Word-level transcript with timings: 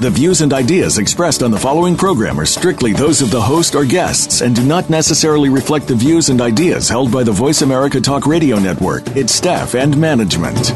The 0.00 0.08
views 0.08 0.40
and 0.40 0.54
ideas 0.54 0.96
expressed 0.96 1.42
on 1.42 1.50
the 1.50 1.58
following 1.58 1.94
program 1.94 2.40
are 2.40 2.46
strictly 2.46 2.94
those 2.94 3.20
of 3.20 3.30
the 3.30 3.38
host 3.38 3.74
or 3.74 3.84
guests 3.84 4.40
and 4.40 4.56
do 4.56 4.64
not 4.64 4.88
necessarily 4.88 5.50
reflect 5.50 5.88
the 5.88 5.94
views 5.94 6.30
and 6.30 6.40
ideas 6.40 6.88
held 6.88 7.12
by 7.12 7.22
the 7.22 7.32
Voice 7.32 7.60
America 7.60 8.00
Talk 8.00 8.24
Radio 8.26 8.58
Network, 8.58 9.06
its 9.14 9.34
staff, 9.34 9.74
and 9.74 9.94
management. 9.98 10.68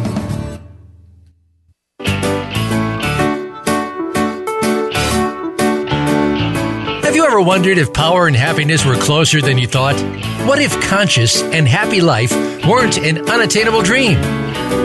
Have 7.02 7.16
you 7.16 7.24
ever 7.24 7.40
wondered 7.40 7.78
if 7.78 7.94
power 7.94 8.26
and 8.26 8.36
happiness 8.36 8.84
were 8.84 8.96
closer 8.96 9.40
than 9.40 9.56
you 9.56 9.66
thought? 9.66 9.98
What 10.46 10.60
if 10.60 10.78
conscious 10.82 11.42
and 11.42 11.66
happy 11.66 12.02
life 12.02 12.32
weren't 12.66 12.98
an 12.98 13.26
unattainable 13.30 13.80
dream? 13.80 14.20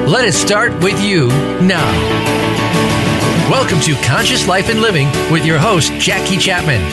Let 0.07 0.25
it 0.25 0.33
start 0.33 0.81
with 0.81 1.03
you 1.03 1.27
now. 1.27 2.38
Welcome 3.49 3.79
to 3.81 3.95
Conscious 4.03 4.47
Life 4.47 4.69
and 4.69 4.79
Living 4.79 5.07
with 5.31 5.43
your 5.43 5.57
host, 5.57 5.91
Jackie 5.93 6.37
Chapman. 6.37 6.83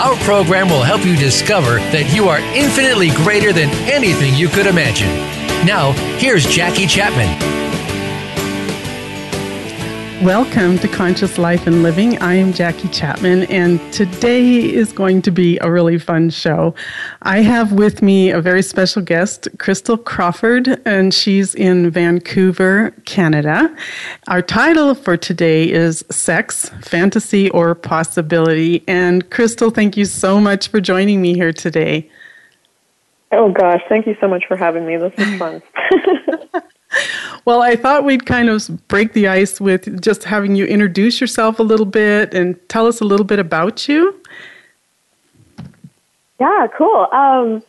Our 0.00 0.16
program 0.24 0.70
will 0.70 0.82
help 0.82 1.04
you 1.04 1.14
discover 1.14 1.76
that 1.92 2.10
you 2.10 2.30
are 2.30 2.38
infinitely 2.56 3.10
greater 3.10 3.52
than 3.52 3.68
anything 3.86 4.34
you 4.34 4.48
could 4.48 4.66
imagine. 4.66 5.10
Now, 5.66 5.92
here's 6.16 6.46
Jackie 6.46 6.86
Chapman. 6.86 7.28
Welcome 10.22 10.78
to 10.78 10.88
Conscious 10.88 11.36
Life 11.36 11.66
and 11.66 11.82
Living. 11.82 12.16
I 12.22 12.36
am 12.36 12.54
Jackie 12.54 12.88
Chapman, 12.88 13.42
and 13.44 13.78
today 13.92 14.64
is 14.64 14.90
going 14.90 15.20
to 15.20 15.30
be 15.30 15.58
a 15.58 15.70
really 15.70 15.98
fun 15.98 16.30
show. 16.30 16.74
I 17.20 17.42
have 17.42 17.72
with 17.72 18.00
me 18.00 18.30
a 18.30 18.40
very 18.40 18.62
special 18.62 19.02
guest, 19.02 19.46
Crystal 19.58 19.98
Crawford, 19.98 20.80
and 20.86 21.12
she's 21.12 21.54
in 21.54 21.90
Vancouver, 21.90 22.92
Canada. 23.04 23.76
Our 24.26 24.40
title 24.40 24.94
for 24.94 25.18
today 25.18 25.70
is 25.70 26.02
Sex, 26.10 26.70
Fantasy, 26.80 27.50
or 27.50 27.74
Possibility. 27.74 28.82
And 28.88 29.28
Crystal, 29.28 29.68
thank 29.68 29.98
you 29.98 30.06
so 30.06 30.40
much 30.40 30.68
for 30.68 30.80
joining 30.80 31.20
me 31.20 31.34
here 31.34 31.52
today. 31.52 32.10
Oh 33.32 33.52
gosh, 33.52 33.82
thank 33.90 34.06
you 34.06 34.16
so 34.18 34.28
much 34.28 34.46
for 34.48 34.56
having 34.56 34.86
me. 34.86 34.96
This 34.96 35.12
is 35.18 35.38
fun. 35.38 35.62
well, 37.46 37.62
I 37.62 37.76
thought 37.76 38.04
we'd 38.04 38.26
kind 38.26 38.48
of 38.48 38.88
break 38.88 39.12
the 39.12 39.28
ice 39.28 39.60
with 39.60 40.02
just 40.02 40.24
having 40.24 40.56
you 40.56 40.66
introduce 40.66 41.20
yourself 41.20 41.60
a 41.60 41.62
little 41.62 41.86
bit 41.86 42.34
and 42.34 42.56
tell 42.68 42.86
us 42.88 43.00
a 43.00 43.04
little 43.04 43.24
bit 43.24 43.38
about 43.38 43.88
you. 43.88 44.20
Yeah, 46.40 46.66
cool. 46.76 47.06
Um, 47.12 47.62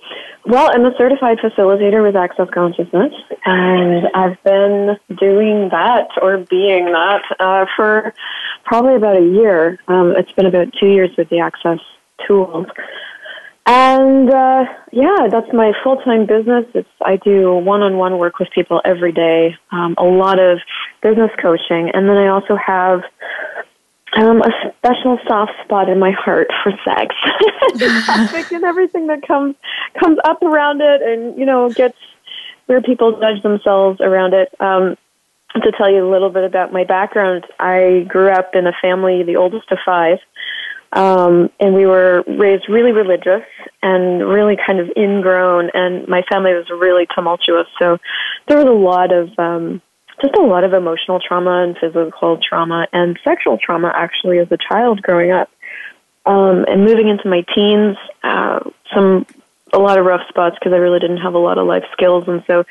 well, 0.45 0.71
I'm 0.73 0.83
a 0.83 0.97
certified 0.97 1.37
facilitator 1.37 2.01
with 2.01 2.15
Access 2.15 2.49
Consciousness, 2.53 3.13
and 3.45 4.07
I've 4.15 4.41
been 4.43 4.97
doing 5.19 5.69
that 5.69 6.07
or 6.21 6.37
being 6.49 6.85
that 6.85 7.21
uh, 7.39 7.65
for 7.75 8.13
probably 8.65 8.95
about 8.95 9.17
a 9.17 9.25
year. 9.25 9.79
Um, 9.87 10.15
it's 10.17 10.31
been 10.31 10.47
about 10.47 10.73
two 10.79 10.87
years 10.87 11.11
with 11.17 11.29
the 11.29 11.39
Access 11.39 11.79
tools. 12.25 12.65
And 13.69 14.29
uh, 14.29 14.63
yeah, 14.93 15.27
that's 15.29 15.51
my 15.51 15.73
full 15.83 15.97
time 15.97 16.25
business. 16.25 16.63
It's 16.73 16.87
I 17.05 17.17
do 17.17 17.53
one 17.53 17.81
on 17.81 17.97
one 17.97 18.17
work 18.17 18.39
with 18.39 18.47
people 18.55 18.81
every 18.85 19.11
day, 19.11 19.55
um, 19.73 19.93
a 19.97 20.05
lot 20.05 20.39
of 20.39 20.59
business 21.03 21.31
coaching, 21.41 21.91
and 21.93 22.07
then 22.07 22.15
I 22.15 22.29
also 22.29 22.55
have 22.55 23.01
um, 24.15 24.41
a 24.41 24.51
special 24.77 25.19
soft 25.27 25.51
spot 25.65 25.89
in 25.89 25.99
my 25.99 26.11
heart 26.11 26.47
for 26.63 26.71
sex, 26.85 27.13
and 28.53 28.63
everything 28.63 29.07
that 29.07 29.27
comes 29.27 29.55
comes 29.99 30.17
up 30.23 30.41
around 30.43 30.79
it, 30.79 31.01
and 31.01 31.37
you 31.37 31.45
know 31.45 31.69
gets 31.69 31.97
where 32.67 32.81
people 32.81 33.19
judge 33.19 33.43
themselves 33.43 33.99
around 33.99 34.33
it. 34.33 34.49
Um, 34.61 34.95
to 35.61 35.71
tell 35.77 35.91
you 35.91 36.07
a 36.07 36.11
little 36.11 36.29
bit 36.29 36.43
about 36.43 36.71
my 36.71 36.83
background, 36.83 37.45
I 37.59 38.05
grew 38.07 38.29
up 38.29 38.51
in 38.53 38.67
a 38.67 38.73
family, 38.81 39.23
the 39.23 39.35
oldest 39.35 39.71
of 39.71 39.79
five. 39.85 40.19
Um, 40.93 41.49
and 41.59 41.73
we 41.73 41.85
were 41.85 42.23
raised 42.27 42.69
really 42.69 42.91
religious 42.91 43.43
and 43.83 44.27
really 44.27 44.57
kind 44.65 44.79
of 44.79 44.89
ingrown, 44.95 45.69
and 45.73 46.07
my 46.07 46.21
family 46.23 46.53
was 46.53 46.69
really 46.69 47.07
tumultuous. 47.13 47.67
So 47.79 47.97
there 48.47 48.57
was 48.57 48.67
a 48.67 48.71
lot 48.71 49.11
of 49.11 49.37
um, 49.37 49.81
just 50.21 50.35
a 50.35 50.41
lot 50.41 50.63
of 50.63 50.73
emotional 50.73 51.19
trauma 51.19 51.63
and 51.63 51.77
physical 51.77 52.37
trauma 52.37 52.87
and 52.93 53.19
sexual 53.23 53.57
trauma 53.57 53.91
actually 53.93 54.39
as 54.39 54.51
a 54.51 54.57
child 54.57 55.01
growing 55.01 55.31
up. 55.31 55.49
Um, 56.25 56.65
and 56.67 56.83
moving 56.83 57.07
into 57.07 57.29
my 57.29 57.45
teens, 57.55 57.95
uh, 58.23 58.59
some 58.93 59.25
a 59.73 59.79
lot 59.79 59.97
of 59.97 60.05
rough 60.05 60.27
spots 60.29 60.55
because 60.59 60.73
I 60.73 60.77
really 60.77 60.99
didn't 60.99 61.17
have 61.17 61.33
a 61.33 61.39
lot 61.39 61.57
of 61.57 61.67
life 61.67 61.85
skills, 61.91 62.25
and 62.27 62.43
so 62.47 62.63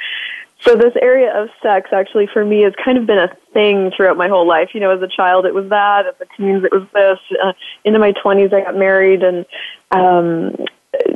so 0.62 0.75
this 0.75 0.94
area 1.00 1.34
of 1.34 1.49
sex 1.62 1.91
actually 1.93 2.28
for 2.33 2.44
me 2.44 2.62
has 2.62 2.72
kind 2.83 2.99
of 2.99 3.06
been 3.06 3.19
a 3.19 3.34
thing 3.53 3.91
throughout 3.97 4.17
my 4.17 4.28
whole 4.28 4.47
life. 4.47 4.71
You 4.75 4.81
know, 4.81 4.91
as 4.91 5.03
a 5.03 5.09
child 5.09 5.47
it 5.47 5.55
was 5.55 5.69
that, 5.69 6.06
as 6.06 6.15
a 6.21 6.27
teens 6.37 6.65
it 6.65 6.72
was 6.72 6.87
this. 6.93 7.19
Uh, 7.43 7.53
into 7.84 7.99
my 7.99 8.12
20s 8.12 8.53
I 8.53 8.62
got 8.62 8.77
married 8.77 9.22
and 9.22 9.47
um 9.91 10.56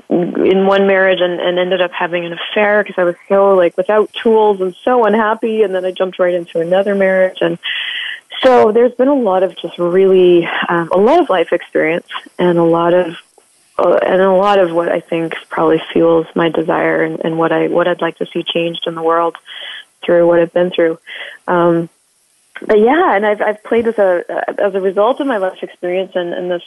in 0.09 0.67
one 0.67 0.87
marriage 0.87 1.21
and, 1.21 1.41
and 1.41 1.59
ended 1.59 1.81
up 1.81 1.91
having 1.93 2.27
an 2.27 2.35
affair 2.35 2.83
because 2.83 2.99
I 2.99 3.05
was 3.05 3.15
so 3.29 3.55
like 3.55 3.77
without 3.77 4.13
tools 4.13 4.61
and 4.61 4.75
so 4.85 5.05
unhappy 5.05 5.63
and 5.63 5.75
then 5.75 5.85
I 5.85 5.91
jumped 5.91 6.19
right 6.19 6.35
into 6.35 6.61
another 6.61 6.95
marriage 6.95 7.39
and 7.41 7.59
so 8.43 8.73
there's 8.73 8.95
been 8.95 9.09
a 9.09 9.15
lot 9.15 9.43
of 9.43 9.57
just 9.57 9.79
really 9.79 10.47
um, 10.69 10.89
a 10.93 10.99
lot 10.99 11.21
of 11.21 11.29
life 11.29 11.53
experience 11.53 12.07
and 12.39 12.59
a 12.59 12.65
lot 12.65 12.95
of 12.95 13.17
and 13.81 14.21
a 14.21 14.33
lot 14.33 14.59
of 14.59 14.73
what 14.73 14.89
I 14.89 15.01
think 15.01 15.35
probably 15.49 15.81
fuels 15.93 16.27
my 16.35 16.49
desire 16.49 17.03
and, 17.03 17.21
and 17.25 17.39
what 17.39 17.53
I 17.53 17.69
what 17.69 17.89
I'd 17.89 18.01
like 18.01 18.19
to 18.19 18.27
see 18.27 18.43
changed 18.43 18.87
in 18.87 18.95
the 18.95 19.03
world 19.03 19.37
through 20.05 20.27
what 20.27 20.41
I've 20.41 20.53
been 20.53 20.71
through. 20.71 20.99
Um, 21.47 21.89
but 22.61 22.79
yeah, 22.79 23.15
and 23.15 23.25
I've 23.25 23.41
I've 23.41 23.65
played 23.65 23.87
as 23.89 23.99
a 23.99 24.45
as 24.59 24.75
a 24.75 24.81
result 24.81 25.21
of 25.21 25.27
my 25.27 25.39
life 25.39 25.63
experience 25.63 26.13
and, 26.15 26.35
and 26.35 26.51
this 26.51 26.63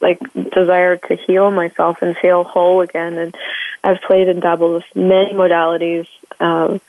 like 0.00 0.18
desire 0.52 0.96
to 0.96 1.16
heal 1.16 1.50
myself 1.50 2.02
and 2.02 2.16
feel 2.16 2.44
whole 2.44 2.82
again. 2.82 3.18
And 3.18 3.34
I've 3.82 4.00
played 4.02 4.28
and 4.28 4.42
dabbled 4.42 4.74
with 4.74 4.84
many 4.94 5.32
modalities, 5.32 6.06
um, 6.40 6.80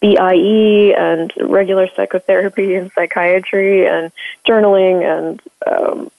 BIE 0.00 0.94
and 0.96 1.32
regular 1.40 1.88
psychotherapy 1.94 2.74
and 2.74 2.90
psychiatry 2.92 3.86
and 3.86 4.12
journaling 4.46 5.04
and 5.04 5.42
um, 5.66 6.10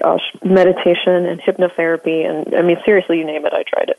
gosh, 0.00 0.22
meditation 0.44 1.26
and 1.26 1.40
hypnotherapy, 1.40 2.28
and 2.28 2.54
I 2.54 2.62
mean, 2.62 2.78
seriously, 2.84 3.18
you 3.18 3.24
name 3.24 3.44
it, 3.46 3.52
I 3.52 3.62
tried 3.62 3.90
it. 3.90 3.98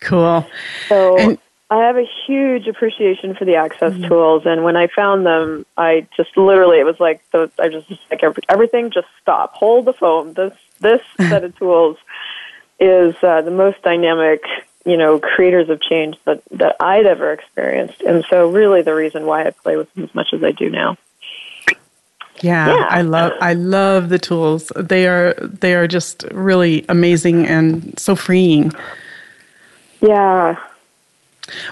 Cool. 0.00 0.46
So 0.88 1.18
and, 1.18 1.38
I 1.68 1.84
have 1.84 1.96
a 1.96 2.06
huge 2.26 2.68
appreciation 2.68 3.34
for 3.34 3.44
the 3.44 3.56
access 3.56 3.92
mm-hmm. 3.92 4.06
tools, 4.06 4.42
and 4.46 4.62
when 4.62 4.76
I 4.76 4.86
found 4.86 5.26
them, 5.26 5.66
I 5.76 6.06
just 6.16 6.36
literally 6.36 6.78
it 6.78 6.84
was 6.84 7.00
like 7.00 7.28
the, 7.32 7.50
I 7.58 7.68
just 7.68 7.90
like 8.10 8.22
every, 8.22 8.42
everything 8.48 8.90
just 8.90 9.08
stop, 9.20 9.54
hold 9.54 9.84
the 9.84 9.92
phone. 9.92 10.34
This 10.34 10.54
this 10.80 11.02
set 11.16 11.42
of 11.42 11.56
tools 11.58 11.96
is 12.78 13.16
uh, 13.22 13.42
the 13.42 13.50
most 13.50 13.82
dynamic 13.82 14.42
you 14.84 14.96
know 14.96 15.18
creators 15.18 15.68
of 15.68 15.80
change 15.82 16.16
that 16.24 16.42
that 16.52 16.76
I'd 16.78 17.06
ever 17.06 17.32
experienced, 17.32 18.00
and 18.02 18.24
so 18.30 18.48
really 18.48 18.82
the 18.82 18.94
reason 18.94 19.26
why 19.26 19.44
I 19.44 19.50
play 19.50 19.76
with 19.76 19.92
them 19.94 20.04
as 20.04 20.14
much 20.14 20.32
as 20.32 20.44
I 20.44 20.52
do 20.52 20.70
now. 20.70 20.96
Yeah, 22.42 22.68
yeah, 22.68 22.86
I 22.90 23.02
love 23.02 23.32
I 23.40 23.54
love 23.54 24.08
the 24.08 24.18
tools. 24.18 24.70
They 24.76 25.06
are 25.06 25.34
they 25.34 25.74
are 25.74 25.88
just 25.88 26.24
really 26.32 26.84
amazing 26.88 27.46
and 27.46 27.98
so 27.98 28.14
freeing. 28.14 28.72
Yeah. 30.00 30.56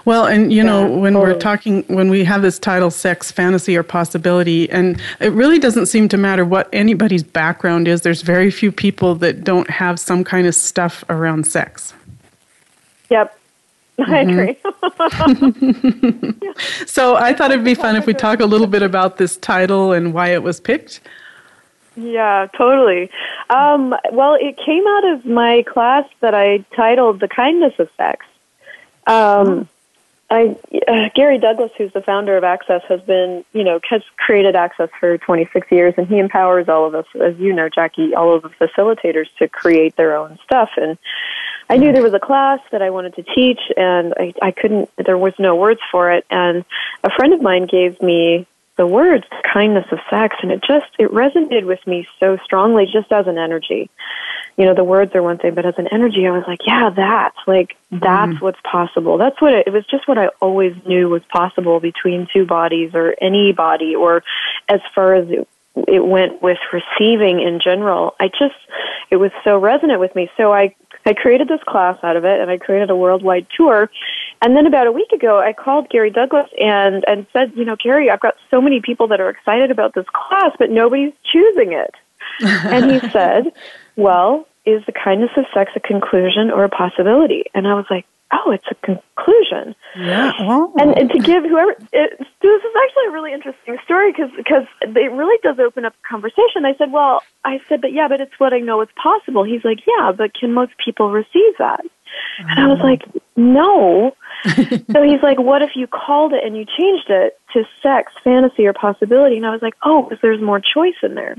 Well, 0.05 0.27
and 0.27 0.53
you 0.53 0.59
yeah, 0.59 0.63
know, 0.65 0.83
when 0.99 1.15
totally. 1.15 1.33
we're 1.33 1.41
talking 1.41 1.83
when 1.89 2.09
we 2.09 2.25
have 2.25 2.43
this 2.43 2.59
title 2.59 2.91
sex, 2.91 3.33
fantasy 3.33 3.77
or 3.77 3.83
possibility, 3.83 4.71
and 4.71 5.01
it 5.21 5.33
really 5.33 5.59
doesn't 5.59 5.87
seem 5.87 6.09
to 6.11 6.17
matter 6.17 6.45
what 6.45 6.69
anybody's 6.73 7.25
background 7.25 7.89
is. 7.89 8.03
There's 8.03 8.23
very 8.23 8.51
few 8.51 8.71
people 8.71 9.15
that 9.17 9.43
don't 9.43 9.69
have 9.71 9.99
some 9.99 10.23
kind 10.23 10.47
of 10.47 10.55
stuff 10.55 11.05
around 11.09 11.47
sex. 11.47 11.93
Yep. 13.11 13.37
I 13.99 14.25
mm-hmm. 14.25 14.39
agree. 16.31 16.57
so 16.87 17.17
I 17.17 17.33
thought 17.33 17.53
it'd 17.53 17.65
be 17.65 17.75
fun 17.75 17.97
if 17.97 18.07
we 18.07 18.15
talk 18.15 18.41
a 18.41 18.47
little 18.47 18.67
bit 18.67 18.83
about 18.83 19.19
this 19.19 19.37
title 19.37 19.93
and 19.93 20.13
why 20.13 20.29
it 20.31 20.43
was 20.43 20.59
picked. 20.61 21.01
Yeah, 21.97 22.49
totally. 22.57 23.11
Um, 23.51 23.95
well, 24.13 24.37
it 24.41 24.57
came 24.57 24.85
out 24.87 25.13
of 25.13 25.25
my 25.27 25.63
class 25.63 26.09
that 26.21 26.35
I 26.35 26.65
titled 26.75 27.21
"The 27.21 27.29
Kindness 27.29 27.75
of 27.79 27.89
Sex." 27.97 28.27
Um, 29.07 29.69
I, 30.31 30.57
uh, 30.89 31.11
Gary 31.15 31.39
Douglas, 31.39 31.71
who's 31.77 31.93
the 31.93 32.03
founder 32.03 32.37
of 32.37 32.45
Access, 32.45 32.83
has 32.89 33.01
been, 33.03 33.45
you 33.53 33.63
know, 33.63 33.79
has 33.89 34.03
created 34.17 34.57
Access 34.57 34.89
for 34.99 35.19
26 35.19 35.71
years, 35.71 35.95
and 35.97 36.09
he 36.09 36.19
empowers 36.19 36.69
all 36.69 36.87
of 36.87 36.95
us, 36.95 37.07
as 37.21 37.39
you 37.39 37.53
know, 37.53 37.69
Jackie, 37.69 38.15
all 38.15 38.35
of 38.35 38.43
the 38.43 38.49
facilitators 38.49 39.27
to 39.39 39.49
create 39.49 39.97
their 39.97 40.17
own 40.17 40.39
stuff. 40.43 40.71
And 40.77 40.99
I 41.69 41.77
knew 41.77 41.93
there 41.93 42.03
was 42.03 42.15
a 42.15 42.21
class 42.21 42.61
that 42.73 42.83
I 42.83 42.91
wanted 42.91 43.15
to 43.15 43.23
teach, 43.23 43.61
and 43.77 44.15
I, 44.19 44.35
I 44.43 44.51
couldn't. 44.51 44.91
There 44.97 45.19
was 45.19 45.35
no 45.39 45.57
words 45.57 45.81
for 45.91 46.13
it, 46.13 46.27
and 46.31 46.65
a 47.03 47.11
friend 47.11 47.33
of 47.33 47.41
mine 47.41 47.67
gave 47.67 48.01
me 48.03 48.47
the 48.77 48.87
words 48.87 49.25
kindness 49.45 49.87
of 49.93 50.01
sex 50.11 50.37
and 50.43 50.51
it 50.51 50.61
just 50.67 50.87
it 50.99 51.11
resonated 51.13 51.65
with 51.65 51.85
me 51.87 52.09
so 52.19 52.37
strongly 52.45 52.87
just 52.87 53.13
as 53.13 53.27
an 53.27 53.39
energy. 53.39 53.89
You 54.57 54.65
know 54.65 54.75
the 54.75 54.85
words 54.85 55.15
are 55.15 55.23
one 55.23 55.39
thing 55.39 55.55
but 55.55 55.67
as 55.67 55.79
an 55.79 55.89
energy 55.89 56.27
i 56.27 56.31
was 56.31 56.45
like 56.47 56.61
yeah 56.67 56.91
that's 56.91 57.39
like 57.47 57.77
that's 57.91 58.33
mm. 58.33 58.41
what's 58.41 58.61
possible. 58.63 59.19
That's 59.19 59.41
what 59.41 59.53
it, 59.53 59.69
it 59.69 59.73
was 59.73 59.87
just 59.87 60.09
what 60.09 60.19
i 60.19 60.29
always 60.41 60.75
knew 60.87 61.09
was 61.09 61.23
possible 61.25 61.79
between 61.81 62.27
two 62.33 62.47
bodies 62.47 62.91
or 62.95 63.15
any 63.21 63.53
body 63.53 63.95
or 63.95 64.25
as 64.69 64.81
far 64.95 65.15
as 65.15 65.29
it, 65.31 65.49
it 65.89 66.05
went 66.05 66.43
with 66.43 66.59
receiving 66.73 67.41
in 67.41 67.61
general. 67.61 68.15
I 68.19 68.29
just 68.29 68.57
it 69.11 69.17
was 69.17 69.31
so 69.45 69.59
resonant 69.59 70.01
with 70.01 70.15
me. 70.17 70.31
So 70.37 70.53
i 70.53 70.75
I 71.07 71.15
created 71.15 71.49
this 71.49 71.63
class 71.67 71.99
out 72.03 72.17
of 72.17 72.25
it 72.25 72.41
and 72.41 72.51
I 72.51 72.59
created 72.59 72.91
a 72.91 72.97
worldwide 72.97 73.47
tour. 73.57 73.91
And 74.41 74.57
then 74.57 74.67
about 74.67 74.87
a 74.87 74.93
week 74.93 75.13
ago, 75.13 75.39
I 75.39 75.53
called 75.53 75.89
Gary 75.89 76.11
Douglas 76.11 76.49
and, 76.59 77.05
and 77.07 77.27
said, 77.33 77.53
you 77.57 77.65
know, 77.65 77.77
Gary, 77.77 78.11
I've 78.11 78.21
got 78.21 78.37
so 78.51 78.61
many 78.61 78.81
people 78.81 79.09
that 79.09 79.21
are 79.21 79.31
excited 79.31 79.71
about 79.71 79.95
this 79.95 80.07
class, 80.13 80.53
but 80.59 80.71
nobody's 80.71 81.13
choosing 81.31 81.73
it. 81.73 81.95
and 82.41 82.91
he 82.91 83.11
said, 83.11 83.53
well, 83.97 84.47
is 84.65 84.85
the 84.87 84.93
kindness 84.93 85.31
of 85.37 85.45
sex 85.53 85.73
a 85.77 85.81
conclusion 85.81 86.51
or 86.51 86.65
a 86.65 86.69
possibility? 86.69 87.45
And 87.55 87.67
I 87.67 87.75
was 87.75 87.87
like, 87.91 88.07
oh, 88.35 88.51
it's 88.51 88.67
a 88.71 88.75
conclusion. 88.77 89.75
Yeah. 89.97 90.33
Oh. 90.41 90.73
And, 90.79 90.97
and 90.97 91.11
to 91.11 91.19
give 91.19 91.45
whoever, 91.45 91.73
it, 91.93 92.19
this 92.19 92.63
is 92.63 92.75
actually 92.85 93.07
a 93.09 93.11
really 93.11 93.33
interesting 93.33 93.77
story 93.85 94.13
because 94.13 94.31
because 94.37 94.67
it 94.81 95.13
really 95.13 95.39
does 95.43 95.59
open 95.59 95.85
up 95.85 95.95
a 96.05 96.09
conversation. 96.09 96.65
I 96.65 96.75
said, 96.77 96.93
well, 96.93 97.23
I 97.45 97.61
said, 97.69 97.81
but 97.81 97.93
yeah, 97.93 98.09
but 98.09 98.21
it's 98.21 98.39
what 98.39 98.53
I 98.53 98.59
know 98.59 98.81
is 98.83 98.89
possible. 99.01 99.45
He's 99.45 99.65
like, 99.65 99.81
yeah, 99.87 100.13
but 100.13 100.35
can 100.35 100.53
most 100.53 100.73
people 100.85 101.11
receive 101.11 101.57
that? 101.59 101.85
And 102.39 102.61
I 102.61 102.67
was 102.67 102.81
oh. 102.81 102.85
like, 102.85 103.03
no. 103.37 104.17
so 104.93 105.03
he's 105.03 105.23
like, 105.23 105.39
what 105.39 105.63
if 105.63 105.71
you 105.75 105.87
called 105.87 106.33
it 106.33 106.45
and 106.45 106.57
you 106.57 106.65
changed 106.65 107.09
it 107.09 107.39
to 107.53 107.65
sex, 107.83 108.13
fantasy, 108.23 108.67
or 108.67 108.73
possibility? 108.73 109.37
And 109.37 109.47
I 109.47 109.51
was 109.51 109.63
like, 109.63 109.75
oh, 109.83 110.03
because 110.03 110.19
there's 110.23 110.41
more 110.41 110.61
choice 110.61 110.97
in 111.03 111.15
there. 111.15 111.37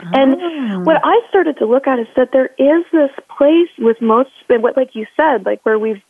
And 0.00 0.36
oh. 0.40 0.80
what 0.80 1.00
I 1.02 1.20
started 1.28 1.58
to 1.58 1.66
look 1.66 1.88
at 1.88 1.98
is 1.98 2.06
that 2.16 2.30
there 2.32 2.50
is 2.58 2.84
this 2.92 3.10
place 3.36 3.68
with 3.78 4.00
most, 4.00 4.30
what 4.46 4.76
like 4.76 4.94
you 4.94 5.06
said, 5.16 5.44
like 5.44 5.60
where 5.64 5.78
we've 5.78 6.02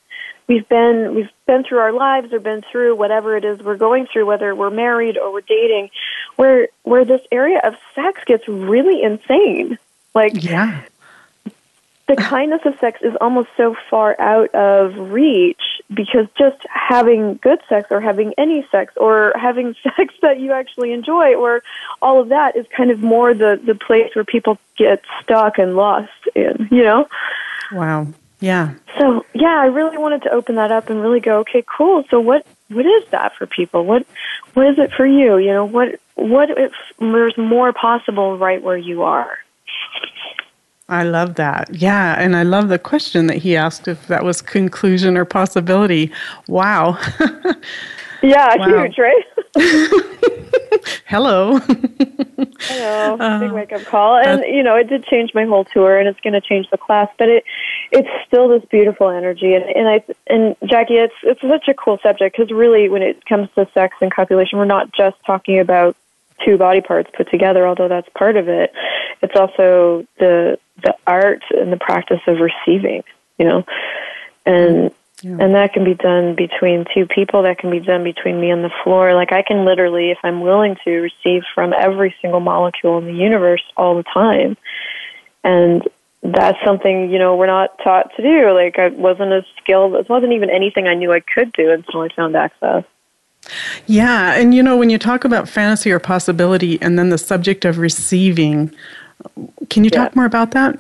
we've 0.48 0.68
been 0.68 1.14
we've 1.14 1.30
been 1.46 1.62
through 1.62 1.78
our 1.78 1.92
lives 1.92 2.32
or 2.32 2.40
been 2.40 2.62
through 2.62 2.96
whatever 2.96 3.36
it 3.36 3.44
is 3.44 3.60
we're 3.60 3.76
going 3.76 4.06
through 4.06 4.26
whether 4.26 4.54
we're 4.54 4.70
married 4.70 5.16
or 5.16 5.32
we're 5.32 5.40
dating 5.42 5.90
where 6.36 6.68
where 6.82 7.04
this 7.04 7.20
area 7.30 7.60
of 7.62 7.76
sex 7.94 8.22
gets 8.24 8.48
really 8.48 9.02
insane. 9.02 9.78
Like 10.14 10.42
yeah. 10.42 10.82
the 12.06 12.16
kindness 12.16 12.62
of 12.64 12.78
sex 12.80 13.00
is 13.02 13.14
almost 13.20 13.50
so 13.56 13.76
far 13.90 14.18
out 14.18 14.54
of 14.54 14.96
reach 15.12 15.82
because 15.92 16.26
just 16.36 16.58
having 16.68 17.34
good 17.36 17.60
sex 17.68 17.88
or 17.90 18.00
having 18.00 18.32
any 18.38 18.66
sex 18.70 18.94
or 18.96 19.32
having 19.36 19.74
sex 19.82 20.14
that 20.22 20.40
you 20.40 20.52
actually 20.52 20.92
enjoy 20.92 21.34
or 21.34 21.62
all 22.00 22.20
of 22.20 22.30
that 22.30 22.56
is 22.56 22.66
kind 22.74 22.90
of 22.90 23.00
more 23.00 23.34
the 23.34 23.60
the 23.62 23.74
place 23.74 24.14
where 24.14 24.24
people 24.24 24.58
get 24.76 25.02
stuck 25.22 25.58
and 25.58 25.76
lost 25.76 26.10
in 26.34 26.68
you 26.70 26.82
know? 26.82 27.06
Wow 27.72 28.06
yeah. 28.40 28.74
So 28.98 29.24
yeah, 29.34 29.60
I 29.60 29.66
really 29.66 29.98
wanted 29.98 30.22
to 30.22 30.30
open 30.30 30.56
that 30.56 30.72
up 30.72 30.90
and 30.90 31.00
really 31.00 31.20
go, 31.20 31.38
okay, 31.40 31.64
cool. 31.76 32.04
So 32.10 32.20
what 32.20 32.46
what 32.68 32.86
is 32.86 33.04
that 33.10 33.34
for 33.36 33.46
people? 33.46 33.84
What 33.84 34.06
what 34.54 34.66
is 34.66 34.78
it 34.78 34.92
for 34.92 35.06
you? 35.06 35.38
You 35.38 35.52
know, 35.52 35.64
what 35.64 36.00
what 36.14 36.50
if 36.50 36.72
there's 36.98 37.36
more 37.36 37.72
possible 37.72 38.38
right 38.38 38.62
where 38.62 38.76
you 38.76 39.02
are? 39.02 39.38
I 40.90 41.02
love 41.02 41.34
that. 41.34 41.68
Yeah, 41.74 42.18
and 42.18 42.34
I 42.34 42.44
love 42.44 42.68
the 42.68 42.78
question 42.78 43.26
that 43.26 43.36
he 43.38 43.56
asked 43.56 43.88
if 43.88 44.06
that 44.06 44.24
was 44.24 44.40
conclusion 44.40 45.18
or 45.18 45.26
possibility. 45.26 46.10
Wow. 46.46 46.98
yeah, 48.22 48.56
wow. 48.56 48.84
huge, 48.84 48.96
right? 48.96 49.24
Hello. 51.06 51.58
Hello. 51.58 53.16
Uh, 53.18 53.40
Big 53.40 53.52
wake 53.52 53.72
up 53.72 53.84
call. 53.84 54.16
And, 54.16 54.42
you 54.46 54.62
know, 54.62 54.76
it 54.76 54.88
did 54.88 55.04
change 55.04 55.34
my 55.34 55.44
whole 55.44 55.64
tour 55.64 55.98
and 55.98 56.08
it's 56.08 56.20
going 56.20 56.34
to 56.34 56.40
change 56.40 56.70
the 56.70 56.78
class, 56.78 57.08
but 57.18 57.28
it 57.28 57.44
it's 57.90 58.08
still 58.26 58.48
this 58.48 58.64
beautiful 58.70 59.08
energy. 59.08 59.54
And, 59.54 59.64
and 59.64 59.88
I, 59.88 60.04
and 60.26 60.56
Jackie, 60.68 60.96
it's, 60.96 61.14
it's 61.22 61.40
such 61.40 61.68
a 61.68 61.74
cool 61.74 61.98
subject 62.02 62.36
because 62.36 62.52
really 62.52 62.88
when 62.88 63.02
it 63.02 63.24
comes 63.24 63.48
to 63.54 63.68
sex 63.72 63.96
and 64.00 64.12
copulation, 64.12 64.58
we're 64.58 64.64
not 64.64 64.92
just 64.92 65.16
talking 65.24 65.58
about 65.58 65.96
two 66.44 66.56
body 66.56 66.80
parts 66.80 67.10
put 67.16 67.30
together, 67.30 67.66
although 67.66 67.88
that's 67.88 68.08
part 68.16 68.36
of 68.36 68.48
it. 68.48 68.72
It's 69.22 69.34
also 69.36 70.06
the, 70.18 70.58
the 70.82 70.94
art 71.06 71.42
and 71.50 71.72
the 71.72 71.78
practice 71.78 72.20
of 72.26 72.38
receiving, 72.38 73.02
you 73.38 73.46
know, 73.46 73.64
and 74.46 74.92
yeah. 75.22 75.36
And 75.40 75.54
that 75.54 75.72
can 75.72 75.82
be 75.82 75.94
done 75.94 76.36
between 76.36 76.84
two 76.94 77.06
people. 77.06 77.42
That 77.42 77.58
can 77.58 77.70
be 77.70 77.80
done 77.80 78.04
between 78.04 78.40
me 78.40 78.50
and 78.50 78.62
the 78.62 78.70
floor. 78.84 79.14
Like 79.14 79.32
I 79.32 79.42
can 79.42 79.64
literally, 79.64 80.10
if 80.12 80.18
I'm 80.22 80.40
willing 80.40 80.76
to, 80.84 80.90
receive 81.00 81.42
from 81.54 81.72
every 81.72 82.14
single 82.22 82.40
molecule 82.40 82.98
in 82.98 83.06
the 83.06 83.12
universe 83.12 83.62
all 83.76 83.96
the 83.96 84.04
time. 84.04 84.56
And 85.42 85.82
that's 86.22 86.58
something, 86.64 87.10
you 87.10 87.18
know, 87.18 87.36
we're 87.36 87.46
not 87.46 87.78
taught 87.82 88.14
to 88.16 88.22
do. 88.22 88.52
Like 88.52 88.78
I 88.78 88.88
wasn't 88.88 89.32
as 89.32 89.44
skilled. 89.62 89.94
It 89.94 90.08
wasn't 90.08 90.32
even 90.32 90.50
anything 90.50 90.86
I 90.88 90.94
knew 90.94 91.12
I 91.12 91.20
could 91.20 91.52
do 91.52 91.70
until 91.70 92.00
I 92.00 92.08
found 92.14 92.36
access. 92.36 92.84
Yeah. 93.86 94.34
And, 94.34 94.54
you 94.54 94.62
know, 94.62 94.76
when 94.76 94.90
you 94.90 94.98
talk 94.98 95.24
about 95.24 95.48
fantasy 95.48 95.90
or 95.90 95.98
possibility 95.98 96.80
and 96.82 96.98
then 96.98 97.08
the 97.10 97.18
subject 97.18 97.64
of 97.64 97.78
receiving, 97.78 98.74
can 99.70 99.84
you 99.84 99.90
yeah. 99.92 100.04
talk 100.04 100.16
more 100.16 100.26
about 100.26 100.50
that? 100.52 100.78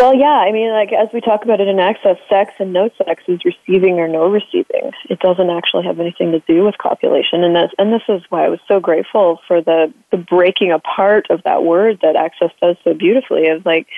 Well, 0.00 0.14
yeah, 0.14 0.40
I 0.40 0.50
mean, 0.50 0.70
like 0.70 0.94
as 0.94 1.08
we 1.12 1.20
talk 1.20 1.44
about 1.44 1.60
it 1.60 1.68
in 1.68 1.78
access, 1.78 2.16
sex 2.26 2.54
and 2.58 2.72
no 2.72 2.88
sex 2.96 3.22
is 3.28 3.40
receiving 3.44 4.00
or 4.00 4.08
no 4.08 4.30
receiving. 4.30 4.92
It 5.10 5.20
doesn't 5.20 5.50
actually 5.50 5.84
have 5.84 6.00
anything 6.00 6.32
to 6.32 6.40
do 6.48 6.64
with 6.64 6.78
copulation, 6.78 7.44
and 7.44 7.54
that's 7.54 7.74
and 7.76 7.92
this 7.92 8.00
is 8.08 8.22
why 8.30 8.46
I 8.46 8.48
was 8.48 8.60
so 8.66 8.80
grateful 8.80 9.40
for 9.46 9.60
the 9.60 9.92
the 10.10 10.16
breaking 10.16 10.72
apart 10.72 11.26
of 11.28 11.42
that 11.42 11.64
word 11.64 11.98
that 12.00 12.16
access 12.16 12.48
does 12.62 12.76
so 12.82 12.94
beautifully. 12.94 13.48
Of 13.48 13.66
like, 13.66 13.88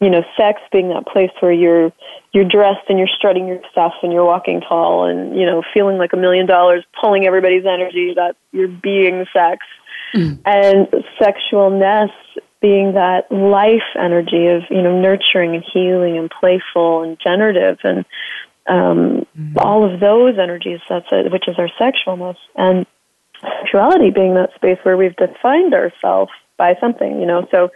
you 0.00 0.10
know, 0.10 0.24
sex 0.36 0.60
being 0.72 0.88
that 0.88 1.06
place 1.06 1.30
where 1.38 1.52
you're 1.52 1.92
you're 2.32 2.48
dressed 2.48 2.88
and 2.88 2.98
you're 2.98 3.06
strutting 3.16 3.46
your 3.46 3.60
stuff 3.70 3.94
and 4.02 4.12
you're 4.12 4.24
walking 4.24 4.62
tall 4.62 5.04
and 5.04 5.38
you 5.38 5.46
know 5.46 5.62
feeling 5.72 5.96
like 5.96 6.12
a 6.12 6.16
million 6.16 6.46
dollars, 6.46 6.84
pulling 7.00 7.24
everybody's 7.24 7.66
energy. 7.66 8.14
That 8.16 8.34
you're 8.50 8.66
being 8.66 9.24
sex, 9.32 9.64
mm. 10.12 10.40
and 10.44 10.88
sexualness 11.20 12.10
being 12.60 12.94
that 12.94 13.30
life 13.30 13.82
energy 13.98 14.46
of 14.46 14.62
you 14.70 14.82
know 14.82 15.00
nurturing 15.00 15.54
and 15.54 15.64
healing 15.72 16.16
and 16.16 16.30
playful 16.30 17.02
and 17.02 17.18
generative 17.20 17.78
and 17.84 18.04
um, 18.68 19.26
mm-hmm. 19.38 19.58
all 19.58 19.84
of 19.84 20.00
those 20.00 20.38
energies 20.38 20.80
that's 20.88 21.06
it, 21.12 21.30
which 21.30 21.46
is 21.48 21.56
our 21.58 21.68
sexualness 21.78 22.36
and 22.56 22.86
sexuality 23.60 24.10
being 24.10 24.34
that 24.34 24.54
space 24.54 24.78
where 24.82 24.96
we've 24.96 25.16
defined 25.16 25.74
ourselves 25.74 26.32
by 26.56 26.74
something 26.80 27.20
you 27.20 27.26
know 27.26 27.46
so 27.50 27.70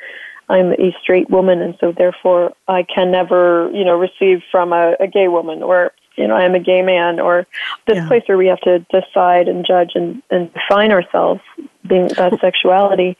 I'm 0.49 0.73
a 0.73 0.97
straight 1.00 1.31
woman 1.31 1.61
and 1.61 1.76
so 1.81 1.93
therefore 1.93 2.52
I 2.66 2.83
can 2.83 3.11
never 3.11 3.71
you 3.73 3.85
know 3.85 3.99
receive 3.99 4.43
from 4.50 4.73
a, 4.73 4.97
a 4.99 5.07
gay 5.07 5.28
woman 5.28 5.62
or 5.62 5.93
you 6.16 6.26
know 6.26 6.35
I'm 6.35 6.55
a 6.55 6.61
gay 6.61 6.83
man 6.83 7.21
or 7.21 7.47
this 7.87 7.97
yeah. 7.97 8.09
place 8.09 8.23
where 8.26 8.38
we 8.38 8.49
have 8.49 8.61
to 8.62 8.81
decide 8.90 9.49
and 9.49 9.64
judge 9.66 9.93
and, 9.95 10.23
and 10.31 10.52
define 10.52 10.90
ourselves 10.90 11.43
being 11.87 12.09
that 12.09 12.38
sexuality 12.40 13.16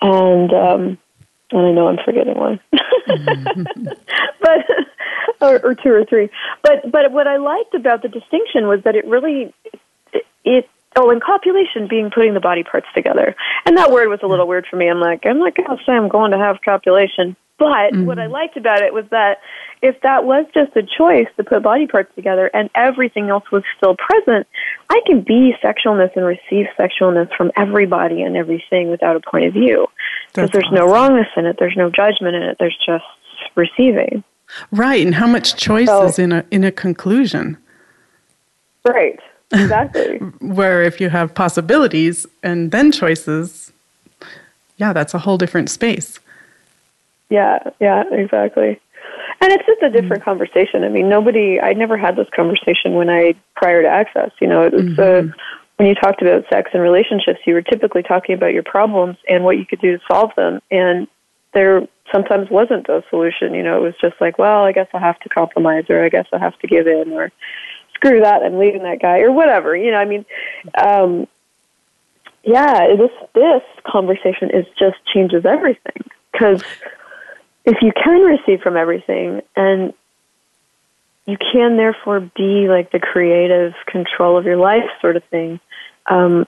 and 0.00 0.52
um 0.52 0.98
and 1.52 1.66
I 1.66 1.72
know 1.72 1.88
I'm 1.88 1.98
forgetting 2.04 2.36
one, 2.36 2.60
mm-hmm. 2.72 3.62
but 4.40 4.66
or, 5.40 5.64
or, 5.64 5.74
two 5.74 5.90
or 5.90 6.04
three. 6.04 6.30
But 6.62 6.90
but 6.90 7.12
what 7.12 7.26
I 7.26 7.36
liked 7.36 7.74
about 7.74 8.02
the 8.02 8.08
distinction 8.08 8.66
was 8.66 8.80
that 8.84 8.96
it 8.96 9.06
really 9.06 9.54
it, 10.12 10.26
it 10.44 10.70
oh, 10.96 11.10
and 11.10 11.22
copulation 11.22 11.88
being 11.88 12.10
putting 12.10 12.34
the 12.34 12.40
body 12.40 12.62
parts 12.64 12.86
together, 12.94 13.34
and 13.66 13.76
that 13.76 13.90
word 13.90 14.08
was 14.08 14.20
a 14.22 14.26
little 14.26 14.46
weird 14.46 14.66
for 14.68 14.76
me. 14.76 14.88
I'm 14.88 15.00
like 15.00 15.24
I'm 15.24 15.38
not 15.38 15.52
oh, 15.58 15.62
going 15.62 15.78
to 15.78 15.84
say 15.84 15.92
I'm 15.92 16.08
going 16.08 16.30
to 16.32 16.38
have 16.38 16.60
copulation, 16.64 17.36
but 17.62 17.92
mm-hmm. 17.92 18.06
what 18.06 18.18
I 18.18 18.26
liked 18.26 18.56
about 18.56 18.82
it 18.82 18.92
was 18.92 19.04
that 19.10 19.38
if 19.82 20.00
that 20.00 20.24
was 20.24 20.46
just 20.52 20.76
a 20.76 20.82
choice 20.82 21.28
to 21.36 21.44
put 21.44 21.62
body 21.62 21.86
parts 21.86 22.12
together 22.16 22.50
and 22.52 22.68
everything 22.74 23.30
else 23.30 23.44
was 23.52 23.62
still 23.76 23.94
present, 23.94 24.48
I 24.90 25.00
can 25.06 25.20
be 25.20 25.54
sexualness 25.62 26.10
and 26.16 26.26
receive 26.26 26.66
sexualness 26.76 27.32
from 27.36 27.52
everybody 27.56 28.22
and 28.22 28.36
everything 28.36 28.90
without 28.90 29.14
a 29.14 29.20
point 29.20 29.44
of 29.44 29.52
view. 29.52 29.86
Because 30.34 30.50
there's 30.50 30.64
awesome. 30.64 30.74
no 30.74 30.86
wrongness 30.88 31.28
in 31.36 31.46
it, 31.46 31.56
there's 31.60 31.76
no 31.76 31.88
judgment 31.88 32.34
in 32.34 32.42
it, 32.42 32.56
there's 32.58 32.76
just 32.84 33.04
receiving. 33.54 34.24
Right, 34.72 35.06
and 35.06 35.14
how 35.14 35.28
much 35.28 35.54
choice 35.54 35.86
so, 35.86 36.04
is 36.04 36.18
in 36.18 36.32
a 36.32 36.44
in 36.50 36.64
a 36.64 36.72
conclusion. 36.72 37.56
Right. 38.84 39.20
Exactly. 39.52 40.16
Where 40.40 40.82
if 40.82 41.00
you 41.00 41.10
have 41.10 41.32
possibilities 41.32 42.26
and 42.42 42.72
then 42.72 42.90
choices, 42.90 43.72
yeah, 44.78 44.92
that's 44.92 45.14
a 45.14 45.18
whole 45.18 45.38
different 45.38 45.70
space. 45.70 46.18
Yeah, 47.32 47.70
yeah, 47.80 48.04
exactly. 48.10 48.78
And 49.40 49.52
it's 49.52 49.66
just 49.66 49.82
a 49.82 49.90
different 49.90 50.22
mm-hmm. 50.22 50.30
conversation. 50.30 50.84
I 50.84 50.88
mean, 50.88 51.08
nobody, 51.08 51.60
I 51.60 51.72
never 51.72 51.96
had 51.96 52.14
this 52.16 52.28
conversation 52.36 52.94
when 52.94 53.08
I, 53.08 53.34
prior 53.56 53.82
to 53.82 53.88
Access, 53.88 54.30
you 54.40 54.46
know, 54.46 54.62
it 54.62 54.72
was, 54.72 54.98
uh, 54.98 55.02
mm-hmm. 55.02 55.30
uh, 55.30 55.34
when 55.76 55.88
you 55.88 55.94
talked 55.94 56.20
about 56.20 56.44
sex 56.52 56.70
and 56.74 56.82
relationships, 56.82 57.40
you 57.46 57.54
were 57.54 57.62
typically 57.62 58.02
talking 58.02 58.34
about 58.34 58.52
your 58.52 58.62
problems 58.62 59.16
and 59.28 59.44
what 59.44 59.56
you 59.56 59.64
could 59.64 59.80
do 59.80 59.96
to 59.96 60.04
solve 60.06 60.30
them. 60.36 60.60
And 60.70 61.08
there, 61.54 61.88
sometimes 62.12 62.50
wasn't 62.50 62.88
a 62.88 63.02
solution. 63.08 63.54
You 63.54 63.62
know, 63.62 63.78
it 63.78 63.82
was 63.82 63.94
just 64.00 64.20
like, 64.20 64.38
well, 64.38 64.64
I 64.64 64.72
guess 64.72 64.88
I'll 64.92 65.00
have 65.00 65.18
to 65.20 65.28
compromise, 65.28 65.84
or 65.88 66.04
I 66.04 66.10
guess 66.10 66.26
I'll 66.32 66.40
have 66.40 66.58
to 66.58 66.66
give 66.66 66.86
in, 66.86 67.12
or 67.12 67.32
screw 67.94 68.20
that, 68.20 68.42
I'm 68.42 68.58
leaving 68.58 68.82
that 68.82 69.00
guy, 69.00 69.20
or 69.20 69.32
whatever. 69.32 69.74
You 69.74 69.90
know, 69.92 69.96
I 69.96 70.04
mean, 70.04 70.24
um, 70.76 71.26
yeah, 72.44 72.88
this 72.96 73.10
this 73.34 73.62
conversation 73.86 74.50
is 74.52 74.66
just 74.78 74.96
changes 75.12 75.46
everything 75.46 76.10
because 76.32 76.62
if 77.64 77.78
you 77.82 77.92
can 77.92 78.22
receive 78.22 78.60
from 78.60 78.76
everything 78.76 79.42
and 79.56 79.92
you 81.26 81.36
can 81.36 81.76
therefore 81.76 82.20
be 82.20 82.68
like 82.68 82.90
the 82.90 82.98
creative 82.98 83.74
control 83.86 84.36
of 84.36 84.44
your 84.44 84.56
life 84.56 84.88
sort 85.00 85.16
of 85.16 85.24
thing 85.24 85.60
um, 86.06 86.46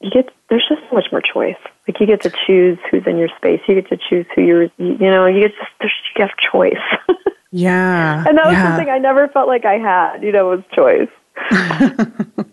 you 0.00 0.10
get 0.10 0.32
there's 0.48 0.66
just 0.68 0.80
so 0.88 0.94
much 0.94 1.06
more 1.10 1.20
choice. 1.20 1.56
Like 1.86 2.00
you 2.00 2.06
get 2.06 2.22
to 2.22 2.32
choose 2.46 2.78
who's 2.90 3.06
in 3.06 3.18
your 3.18 3.28
space. 3.36 3.60
You 3.68 3.74
get 3.74 3.88
to 3.88 3.98
choose 4.08 4.26
who 4.34 4.42
you're 4.42 4.62
you 4.78 4.96
know 4.98 5.26
you 5.26 5.40
get 5.40 5.52
to 5.52 5.66
there's, 5.80 5.92
you 6.16 6.24
have 6.24 6.36
choice. 6.52 6.74
Yeah. 7.50 8.24
And 8.28 8.36
that 8.36 8.44
was 8.44 8.52
yeah. 8.52 8.68
something 8.68 8.90
i 8.90 8.98
never 8.98 9.26
felt 9.28 9.48
like 9.48 9.64
i 9.64 9.78
had 9.78 10.22
you 10.22 10.32
know 10.32 10.48
was 10.48 10.62
choice. 10.74 11.08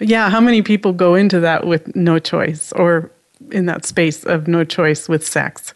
Yeah 0.00 0.30
how 0.30 0.40
many 0.40 0.62
people 0.62 0.92
go 0.92 1.14
into 1.14 1.40
that 1.40 1.66
with 1.66 1.94
no 1.96 2.18
choice 2.18 2.72
or 2.72 3.10
in 3.50 3.66
that 3.66 3.84
space 3.84 4.24
of 4.24 4.46
no 4.46 4.64
choice 4.64 5.08
with 5.08 5.26
sex 5.26 5.74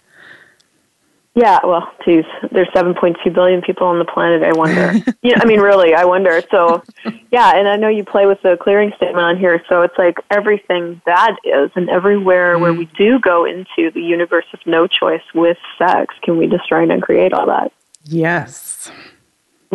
yeah, 1.37 1.59
well, 1.63 1.93
geez, 2.03 2.25
there's 2.51 2.69
7.2 2.69 3.35
billion 3.35 3.61
people 3.61 3.87
on 3.87 3.99
the 3.99 4.07
planet. 4.07 4.43
I 4.43 4.53
wonder. 4.53 4.95
yeah, 5.23 5.39
I 5.39 5.45
mean, 5.45 5.61
really, 5.61 5.93
I 5.93 6.07
wonder. 6.07 6.41
So, 6.51 6.83
yeah, 7.31 7.55
and 7.57 7.69
I 7.69 7.77
know 7.77 7.89
you 7.89 8.05
play 8.05 8.25
with 8.25 8.41
the 8.41 8.57
clearing 8.59 8.91
statement 8.97 9.23
on 9.23 9.37
here. 9.37 9.63
So 9.69 9.83
it's 9.83 9.97
like 9.99 10.17
everything 10.31 11.03
that 11.05 11.37
is, 11.45 11.71
and 11.75 11.91
everywhere 11.91 12.57
mm. 12.57 12.63
where 12.63 12.73
we 12.73 12.87
do 12.97 13.21
go 13.21 13.45
into 13.45 13.91
the 13.91 14.01
universe 14.01 14.47
of 14.55 14.61
no 14.65 14.87
choice 14.87 15.21
with 15.35 15.59
sex, 15.77 16.15
can 16.23 16.39
we 16.39 16.47
destroy 16.47 16.89
and 16.91 17.03
create 17.03 17.35
all 17.35 17.47
that? 17.49 17.71
Yes. 18.05 18.91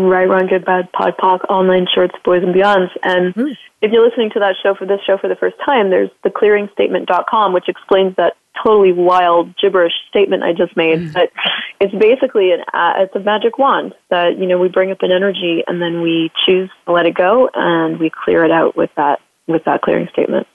Right, 0.04 0.28
wrong, 0.28 0.48
good, 0.48 0.66
bad, 0.66 0.92
pod, 0.92 1.16
poc, 1.18 1.40
all 1.50 1.64
nine 1.64 1.88
shorts, 1.94 2.16
boys 2.24 2.44
and 2.44 2.54
beyonds. 2.54 2.90
And 3.04 3.34
mm. 3.34 3.58
if 3.82 3.92
you're 3.92 4.06
listening 4.06 4.30
to 4.32 4.40
that 4.40 4.56
show 4.62 4.76
for 4.76 4.86
this 4.86 5.00
show 5.06 5.18
for 5.18 5.28
the 5.28 5.36
first 5.36 5.56
time, 5.66 5.90
there's 5.90 6.10
theclearingstatement.com, 6.26 7.54
which 7.54 7.68
explains 7.68 8.16
that 8.18 8.36
totally 8.64 8.92
wild 8.92 9.56
gibberish 9.58 9.94
statement 10.10 10.44
I 10.44 10.54
just 10.54 10.76
made, 10.76 11.00
mm. 11.00 11.14
but 11.14 11.32
it's 11.80 11.94
basically 11.96 12.52
an 12.52 12.62
uh, 12.74 12.94
it's 12.98 13.16
a 13.16 13.20
magic 13.20 13.58
wand 13.58 13.94
that 14.10 14.38
you 14.38 14.46
know 14.46 14.60
we 14.60 14.68
bring 14.68 14.92
up 14.92 15.02
an 15.02 15.12
energy 15.12 15.64
and 15.68 15.82
then 15.82 16.02
we 16.02 16.32
choose 16.46 16.70
to 16.86 16.92
let 16.92 17.06
it 17.06 17.16
go 17.16 17.50
and 17.54 18.00
we 18.00 18.12
clear 18.24 18.44
it 18.44 18.52
out 18.52 18.76
with 18.76 18.90
that 18.98 19.20
with 19.48 19.64
that 19.66 19.82
clearing 19.82 20.08
statement. 20.12 20.48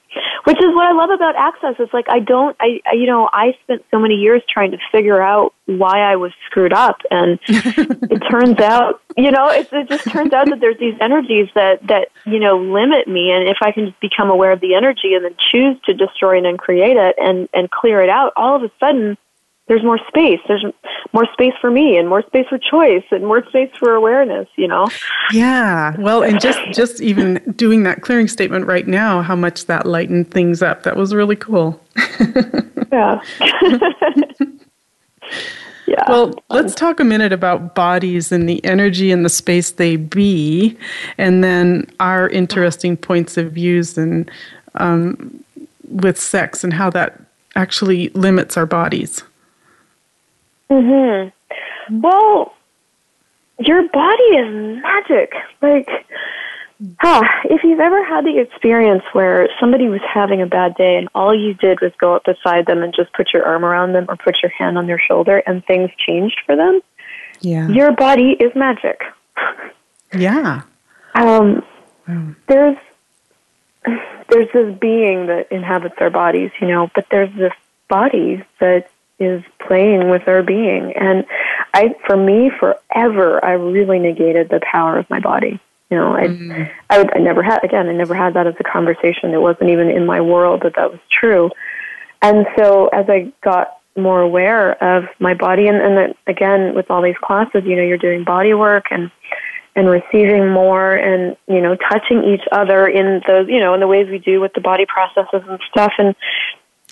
Which 0.43 0.57
is 0.57 0.73
what 0.73 0.87
I 0.87 0.91
love 0.93 1.09
about 1.09 1.35
access. 1.35 1.75
It's 1.79 1.93
like 1.93 2.09
I 2.09 2.19
don't 2.19 2.55
I, 2.59 2.81
I 2.85 2.93
you 2.93 3.05
know 3.05 3.29
I 3.31 3.53
spent 3.63 3.83
so 3.91 3.99
many 3.99 4.15
years 4.15 4.41
trying 4.49 4.71
to 4.71 4.77
figure 4.91 5.21
out 5.21 5.53
why 5.65 5.99
I 5.99 6.15
was 6.15 6.31
screwed 6.45 6.73
up 6.73 6.97
and 7.11 7.39
it 7.47 8.19
turns 8.29 8.59
out 8.59 9.01
you 9.17 9.31
know 9.31 9.49
it, 9.49 9.67
it 9.71 9.89
just 9.89 10.09
turns 10.09 10.33
out 10.33 10.49
that 10.49 10.59
there's 10.61 10.79
these 10.79 10.95
energies 11.01 11.49
that 11.55 11.85
that 11.87 12.09
you 12.25 12.39
know 12.39 12.57
limit 12.57 13.07
me 13.07 13.31
and 13.31 13.47
if 13.47 13.57
I 13.61 13.71
can 13.71 13.87
just 13.87 13.99
become 13.99 14.29
aware 14.29 14.51
of 14.51 14.61
the 14.61 14.75
energy 14.75 15.13
and 15.13 15.25
then 15.25 15.35
choose 15.51 15.77
to 15.85 15.93
destroy 15.93 16.37
it 16.37 16.45
and 16.45 16.57
create 16.57 16.97
it 16.97 17.15
and 17.17 17.49
and 17.53 17.69
clear 17.69 18.01
it 18.01 18.09
out 18.09 18.33
all 18.35 18.55
of 18.55 18.63
a 18.63 18.71
sudden 18.79 19.17
there's 19.67 19.83
more 19.83 19.99
space. 20.07 20.39
There's 20.47 20.65
more 21.13 21.27
space 21.33 21.53
for 21.59 21.69
me 21.69 21.97
and 21.97 22.07
more 22.07 22.21
space 22.23 22.47
for 22.47 22.57
choice 22.57 23.03
and 23.11 23.25
more 23.25 23.45
space 23.47 23.69
for 23.77 23.93
awareness, 23.93 24.47
you 24.55 24.67
know? 24.67 24.87
Yeah. 25.33 25.95
Well, 25.99 26.23
and 26.23 26.39
just, 26.39 26.59
just 26.71 27.01
even 27.01 27.35
doing 27.55 27.83
that 27.83 28.01
clearing 28.01 28.29
statement 28.29 28.65
right 28.65 28.87
now, 28.87 29.21
how 29.21 29.35
much 29.35 29.65
that 29.65 29.85
lightened 29.85 30.31
things 30.31 30.61
up. 30.61 30.83
That 30.83 30.95
was 30.95 31.13
really 31.13 31.35
cool. 31.35 31.81
yeah. 32.91 33.21
yeah. 35.85 36.03
Well, 36.07 36.33
let's 36.49 36.73
talk 36.73 37.01
a 37.01 37.03
minute 37.03 37.33
about 37.33 37.75
bodies 37.75 38.31
and 38.31 38.47
the 38.47 38.63
energy 38.63 39.11
and 39.11 39.25
the 39.25 39.29
space 39.29 39.71
they 39.71 39.97
be, 39.97 40.77
and 41.17 41.43
then 41.43 41.91
our 41.99 42.29
interesting 42.29 42.95
points 42.95 43.35
of 43.35 43.51
views 43.51 43.97
and 43.97 44.31
um, 44.75 45.43
with 45.89 46.17
sex 46.17 46.63
and 46.63 46.71
how 46.71 46.89
that 46.91 47.21
actually 47.55 48.09
limits 48.09 48.55
our 48.55 48.65
bodies. 48.65 49.23
Mhm. 50.69 51.31
Well, 51.91 52.53
your 53.59 53.87
body 53.89 54.23
is 54.23 54.81
magic. 54.81 55.33
Like, 55.61 55.89
huh, 56.99 57.23
if 57.45 57.63
you've 57.63 57.79
ever 57.79 58.03
had 58.03 58.25
the 58.25 58.39
experience 58.39 59.03
where 59.13 59.49
somebody 59.59 59.87
was 59.87 60.01
having 60.01 60.41
a 60.41 60.45
bad 60.45 60.75
day 60.75 60.97
and 60.97 61.09
all 61.15 61.33
you 61.33 61.53
did 61.53 61.81
was 61.81 61.91
go 61.99 62.15
up 62.15 62.25
beside 62.25 62.65
them 62.65 62.83
and 62.83 62.93
just 62.93 63.11
put 63.13 63.33
your 63.33 63.45
arm 63.45 63.65
around 63.65 63.93
them 63.93 64.05
or 64.09 64.15
put 64.17 64.35
your 64.43 64.51
hand 64.51 64.77
on 64.77 64.87
their 64.87 64.99
shoulder 64.99 65.41
and 65.47 65.65
things 65.65 65.89
changed 66.05 66.39
for 66.45 66.55
them, 66.55 66.81
yeah, 67.41 67.67
your 67.69 67.91
body 67.93 68.31
is 68.39 68.53
magic. 68.55 69.01
Yeah. 70.13 70.61
Um, 71.15 71.65
there's 72.47 72.77
there's 74.29 74.51
this 74.53 74.77
being 74.79 75.27
that 75.27 75.47
inhabits 75.51 75.95
our 75.99 76.09
bodies, 76.09 76.51
you 76.61 76.67
know, 76.67 76.89
but 76.93 77.05
there's 77.09 77.33
this 77.35 77.53
body 77.87 78.43
that 78.59 78.89
is 79.19 79.43
playing 79.67 80.09
with 80.09 80.27
our 80.27 80.43
being. 80.43 80.93
And 80.95 81.25
I, 81.73 81.95
for 82.05 82.17
me, 82.17 82.51
forever, 82.59 83.43
I 83.43 83.51
really 83.51 83.99
negated 83.99 84.49
the 84.49 84.61
power 84.71 84.97
of 84.97 85.09
my 85.09 85.19
body. 85.19 85.59
You 85.89 85.97
know, 85.97 86.13
I, 86.13 86.27
mm. 86.27 86.71
I, 86.89 86.97
would, 86.97 87.15
I 87.15 87.19
never 87.19 87.41
had, 87.41 87.63
again, 87.63 87.87
I 87.87 87.93
never 87.93 88.13
had 88.13 88.33
that 88.33 88.47
as 88.47 88.55
a 88.59 88.63
conversation. 88.63 89.33
It 89.33 89.41
wasn't 89.41 89.69
even 89.69 89.89
in 89.89 90.05
my 90.05 90.19
world 90.19 90.63
that 90.63 90.75
that 90.75 90.91
was 90.91 90.99
true. 91.09 91.49
And 92.21 92.45
so 92.57 92.87
as 92.87 93.05
I 93.09 93.31
got 93.41 93.77
more 93.95 94.21
aware 94.21 94.81
of 94.83 95.05
my 95.19 95.33
body, 95.33 95.67
and, 95.67 95.77
and 95.77 95.97
that, 95.97 96.17
again, 96.27 96.75
with 96.75 96.91
all 96.91 97.01
these 97.01 97.17
classes, 97.23 97.63
you 97.65 97.75
know, 97.75 97.83
you're 97.83 97.97
doing 97.97 98.23
body 98.23 98.53
work 98.53 98.87
and, 98.91 99.11
and 99.75 99.87
receiving 99.87 100.49
more 100.49 100.93
and, 100.93 101.37
you 101.47 101.61
know, 101.61 101.75
touching 101.75 102.23
each 102.23 102.45
other 102.51 102.87
in 102.87 103.21
those, 103.27 103.47
you 103.47 103.59
know, 103.59 103.73
in 103.73 103.79
the 103.79 103.87
ways 103.87 104.09
we 104.09 104.17
do 104.19 104.41
with 104.41 104.53
the 104.53 104.61
body 104.61 104.85
processes 104.85 105.47
and 105.47 105.59
stuff. 105.69 105.93
And 105.99 106.15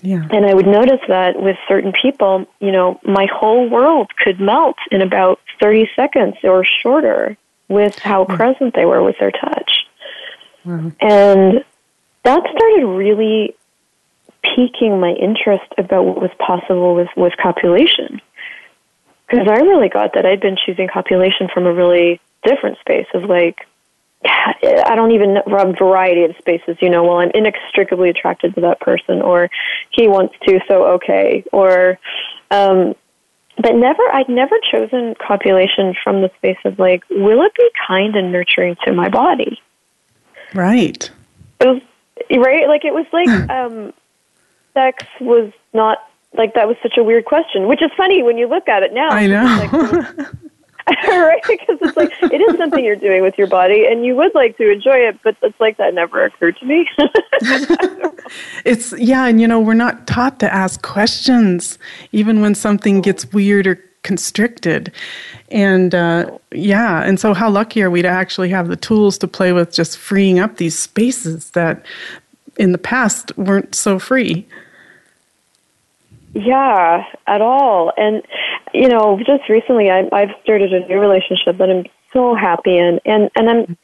yeah. 0.02 0.26
And 0.30 0.44
I 0.44 0.54
would 0.54 0.66
notice 0.66 1.00
that 1.08 1.40
with 1.40 1.56
certain 1.68 1.92
people, 1.92 2.46
you 2.60 2.70
know, 2.70 3.00
my 3.02 3.26
whole 3.32 3.68
world 3.68 4.10
could 4.16 4.40
melt 4.40 4.76
in 4.90 5.00
about 5.00 5.40
30 5.60 5.88
seconds 5.96 6.36
or 6.42 6.64
shorter 6.64 7.36
with 7.68 7.98
how 7.98 8.24
mm 8.24 8.36
present 8.36 8.74
they 8.74 8.84
were 8.84 9.02
with 9.02 9.18
their 9.18 9.30
touch. 9.30 9.86
Wow. 10.64 10.92
And 11.00 11.64
that 12.24 12.40
started 12.40 12.86
really 12.86 13.54
piquing 14.42 15.00
my 15.00 15.12
interest 15.12 15.64
about 15.78 16.04
what 16.04 16.20
was 16.20 16.30
possible 16.38 16.94
with, 16.94 17.08
with 17.16 17.32
copulation. 17.36 18.20
Because 19.28 19.48
I 19.48 19.56
really 19.60 19.88
got 19.88 20.14
that 20.14 20.26
I'd 20.26 20.40
been 20.40 20.56
choosing 20.64 20.88
copulation 20.88 21.48
from 21.52 21.66
a 21.66 21.72
really 21.72 22.20
different 22.44 22.78
space 22.78 23.06
of 23.14 23.24
like, 23.24 23.66
I 24.28 24.94
don't 24.94 25.12
even 25.12 25.36
a 25.36 25.72
variety 25.72 26.24
of 26.24 26.36
spaces, 26.38 26.76
you 26.80 26.90
know, 26.90 27.04
well, 27.04 27.18
I'm 27.18 27.30
inextricably 27.34 28.10
attracted 28.10 28.54
to 28.54 28.60
that 28.62 28.80
person, 28.80 29.20
or 29.22 29.50
he 29.90 30.08
wants 30.08 30.34
to, 30.46 30.60
so 30.68 30.86
okay, 30.94 31.44
or, 31.52 31.98
um, 32.50 32.94
but 33.58 33.74
never, 33.74 34.02
I'd 34.12 34.28
never 34.28 34.56
chosen 34.70 35.14
copulation 35.14 35.94
from 36.02 36.22
the 36.22 36.30
space 36.36 36.58
of 36.64 36.78
like, 36.78 37.04
will 37.10 37.42
it 37.42 37.54
be 37.54 37.70
kind 37.86 38.14
and 38.16 38.32
nurturing 38.32 38.76
to 38.84 38.92
my 38.92 39.08
body? 39.08 39.60
Right. 40.54 41.10
It 41.60 41.66
was, 41.66 41.82
right? 42.30 42.68
Like, 42.68 42.84
it 42.84 42.92
was 42.92 43.06
like, 43.12 43.28
um, 43.50 43.92
sex 44.74 45.04
was 45.20 45.52
not, 45.72 45.98
like, 46.34 46.54
that 46.54 46.68
was 46.68 46.76
such 46.82 46.98
a 46.98 47.02
weird 47.02 47.24
question, 47.24 47.66
which 47.66 47.82
is 47.82 47.90
funny 47.96 48.22
when 48.22 48.38
you 48.38 48.46
look 48.46 48.68
at 48.68 48.82
it 48.82 48.92
now. 48.92 49.08
I 49.08 49.26
know. 49.26 50.26
Right? 51.08 51.42
Because 51.48 51.78
it's 51.80 51.96
like 51.96 52.12
it 52.22 52.40
is 52.40 52.56
something 52.56 52.84
you're 52.84 52.94
doing 52.94 53.22
with 53.22 53.36
your 53.36 53.48
body, 53.48 53.86
and 53.86 54.04
you 54.04 54.14
would 54.14 54.34
like 54.34 54.56
to 54.58 54.70
enjoy 54.70 54.96
it, 54.96 55.18
but 55.24 55.36
it's 55.42 55.58
like 55.58 55.76
that 55.78 55.94
never 55.94 56.24
occurred 56.24 56.56
to 56.58 56.66
me. 56.66 56.88
it's 58.64 58.92
yeah, 58.98 59.26
and 59.26 59.40
you 59.40 59.48
know 59.48 59.58
we're 59.58 59.74
not 59.74 60.06
taught 60.06 60.38
to 60.40 60.52
ask 60.52 60.82
questions, 60.82 61.78
even 62.12 62.40
when 62.40 62.54
something 62.54 63.00
gets 63.00 63.32
weird 63.32 63.66
or 63.66 63.82
constricted, 64.02 64.92
and 65.50 65.92
uh, 65.94 66.30
yeah, 66.52 67.02
and 67.02 67.18
so 67.18 67.34
how 67.34 67.50
lucky 67.50 67.82
are 67.82 67.90
we 67.90 68.02
to 68.02 68.08
actually 68.08 68.50
have 68.50 68.68
the 68.68 68.76
tools 68.76 69.18
to 69.18 69.26
play 69.26 69.52
with, 69.52 69.72
just 69.72 69.98
freeing 69.98 70.38
up 70.38 70.58
these 70.58 70.78
spaces 70.78 71.50
that 71.50 71.84
in 72.58 72.70
the 72.72 72.78
past 72.78 73.36
weren't 73.36 73.74
so 73.74 73.98
free. 73.98 74.46
Yeah, 76.36 77.04
at 77.26 77.40
all. 77.40 77.92
And 77.96 78.22
you 78.76 78.88
know, 78.88 79.18
just 79.18 79.48
recently 79.48 79.90
I, 79.90 80.08
I've 80.12 80.30
started 80.42 80.72
a 80.72 80.86
new 80.86 81.00
relationship 81.00 81.56
that 81.58 81.70
I'm 81.70 81.84
so 82.12 82.34
happy 82.34 82.76
in, 82.76 83.00
and 83.04 83.30
and 83.36 83.50
I'm 83.50 83.78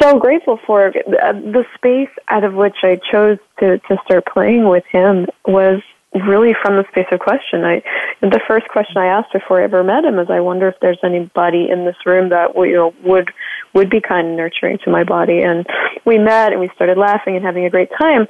so 0.00 0.18
grateful 0.18 0.58
for 0.66 0.88
uh, 0.88 1.32
the 1.32 1.64
space 1.74 2.10
out 2.28 2.44
of 2.44 2.54
which 2.54 2.76
I 2.82 3.00
chose 3.10 3.38
to 3.60 3.78
to 3.78 3.96
start 4.04 4.26
playing 4.26 4.68
with 4.68 4.84
him 4.86 5.26
was 5.46 5.80
really 6.14 6.54
from 6.62 6.76
the 6.76 6.84
space 6.90 7.06
of 7.10 7.20
question. 7.20 7.64
I 7.64 7.82
the 8.20 8.40
first 8.46 8.68
question 8.68 8.98
I 8.98 9.06
asked 9.06 9.32
before 9.32 9.60
I 9.60 9.64
ever 9.64 9.82
met 9.82 10.04
him 10.04 10.18
is, 10.18 10.30
I 10.30 10.40
wonder 10.40 10.68
if 10.68 10.78
there's 10.80 11.00
anybody 11.02 11.68
in 11.68 11.84
this 11.84 11.96
room 12.06 12.28
that 12.28 12.54
you 12.54 12.74
know 12.74 12.94
would 13.02 13.30
would 13.72 13.90
be 13.90 14.00
kind 14.00 14.28
and 14.28 14.36
nurturing 14.36 14.78
to 14.84 14.90
my 14.90 15.04
body. 15.04 15.42
And 15.42 15.66
we 16.04 16.18
met 16.18 16.52
and 16.52 16.60
we 16.60 16.70
started 16.74 16.96
laughing 16.96 17.36
and 17.36 17.44
having 17.44 17.64
a 17.64 17.70
great 17.70 17.90
time. 17.98 18.26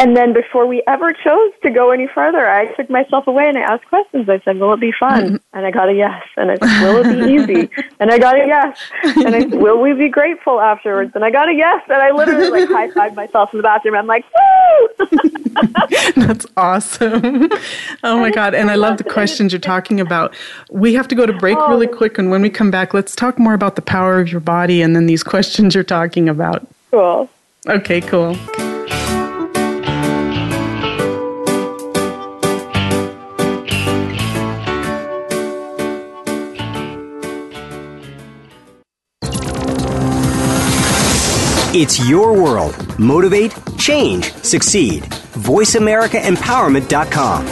And 0.00 0.16
then 0.16 0.32
before 0.32 0.66
we 0.66 0.82
ever 0.86 1.12
chose 1.12 1.52
to 1.62 1.68
go 1.68 1.90
any 1.90 2.06
further, 2.06 2.50
I 2.50 2.72
took 2.74 2.88
myself 2.88 3.26
away 3.26 3.46
and 3.46 3.58
I 3.58 3.60
asked 3.60 3.84
questions. 3.84 4.30
I 4.30 4.40
said, 4.40 4.56
"Will 4.56 4.72
it 4.72 4.80
be 4.80 4.92
fun?" 4.98 5.24
Mm-hmm. 5.24 5.36
And 5.52 5.66
I 5.66 5.70
got 5.70 5.90
a 5.90 5.92
yes. 5.92 6.22
And 6.38 6.50
I 6.50 6.56
said, 6.56 6.82
"Will 6.82 7.04
it 7.04 7.26
be 7.26 7.34
easy?" 7.34 7.70
And 8.00 8.10
I 8.10 8.18
got 8.18 8.34
a 8.34 8.46
yes. 8.46 8.78
And 9.02 9.34
I 9.34 9.40
said, 9.40 9.60
"Will 9.60 9.78
we 9.78 9.92
be 9.92 10.08
grateful 10.08 10.58
afterwards?" 10.58 11.12
And 11.14 11.22
I 11.22 11.30
got 11.30 11.50
a 11.50 11.52
yes. 11.52 11.82
And 11.90 11.98
I 11.98 12.12
literally 12.12 12.48
like 12.48 12.70
high 12.70 13.10
fived 13.10 13.14
myself 13.14 13.52
in 13.52 13.58
the 13.58 13.62
bathroom. 13.62 13.94
I'm 13.94 14.06
like, 14.06 14.24
"Woo!" 14.34 15.10
That's 16.26 16.46
awesome. 16.56 17.50
Oh 18.02 18.18
my 18.18 18.30
god! 18.30 18.54
And 18.54 18.70
I 18.70 18.76
love 18.76 18.96
the 18.96 19.04
questions 19.04 19.52
you're 19.52 19.60
talking 19.60 20.00
about. 20.00 20.34
We 20.70 20.94
have 20.94 21.08
to 21.08 21.14
go 21.14 21.26
to 21.26 21.34
break 21.34 21.58
oh, 21.60 21.68
really 21.68 21.86
quick, 21.86 22.16
and 22.16 22.30
when 22.30 22.40
we 22.40 22.48
come 22.48 22.70
back, 22.70 22.94
let's 22.94 23.14
talk 23.14 23.38
more 23.38 23.52
about 23.52 23.76
the 23.76 23.82
power 23.82 24.18
of 24.18 24.32
your 24.32 24.40
body 24.40 24.80
and 24.80 24.96
then 24.96 25.04
these 25.04 25.22
questions 25.22 25.74
you're 25.74 25.84
talking 25.84 26.26
about. 26.26 26.66
Cool. 26.90 27.28
Okay. 27.68 28.00
Cool. 28.00 28.38
It's 41.82 41.98
your 42.06 42.34
world. 42.34 42.76
Motivate, 42.98 43.54
change, 43.78 44.34
succeed. 44.42 45.04
VoiceAmericaEmpowerment.com. 45.04 47.46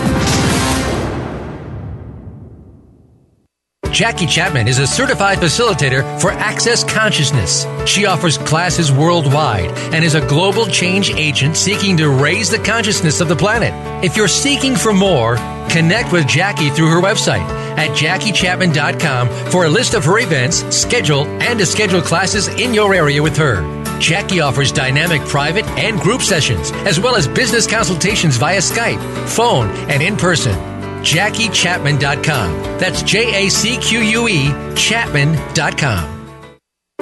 Jackie 3.91 4.27
Chapman 4.27 4.69
is 4.69 4.81
a 4.81 4.87
certified 4.87 5.39
facilitator 5.39 6.03
for 6.21 6.31
Access 6.31 6.85
Consciousness. 6.85 7.67
She 7.87 8.05
offers 8.05 8.37
classes 8.37 8.93
worldwide 8.93 9.71
and 9.95 10.05
is 10.05 10.15
a 10.15 10.21
global 10.29 10.67
change 10.67 11.09
agent 11.15 11.57
seeking 11.57 11.97
to 11.97 12.11
raise 12.11 12.51
the 12.51 12.59
consciousness 12.59 13.23
of 13.23 13.29
the 13.29 13.37
planet. 13.37 13.73
If 14.05 14.15
you're 14.15 14.29
seeking 14.29 14.77
for 14.77 14.93
more, 14.93 15.37
connect 15.71 16.13
with 16.13 16.29
Jackie 16.29 16.69
through 16.69 16.91
her 16.91 17.01
website 17.01 17.49
at 17.79 17.97
JackieChapman.com 17.97 19.31
for 19.51 19.65
a 19.65 19.71
list 19.71 19.95
of 19.95 20.05
her 20.05 20.19
events, 20.19 20.59
schedule, 20.77 21.25
and 21.41 21.59
to 21.59 21.65
schedule 21.65 22.03
classes 22.03 22.49
in 22.49 22.75
your 22.75 22.93
area 22.95 23.23
with 23.23 23.39
her. 23.39 23.78
Jackie 23.99 24.41
offers 24.41 24.73
dynamic 24.73 25.23
private 25.23 25.67
and 25.79 26.01
group 26.01 26.23
sessions, 26.23 26.71
as 26.87 26.99
well 27.01 27.17
as 27.17 27.29
business 27.29 27.67
consultations 27.67 28.37
via 28.37 28.59
Skype, 28.59 29.29
phone, 29.29 29.69
and 29.91 30.03
in 30.03 30.17
person. 30.17 30.55
JackieChapman.com. 31.03 32.79
That's 32.79 33.03
J 33.03 33.47
A 33.47 33.51
C 33.51 33.77
Q 33.79 34.01
U 34.01 34.29
E 34.29 34.49
Chapman.com. 34.75 36.17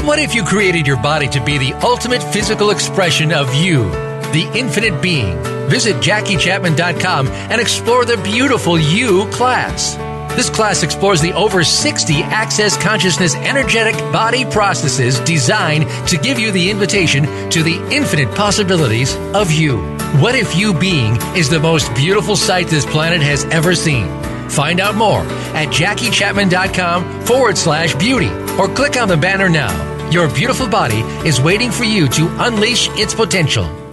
What 0.02 0.18
if 0.18 0.34
you 0.34 0.44
created 0.44 0.86
your 0.86 0.98
body 1.02 1.26
to 1.28 1.42
be 1.42 1.58
the 1.58 1.72
ultimate 1.82 2.22
physical 2.22 2.70
expression 2.70 3.32
of 3.32 3.52
you, 3.54 3.90
the 4.32 4.50
infinite 4.54 5.02
being? 5.02 5.42
Visit 5.68 5.96
JackieChapman.com 5.96 7.26
and 7.28 7.60
explore 7.60 8.04
the 8.04 8.16
beautiful 8.18 8.78
You 8.78 9.26
class. 9.30 9.96
This 10.36 10.50
class 10.50 10.82
explores 10.82 11.22
the 11.22 11.32
over 11.32 11.64
60 11.64 12.22
Access 12.24 12.76
Consciousness 12.76 13.34
energetic 13.36 13.96
body 14.12 14.44
processes 14.44 15.18
designed 15.20 15.88
to 16.08 16.18
give 16.18 16.38
you 16.38 16.52
the 16.52 16.70
invitation 16.70 17.24
to 17.48 17.62
the 17.62 17.76
infinite 17.90 18.34
possibilities 18.34 19.16
of 19.34 19.50
you. 19.50 19.78
What 20.20 20.34
if 20.34 20.54
you 20.54 20.74
being 20.74 21.16
is 21.34 21.48
the 21.48 21.58
most 21.58 21.92
beautiful 21.94 22.36
sight 22.36 22.66
this 22.68 22.84
planet 22.84 23.22
has 23.22 23.46
ever 23.46 23.74
seen? 23.74 24.08
Find 24.50 24.78
out 24.78 24.94
more 24.94 25.22
at 25.56 25.68
JackieChapman.com 25.68 27.24
forward 27.24 27.56
slash 27.56 27.94
beauty 27.94 28.28
or 28.58 28.68
click 28.68 28.98
on 28.98 29.08
the 29.08 29.16
banner 29.16 29.48
now. 29.48 30.10
Your 30.10 30.28
beautiful 30.28 30.68
body 30.68 31.00
is 31.26 31.40
waiting 31.40 31.70
for 31.70 31.84
you 31.84 32.08
to 32.08 32.28
unleash 32.44 32.90
its 32.90 33.14
potential. 33.14 33.85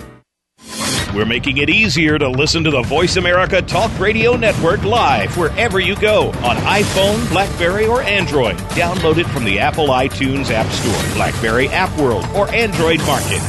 We're 1.14 1.26
making 1.26 1.58
it 1.58 1.70
easier 1.70 2.18
to 2.18 2.28
listen 2.28 2.64
to 2.64 2.72
the 2.72 2.82
Voice 2.82 3.18
America 3.18 3.62
Talk 3.62 3.92
Radio 4.00 4.36
Network 4.36 4.84
live 4.84 5.38
wherever 5.38 5.80
you 5.80 5.96
go 5.96 6.30
on 6.30 6.56
iPhone, 6.58 7.30
Blackberry, 7.30 7.86
or 7.86 8.02
Android. 8.02 8.56
Download 8.72 9.18
it 9.18 9.28
from 9.28 9.44
the 9.46 9.60
Apple 9.60 9.90
iTunes 9.90 10.50
App 10.50 10.66
Store, 10.72 11.16
Blackberry 11.16 11.70
App 11.70 11.96
World, 12.00 12.26
or 12.36 12.50
Android 12.50 13.00
Market. 13.06 13.42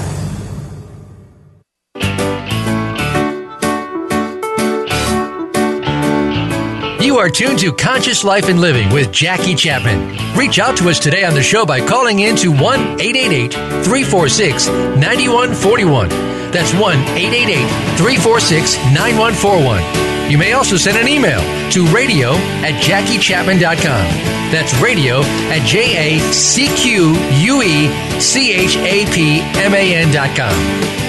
You 7.02 7.19
are 7.19 7.30
tuned 7.30 7.60
to 7.60 7.73
Conscious 7.73 8.25
Life 8.25 8.50
and 8.50 8.60
Living 8.60 8.91
with 8.93 9.10
Jackie 9.10 9.54
Chapman. 9.54 10.36
Reach 10.36 10.58
out 10.58 10.76
to 10.78 10.91
us 10.91 10.99
today 10.99 11.25
on 11.25 11.32
the 11.32 11.43
show 11.43 11.65
by 11.65 11.80
calling 11.80 12.19
in 12.21 12.36
to 12.36 12.50
1 12.50 12.60
888 13.00 13.52
346 13.84 14.67
9141. 14.69 16.44
That's 16.54 16.73
1 16.73 16.80
888 17.19 17.67
346 17.99 18.76
9141. 18.95 20.30
You 20.30 20.38
may 20.38 20.52
also 20.52 20.76
send 20.76 20.97
an 20.97 21.08
email 21.08 21.40
to 21.73 21.84
radio 21.86 22.30
at 22.62 22.80
jackiechapman.com. 22.80 24.06
That's 24.52 24.73
radio 24.80 25.23
at 25.50 25.67
J 25.67 26.19
A 26.19 26.32
C 26.32 26.69
Q 26.69 27.12
U 27.12 27.60
E 27.60 28.21
C 28.21 28.52
H 28.52 28.76
A 28.76 29.04
P 29.12 29.40
M 29.60 29.75
A 29.75 29.95
N.com. 29.97 30.54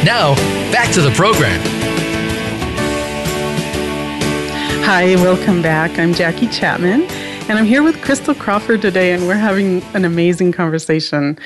Now, 0.03 0.33
back 0.71 0.91
to 0.95 1.01
the 1.01 1.11
program. 1.11 1.61
Hi, 4.83 5.15
welcome 5.17 5.61
back. 5.61 5.99
I'm 5.99 6.15
Jackie 6.15 6.47
Chapman, 6.47 7.03
and 7.03 7.51
I'm 7.59 7.65
here 7.65 7.83
with 7.83 8.01
Crystal 8.01 8.33
Crawford 8.33 8.81
today, 8.81 9.13
and 9.13 9.27
we're 9.27 9.35
having 9.35 9.83
an 9.93 10.05
amazing 10.05 10.53
conversation. 10.53 11.37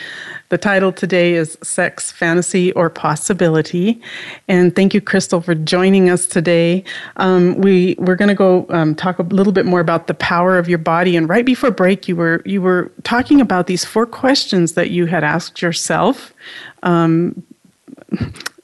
The 0.50 0.58
title 0.58 0.92
today 0.92 1.36
is 1.36 1.60
Sex, 1.62 2.12
Fantasy, 2.12 2.72
or 2.72 2.90
Possibility. 2.90 4.02
And 4.48 4.76
thank 4.76 4.96
you, 4.96 5.02
Crystal, 5.02 5.42
for 5.42 5.54
joining 5.54 6.10
us 6.10 6.26
today. 6.26 6.84
Um, 7.18 7.54
we, 7.62 7.96
we're 8.00 8.16
going 8.16 8.30
to 8.30 8.36
go 8.36 8.66
um, 8.70 8.96
talk 8.96 9.20
a 9.20 9.24
little 9.24 9.54
bit 9.54 9.68
more 9.68 9.80
about 9.80 10.08
the 10.08 10.16
power 10.16 10.58
of 10.58 10.68
your 10.68 10.80
body. 10.80 11.16
And 11.16 11.30
right 11.30 11.46
before 11.46 11.70
break, 11.70 12.08
you 12.08 12.16
were, 12.16 12.42
you 12.46 12.64
were 12.64 12.92
talking 13.04 13.40
about 13.40 13.68
these 13.68 13.86
four 13.86 14.08
questions 14.08 14.74
that 14.74 14.90
you 14.90 15.06
had 15.06 15.24
asked 15.24 15.62
yourself. 15.62 16.34
Um, 16.82 17.44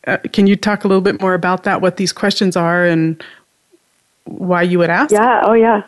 uh, 0.08 0.18
can 0.34 0.48
you 0.48 0.56
talk 0.56 0.86
a 0.86 0.88
little 0.88 1.04
bit 1.04 1.22
more 1.22 1.36
about 1.36 1.66
that, 1.66 1.82
what 1.82 1.98
these 1.98 2.12
questions 2.12 2.58
are, 2.58 2.84
and 2.84 3.24
why 4.24 4.64
you 4.64 4.80
would 4.80 4.90
ask? 4.90 5.12
Yeah, 5.12 5.42
oh, 5.44 5.54
yeah. 5.54 5.84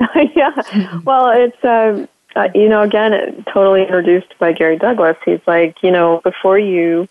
yeah. 0.36 1.00
Well, 1.02 1.30
it's. 1.30 1.64
Um, 1.64 2.08
uh, 2.36 2.48
you 2.54 2.68
know, 2.68 2.82
again, 2.82 3.12
it, 3.12 3.46
totally 3.52 3.82
introduced 3.82 4.38
by 4.38 4.52
Gary 4.52 4.78
Douglas. 4.78 5.16
He's 5.24 5.40
like, 5.46 5.82
you 5.82 5.90
know, 5.90 6.20
before 6.22 6.58
you 6.58 7.08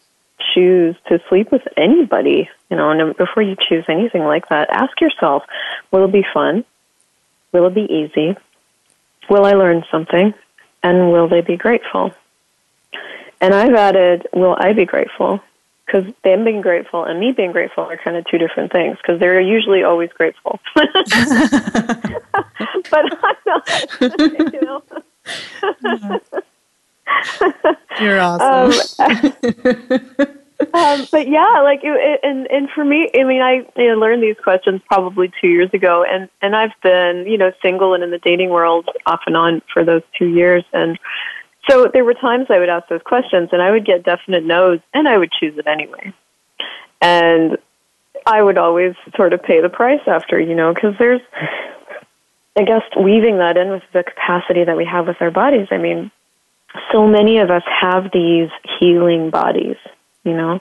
choose 0.54 0.96
to 1.08 1.22
sleep 1.28 1.52
with 1.52 1.68
anybody, 1.76 2.50
you 2.70 2.78
know, 2.78 2.90
and 2.90 3.16
before 3.18 3.44
you 3.44 3.56
choose 3.56 3.86
anything 3.90 4.24
like 4.24 4.48
that, 4.50 4.70
ask 4.70 5.00
yourself, 5.02 5.44
will 5.92 6.06
it 6.06 6.12
be 6.12 6.26
fun? 6.34 6.64
Will 7.52 7.68
it 7.68 7.76
be 7.76 7.82
easy? 7.82 8.38
Will 9.30 9.46
I 9.46 9.54
learn 9.54 9.84
something? 9.92 10.34
And 10.82 11.12
will 11.12 11.28
they 11.28 11.42
be 11.42 11.58
grateful? 11.58 12.14
And 13.42 13.54
I've 13.54 13.74
added, 13.74 14.28
will 14.34 14.56
I 14.58 14.74
be 14.74 14.86
grateful? 14.86 15.42
Because 15.86 16.06
them 16.24 16.46
being 16.46 16.62
grateful 16.62 17.04
and 17.04 17.20
me 17.20 17.32
being 17.32 17.52
grateful 17.52 17.84
are 17.84 17.98
kind 17.98 18.16
of 18.16 18.26
two 18.28 18.38
different 18.38 18.72
things 18.72 18.98
because 18.98 19.20
they're 19.20 19.42
usually 19.42 19.84
always 19.84 20.12
grateful. 20.12 20.60
but 20.76 20.86
I'm 22.94 23.36
not, 23.46 23.70
you 24.54 24.62
know. 24.62 24.84
You're 28.00 28.20
awesome. 28.20 28.80
Um, 29.00 29.12
um, 30.74 31.08
but 31.12 31.28
yeah, 31.28 31.62
like 31.64 31.82
it, 31.84 31.92
it, 31.96 32.20
and 32.24 32.48
and 32.48 32.70
for 32.70 32.84
me, 32.86 33.10
I 33.14 33.24
mean, 33.24 33.42
I, 33.42 33.66
I 33.78 33.94
learned 33.94 34.24
these 34.24 34.38
questions 34.42 34.82
probably 34.88 35.32
two 35.42 35.48
years 35.48 35.70
ago, 35.74 36.06
and 36.10 36.30
and 36.42 36.56
I've 36.56 36.74
been 36.82 37.26
you 37.28 37.38
know 37.38 37.52
single 37.62 37.94
and 37.94 38.04
in 38.04 38.12
the 38.12 38.20
dating 38.20 38.50
world 38.50 38.90
off 39.06 39.22
and 39.26 39.36
on 39.36 39.62
for 39.74 39.84
those 39.84 40.04
two 40.18 40.28
years, 40.28 40.64
and 40.74 41.00
so 41.70 41.90
there 41.94 42.06
were 42.06 42.14
times 42.14 42.48
I 42.50 42.60
would 42.60 42.70
ask 42.70 42.88
those 42.90 43.02
questions, 43.04 43.50
and 43.52 43.62
I 43.62 43.72
would 43.72 43.86
get 43.86 44.04
definite 44.04 44.46
no's, 44.46 44.80
and 44.94 45.08
I 45.08 45.18
would 45.18 45.32
choose 45.32 45.58
it 45.58 45.68
anyway, 45.68 46.14
and 47.02 47.58
I 48.26 48.42
would 48.42 48.58
always 48.58 48.96
sort 49.16 49.34
of 49.34 49.42
pay 49.42 49.62
the 49.62 49.70
price 49.70 50.02
after, 50.08 50.40
you 50.40 50.56
know, 50.56 50.74
because 50.74 50.96
there's 51.00 51.22
I 52.58 52.64
guess 52.64 52.82
weaving 53.00 53.38
that 53.38 53.58
in 53.58 53.70
with 53.70 53.84
the 53.94 54.04
capacity 54.04 54.64
that 54.64 54.76
we 54.76 54.86
have 54.86 55.08
with 55.08 55.22
our 55.22 55.32
bodies. 55.32 55.68
I 55.72 55.78
mean, 55.78 56.12
so 56.92 57.08
many 57.08 57.38
of 57.40 57.50
us 57.50 57.64
have 57.66 58.12
these 58.12 58.50
healing 58.80 59.30
bodies, 59.30 59.78
you 60.24 60.36
know? 60.36 60.60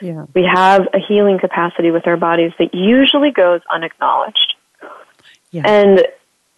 Yeah. 0.00 0.26
We 0.34 0.44
have 0.44 0.88
a 0.94 0.98
healing 0.98 1.38
capacity 1.38 1.90
with 1.90 2.06
our 2.06 2.16
bodies 2.16 2.52
that 2.58 2.74
usually 2.74 3.30
goes 3.30 3.60
unacknowledged. 3.72 4.54
Yeah. 5.50 5.62
And 5.66 6.06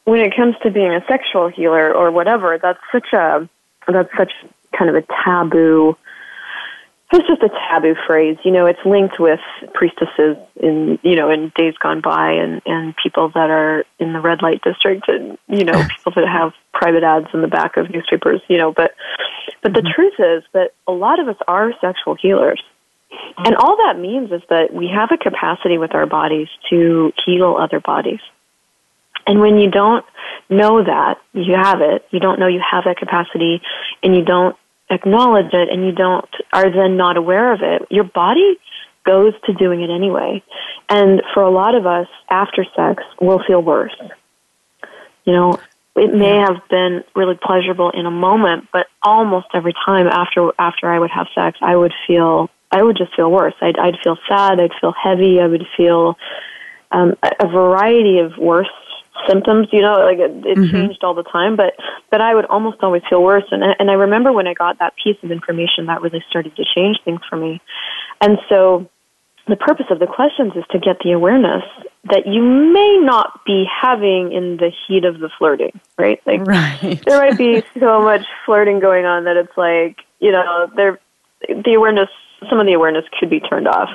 when 0.05 0.21
it 0.21 0.37
comes 0.37 0.57
to 0.63 0.71
being 0.71 0.93
a 0.93 1.05
sexual 1.07 1.49
healer 1.49 1.93
or 1.93 2.11
whatever, 2.11 2.59
that's 2.61 2.81
such 2.91 3.13
a 3.13 3.49
that's 3.89 4.11
such 4.17 4.33
kind 4.77 4.89
of 4.91 4.97
a 4.97 5.03
taboo 5.25 5.97
it's 7.19 7.29
just 7.29 7.43
a 7.43 7.49
taboo 7.49 7.95
phrase. 8.07 8.39
You 8.45 8.51
know, 8.51 8.67
it's 8.67 8.85
linked 8.85 9.21
with 9.21 9.41
priestesses 9.75 10.37
in 10.57 10.99
you 11.03 11.17
know 11.17 11.31
in 11.31 11.53
days 11.57 11.75
gone 11.81 12.01
by, 12.01 12.33
and 12.33 12.63
and 12.67 12.95
people 13.03 13.31
that 13.35 13.51
are 13.51 13.85
in 13.99 14.13
the 14.13 14.21
red 14.21 14.43
light 14.43 14.63
district, 14.63 15.09
and 15.09 15.39
you 15.49 15.65
know 15.65 15.73
people 15.97 16.13
that 16.17 16.29
have 16.29 16.53
private 16.73 17.03
ads 17.03 17.29
in 17.35 17.43
the 17.43 17.49
back 17.49 17.77
of 17.77 17.91
newspapers. 17.91 18.41
You 18.49 18.59
know, 18.59 18.73
but 18.73 18.95
but 19.63 19.75
the 19.75 19.81
mm-hmm. 19.81 19.93
truth 19.95 20.15
is 20.19 20.45
that 20.53 20.73
a 20.87 20.93
lot 20.93 21.21
of 21.21 21.29
us 21.29 21.37
are 21.47 21.73
sexual 21.81 22.15
healers, 22.15 22.63
And 23.39 23.57
all 23.57 23.77
that 23.77 23.99
means 23.99 24.33
is 24.33 24.43
that 24.49 24.73
we 24.73 24.89
have 24.89 25.11
a 25.13 25.19
capacity 25.19 25.79
with 25.79 25.95
our 25.95 26.07
bodies 26.07 26.49
to 26.71 27.13
heal 27.25 27.57
other 27.59 27.81
bodies. 27.81 28.21
And 29.27 29.41
when 29.41 29.59
you 29.59 29.71
don't 29.71 30.05
know 30.51 30.83
that 30.83 31.19
you 31.33 31.55
have 31.55 31.81
it, 31.81 32.07
you 32.11 32.21
don't 32.21 32.41
know 32.41 32.49
you 32.49 32.63
have 32.69 32.85
that 32.85 32.97
capacity, 32.97 33.63
and 34.03 34.17
you 34.17 34.25
don't 34.25 34.57
acknowledge 34.93 35.53
it, 35.53 35.69
and 35.71 35.85
you 35.85 35.93
don't 35.93 36.29
are 36.53 36.71
then 36.71 36.97
not 36.97 37.17
aware 37.17 37.53
of 37.53 37.61
it, 37.63 37.87
your 37.91 38.05
body 38.05 38.59
goes 39.05 39.33
to 39.47 39.53
doing 39.53 39.83
it 39.83 39.91
anyway. 39.91 40.43
And 40.89 41.23
for 41.35 41.43
a 41.43 41.51
lot 41.51 41.75
of 41.75 41.87
us, 41.87 42.07
after 42.29 42.65
sex, 42.77 43.03
we'll 43.21 43.43
feel 43.47 43.63
worse. 43.63 43.97
You 45.25 45.33
know, 45.33 45.59
it 45.97 46.15
may 46.15 46.37
have 46.37 46.63
been 46.71 47.05
really 47.15 47.39
pleasurable 47.41 47.91
in 47.91 48.07
a 48.07 48.11
moment, 48.11 48.69
but 48.73 48.87
almost 49.03 49.47
every 49.55 49.75
time 49.85 50.07
after 50.07 50.51
after 50.59 50.91
I 50.91 50.99
would 50.99 51.11
have 51.11 51.27
sex, 51.35 51.59
I 51.61 51.77
would 51.77 51.93
feel 52.07 52.51
I 52.71 52.83
would 52.83 52.97
just 52.97 53.15
feel 53.15 53.31
worse. 53.31 53.55
I'd 53.61 53.79
I'd 53.79 53.99
feel 54.03 54.17
sad. 54.29 54.61
I'd 54.61 54.73
feel 54.81 54.93
heavy. 54.93 55.41
I 55.41 55.47
would 55.47 55.67
feel 55.77 56.17
um, 56.91 57.15
a, 57.23 57.31
a 57.41 57.49
variety 57.49 58.19
of 58.19 58.39
worse 58.39 58.69
symptoms. 59.29 59.69
You 59.73 59.83
know, 59.83 59.95
like 60.05 60.19
it, 60.19 60.31
it 60.47 60.59
mm-hmm. 60.59 60.71
changed 60.71 61.05
all 61.05 61.15
the 61.15 61.25
time, 61.25 61.57
but 61.57 61.75
but 62.11 62.21
I 62.21 62.35
would 62.35 62.47
almost 62.47 62.79
always 62.83 63.03
feel 63.09 63.23
worse. 63.23 63.45
And 63.51 63.63
and 63.79 63.91
I 63.91 63.95
remember 63.95 64.33
when 64.33 64.47
I 64.47 64.55
got 64.55 64.79
that 64.79 64.95
piece 65.03 65.17
of 65.23 65.31
information 65.31 65.87
that 65.87 66.03
really 66.03 66.25
started 66.29 66.57
to 66.57 66.65
change 66.75 66.99
things 67.05 67.21
for 67.29 67.37
me. 67.37 67.61
And 68.21 68.39
so 68.49 68.89
the 69.49 69.57
purpose 69.57 69.87
of 69.91 69.99
the 69.99 70.07
questions 70.07 70.53
is 70.55 70.65
to 70.71 70.79
get 70.79 70.99
the 71.03 71.13
awareness 71.13 71.65
that 72.05 72.27
you 72.27 72.43
may 72.43 72.99
not 73.01 73.45
be 73.45 73.65
having 73.65 74.33
in 74.33 74.57
the 74.57 74.71
heat 74.87 75.05
of 75.05 75.19
the 75.21 75.31
flirting, 75.39 75.81
right? 75.99 76.21
Like, 76.27 76.47
right. 76.47 77.03
there 77.07 77.19
might 77.19 77.39
be 77.39 77.63
so 77.79 78.01
much 78.01 78.25
flirting 78.45 78.81
going 78.81 79.05
on 79.05 79.25
that 79.25 79.37
it's 79.37 79.57
like, 79.57 79.99
you 80.21 80.33
know, 80.33 80.71
there, 80.77 81.01
the 81.49 81.75
awareness, 81.75 82.09
some 82.49 82.61
of 82.61 82.67
the 82.67 82.73
awareness 82.73 83.05
could 83.19 83.31
be 83.31 83.41
turned 83.41 83.69
off. 83.69 83.91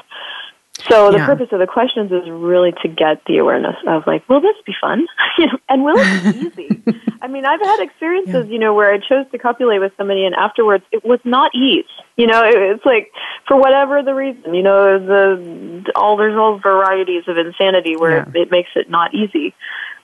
So 0.80 1.12
the 1.12 1.18
yeah. 1.18 1.26
purpose 1.26 1.48
of 1.52 1.60
the 1.60 1.68
questions 1.68 2.12
is 2.12 2.30
really 2.30 2.72
to 2.84 2.88
get 2.88 3.26
the 3.26 3.40
awareness 3.40 3.76
of 3.88 4.06
like, 4.06 4.28
will 4.30 4.42
this 4.42 4.56
be 4.66 4.74
fun? 4.80 5.08
you 5.38 5.48
know, 5.48 5.58
and 5.68 5.84
will 5.84 5.96
it 5.98 6.56
be 6.56 6.64
easy? 6.64 6.84
I 7.22 7.28
mean, 7.28 7.46
I've 7.46 7.60
had 7.60 7.80
experiences, 7.80 8.46
yeah. 8.46 8.54
you 8.54 8.60
know, 8.60 8.74
where 8.76 8.94
I 8.94 9.00
chose 9.00 9.26
to 9.32 9.40
copulate 9.40 9.82
with 9.82 9.92
somebody 9.98 10.26
and 10.26 10.36
afterwards 10.36 10.84
it 10.92 11.04
was 11.04 11.20
not 11.24 11.54
ease. 11.56 11.86
You 12.16 12.28
know, 12.28 12.44
it, 12.44 12.56
it's 12.56 12.86
like 12.86 13.12
for 13.48 13.58
whatever 13.58 14.04
the 14.04 14.14
reason, 14.14 14.54
you 14.54 14.62
know, 14.62 15.00
the 15.00 15.92
all 15.96 16.16
there's 16.16 16.38
all 16.38 16.60
varieties 16.60 17.24
of 17.28 17.38
insanity 17.38 17.96
where 17.96 18.18
yeah. 18.18 18.30
it, 18.30 18.36
it 18.36 18.52
makes 18.52 18.70
it 18.76 18.90
not 18.90 19.16
easy. 19.16 19.56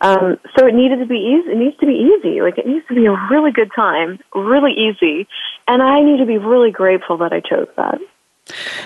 Um, 0.01 0.37
so 0.57 0.67
it 0.67 0.73
needed 0.73 0.99
to 0.99 1.05
be 1.05 1.39
easy. 1.39 1.51
It 1.51 1.57
needs 1.57 1.77
to 1.77 1.85
be 1.85 1.93
easy. 1.93 2.41
Like 2.41 2.57
it 2.57 2.67
needs 2.67 2.85
to 2.87 2.95
be 2.95 3.05
a 3.05 3.15
really 3.29 3.51
good 3.51 3.71
time, 3.75 4.19
really 4.33 4.73
easy, 4.73 5.27
and 5.67 5.81
I 5.81 6.01
need 6.01 6.17
to 6.17 6.25
be 6.25 6.37
really 6.37 6.71
grateful 6.71 7.17
that 7.19 7.31
I 7.31 7.39
chose 7.39 7.67
that. 7.77 7.99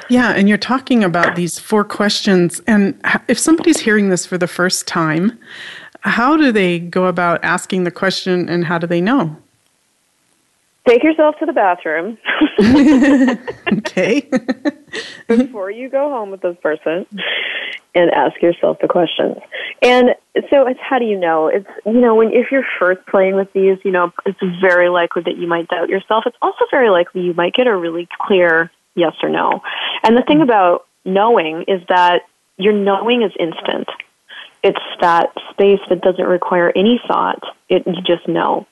Yeah, 0.10 0.32
and 0.32 0.48
you're 0.48 0.58
talking 0.58 1.04
about 1.04 1.36
these 1.36 1.60
four 1.60 1.84
questions. 1.84 2.62
And 2.68 3.00
if 3.28 3.38
somebody's 3.40 3.80
hearing 3.80 4.10
this 4.10 4.26
for 4.26 4.38
the 4.38 4.48
first 4.48 4.88
time, 4.88 5.38
how 6.02 6.38
do 6.38 6.52
they 6.52 6.80
go 6.80 7.06
about 7.06 7.44
asking 7.44 7.84
the 7.84 7.92
question 7.92 8.48
and 8.50 8.66
how 8.66 8.78
do 8.78 8.88
they 8.88 9.02
know? 9.02 9.36
Take 10.88 11.04
yourself 11.04 11.36
to 11.40 11.46
the 11.46 11.52
bathroom. 11.52 12.18
okay. 13.78 14.22
Before 15.28 15.70
you 15.70 15.90
go 15.90 16.10
home 16.10 16.32
with 16.32 16.42
this 16.42 16.56
person 16.62 17.06
and 17.94 18.10
ask 18.12 18.42
yourself 18.42 18.78
the 18.80 18.88
questions. 18.88 19.36
And 19.82 20.12
so 20.50 20.66
it's 20.66 20.80
how 20.80 21.00
do 21.00 21.06
you 21.06 21.20
know? 21.20 21.48
It's 21.48 21.68
you 21.86 22.00
know, 22.00 22.16
when 22.16 22.32
if 22.32 22.52
you're 22.52 22.66
first 22.80 23.06
playing 23.08 23.36
with 23.36 23.52
these, 23.52 23.78
you 23.84 23.92
know, 23.92 24.14
it's 24.26 24.40
very 24.62 24.88
likely 24.88 25.24
that 25.24 25.36
you 25.38 25.48
might 25.48 25.68
doubt 25.68 25.90
yourself. 25.90 26.24
It's 26.26 26.38
also 26.42 26.64
very 26.72 26.90
likely 26.90 27.22
you 27.22 27.34
might 27.34 27.54
get 27.54 27.68
a 27.68 27.76
really 27.76 28.08
clear 28.22 28.72
yes 28.98 29.14
or 29.24 29.30
no. 29.30 29.62
And 30.04 30.18
the 30.18 30.24
thing 30.24 30.40
mm. 30.40 30.44
about 30.44 30.86
knowing 31.06 31.64
is 31.68 31.82
that 31.88 32.24
your 32.58 32.74
knowing 32.74 33.22
is 33.22 33.32
instant. 33.40 33.88
It's 34.64 34.78
that 35.00 35.32
space 35.52 35.80
that 35.90 36.02
doesn't 36.02 36.26
require 36.26 36.74
any 36.76 37.00
thought. 37.08 37.42
It, 37.70 37.86
you 37.86 38.02
just 38.02 38.28
know. 38.28 38.66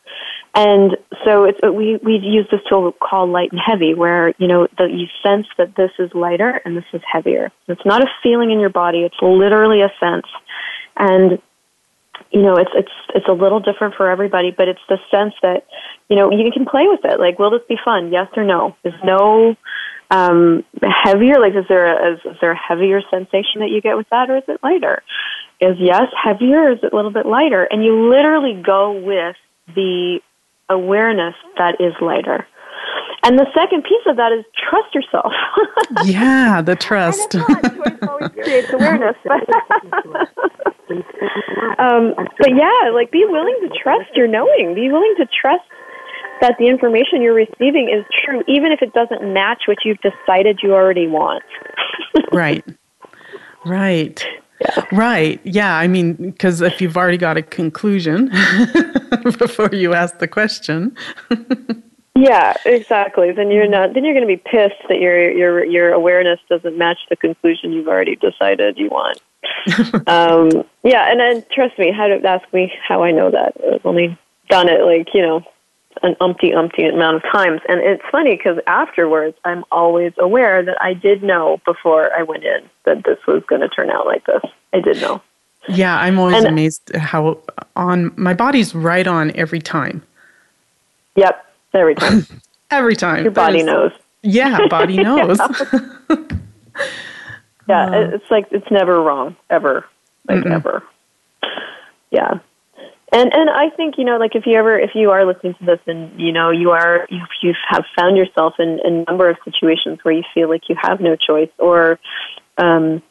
And 0.55 0.97
so 1.25 1.43
it's, 1.43 1.59
uh, 1.61 1.71
we, 1.71 1.97
we 1.97 2.17
use 2.17 2.47
this 2.49 2.61
tool 2.67 2.91
called 2.93 3.29
light 3.29 3.51
and 3.51 3.59
heavy 3.59 3.93
where, 3.93 4.33
you 4.37 4.47
know, 4.47 4.67
the, 4.77 4.85
you 4.85 5.07
sense 5.21 5.47
that 5.57 5.75
this 5.75 5.91
is 5.99 6.13
lighter 6.13 6.61
and 6.63 6.77
this 6.77 6.85
is 6.93 7.01
heavier. 7.05 7.51
It's 7.67 7.85
not 7.85 8.01
a 8.01 8.07
feeling 8.23 8.51
in 8.51 8.59
your 8.59 8.69
body. 8.69 8.99
It's 8.99 9.21
literally 9.21 9.81
a 9.81 9.91
sense. 9.99 10.25
And, 10.95 11.41
you 12.31 12.41
know, 12.41 12.55
it's, 12.55 12.71
it's, 12.73 12.91
it's 13.13 13.27
a 13.27 13.33
little 13.33 13.59
different 13.59 13.95
for 13.95 14.09
everybody, 14.09 14.51
but 14.51 14.69
it's 14.69 14.79
the 14.87 14.97
sense 15.11 15.33
that, 15.41 15.67
you 16.09 16.15
know, 16.15 16.31
you 16.31 16.49
can 16.53 16.65
play 16.65 16.87
with 16.87 17.01
it. 17.03 17.19
Like, 17.19 17.37
will 17.37 17.51
this 17.51 17.67
be 17.67 17.77
fun? 17.83 18.13
Yes 18.13 18.29
or 18.37 18.45
no? 18.45 18.77
There's 18.81 19.03
no, 19.03 19.57
um, 20.11 20.63
heavier? 20.81 21.39
Like, 21.39 21.55
is 21.55 21.65
there 21.67 21.85
a, 21.85 22.13
is, 22.13 22.19
is 22.25 22.37
there 22.41 22.51
a 22.51 22.57
heavier 22.57 23.01
sensation 23.09 23.61
that 23.61 23.69
you 23.69 23.81
get 23.81 23.97
with 23.97 24.07
that, 24.09 24.29
or 24.29 24.37
is 24.37 24.43
it 24.47 24.59
lighter? 24.63 25.03
Is 25.59 25.77
yes 25.79 26.07
heavier, 26.21 26.63
or 26.63 26.71
is 26.73 26.79
it 26.83 26.93
a 26.93 26.95
little 26.95 27.11
bit 27.11 27.25
lighter? 27.25 27.63
And 27.63 27.83
you 27.83 28.09
literally 28.09 28.61
go 28.61 28.91
with 28.91 29.35
the 29.73 30.19
awareness 30.69 31.35
that 31.57 31.79
is 31.79 31.93
lighter. 32.01 32.47
And 33.23 33.39
the 33.39 33.47
second 33.55 33.83
piece 33.83 34.05
of 34.05 34.17
that 34.17 34.31
is 34.31 34.45
trust 34.69 34.93
yourself. 34.93 35.33
yeah, 36.05 36.61
the 36.61 36.75
trust. 36.75 37.33
and 37.33 37.43
it's 37.43 37.63
not. 37.63 37.75
Choice 37.75 38.07
always 38.07 38.29
creates 38.31 38.71
awareness. 38.73 39.15
um, 41.79 42.13
but 42.37 42.51
yeah, 42.53 42.91
like 42.93 43.11
be 43.11 43.25
willing 43.27 43.57
to 43.63 43.69
trust 43.81 44.15
your 44.15 44.27
knowing. 44.27 44.75
Be 44.75 44.91
willing 44.91 45.15
to 45.17 45.25
trust 45.25 45.63
that 46.41 46.55
the 46.59 46.67
information 46.67 47.21
you're 47.21 47.33
receiving 47.33 47.89
is 47.89 48.05
true, 48.23 48.43
even 48.47 48.71
if 48.71 48.81
it 48.81 48.93
doesn't 48.93 49.33
match 49.33 49.63
what 49.67 49.77
you've 49.83 49.99
decided 49.99 50.59
you 50.61 50.73
already 50.73 51.07
want. 51.07 51.43
right. 52.31 52.63
Right. 53.65 54.25
Yeah. 54.61 54.85
Right. 54.91 55.41
Yeah. 55.43 55.75
I 55.75 55.87
mean, 55.87 56.13
because 56.13 56.61
if 56.61 56.79
you've 56.79 56.97
already 56.97 57.17
got 57.17 57.37
a 57.37 57.41
conclusion 57.41 58.27
before 59.23 59.69
you 59.73 59.93
ask 59.93 60.19
the 60.19 60.27
question. 60.27 60.95
yeah, 62.15 62.53
exactly. 62.65 63.31
Then 63.31 63.51
you're 63.51 63.67
not. 63.67 63.93
Then 63.93 64.05
you're 64.05 64.13
going 64.13 64.27
to 64.27 64.33
be 64.33 64.37
pissed 64.37 64.81
that 64.87 64.99
your 64.99 65.29
your 65.31 65.65
your 65.65 65.91
awareness 65.91 66.39
doesn't 66.49 66.77
match 66.77 66.99
the 67.09 67.15
conclusion 67.15 67.73
you've 67.73 67.87
already 67.87 68.15
decided 68.15 68.77
you 68.77 68.89
want. 68.89 69.19
um, 70.07 70.63
yeah, 70.83 71.11
and 71.11 71.19
then 71.19 71.43
trust 71.51 71.77
me. 71.77 71.91
How 71.91 72.07
to 72.07 72.21
ask 72.25 72.51
me 72.53 72.71
how 72.87 73.03
I 73.03 73.11
know 73.11 73.31
that? 73.31 73.55
I've 73.73 73.85
only 73.85 74.17
done 74.49 74.69
it 74.69 74.81
like 74.85 75.13
you 75.13 75.21
know 75.21 75.43
an 76.03 76.15
umpty 76.19 76.53
umpty 76.53 76.85
amount 76.85 77.17
of 77.17 77.23
times. 77.31 77.61
And 77.67 77.79
it's 77.79 78.03
funny 78.11 78.35
because 78.35 78.57
afterwards, 78.67 79.37
I'm 79.45 79.63
always 79.71 80.13
aware 80.19 80.63
that 80.63 80.77
I 80.81 80.93
did 80.93 81.23
know 81.23 81.59
before 81.65 82.11
I 82.17 82.23
went 82.23 82.43
in 82.43 82.69
that 82.85 83.03
this 83.03 83.17
was 83.27 83.43
going 83.47 83.61
to 83.61 83.69
turn 83.69 83.89
out 83.89 84.05
like 84.05 84.25
this. 84.25 84.41
I 84.73 84.79
did 84.79 85.01
know. 85.01 85.21
Yeah, 85.67 85.97
I'm 85.97 86.19
always 86.19 86.37
and, 86.37 86.47
amazed 86.47 86.95
how 86.95 87.39
on 87.75 88.13
my 88.15 88.33
body's 88.33 88.75
right 88.75 89.07
on 89.07 89.31
every 89.35 89.59
time. 89.59 90.03
Yep, 91.15 91.45
every 91.73 91.95
time. 91.95 92.25
every 92.71 92.95
time. 92.95 93.23
Your 93.23 93.31
body 93.31 93.59
is, 93.59 93.65
knows. 93.65 93.91
Yeah, 94.21 94.67
body 94.67 94.97
knows. 95.03 95.39
yeah, 95.39 96.25
yeah 97.67 97.89
uh, 97.89 98.09
it's 98.13 98.29
like 98.29 98.47
it's 98.51 98.69
never 98.69 99.01
wrong 99.01 99.35
ever, 99.49 99.85
like 100.27 100.43
mm-mm. 100.43 100.51
ever. 100.51 100.83
Yeah. 102.11 102.39
And 103.15 103.33
and 103.33 103.49
I 103.49 103.69
think 103.69 103.97
you 103.97 104.03
know, 104.03 104.17
like 104.17 104.35
if 104.35 104.45
you 104.45 104.55
ever 104.57 104.77
if 104.77 104.93
you 104.93 105.11
are 105.11 105.25
listening 105.25 105.53
to 105.53 105.65
this 105.65 105.79
and 105.87 106.19
you 106.19 106.33
know 106.33 106.49
you 106.49 106.71
are 106.71 107.07
you 107.09 107.21
you 107.41 107.53
have 107.69 107.85
found 107.95 108.17
yourself 108.17 108.55
in, 108.59 108.77
in 108.83 108.93
a 108.93 109.03
number 109.05 109.29
of 109.29 109.37
situations 109.45 109.99
where 110.03 110.13
you 110.13 110.23
feel 110.33 110.49
like 110.49 110.67
you 110.67 110.75
have 110.77 110.99
no 110.99 111.15
choice, 111.15 111.49
or 111.57 111.97
um, 112.57 113.01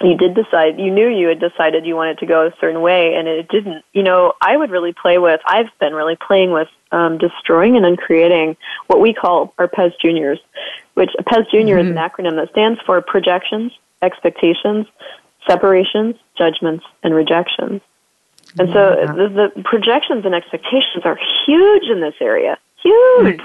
you 0.00 0.16
did 0.16 0.34
decide 0.34 0.80
you 0.80 0.90
knew 0.90 1.08
you 1.08 1.28
had 1.28 1.40
decided 1.40 1.84
you 1.84 1.94
wanted 1.94 2.20
to 2.20 2.26
go 2.26 2.46
a 2.46 2.54
certain 2.58 2.80
way 2.80 3.16
and 3.16 3.28
it 3.28 3.46
didn't. 3.48 3.84
You 3.92 4.02
know, 4.02 4.32
I 4.40 4.56
would 4.56 4.70
really 4.70 4.94
play 4.94 5.18
with. 5.18 5.42
I've 5.46 5.68
been 5.78 5.92
really 5.92 6.16
playing 6.16 6.50
with 6.50 6.68
um, 6.90 7.18
destroying 7.18 7.76
and 7.76 7.84
uncreating 7.84 8.56
what 8.86 8.98
we 8.98 9.12
call 9.12 9.52
our 9.58 9.68
PEZ 9.68 9.92
juniors, 10.00 10.40
which 10.94 11.10
PEZ 11.20 11.50
junior 11.50 11.76
mm-hmm. 11.76 11.90
is 11.90 11.96
an 11.96 12.02
mm-hmm. 12.02 12.22
acronym 12.22 12.36
that 12.36 12.50
stands 12.52 12.80
for 12.86 12.98
projections, 13.02 13.72
expectations, 14.00 14.86
separations, 15.46 16.16
judgments, 16.34 16.86
and 17.02 17.14
rejections. 17.14 17.82
And 18.58 18.68
so 18.72 18.94
the, 19.06 19.50
the, 19.56 19.62
projections 19.62 20.24
and 20.24 20.34
expectations 20.34 21.04
are 21.04 21.18
huge 21.46 21.84
in 21.90 22.00
this 22.00 22.14
area. 22.20 22.56
Huge. 22.82 23.42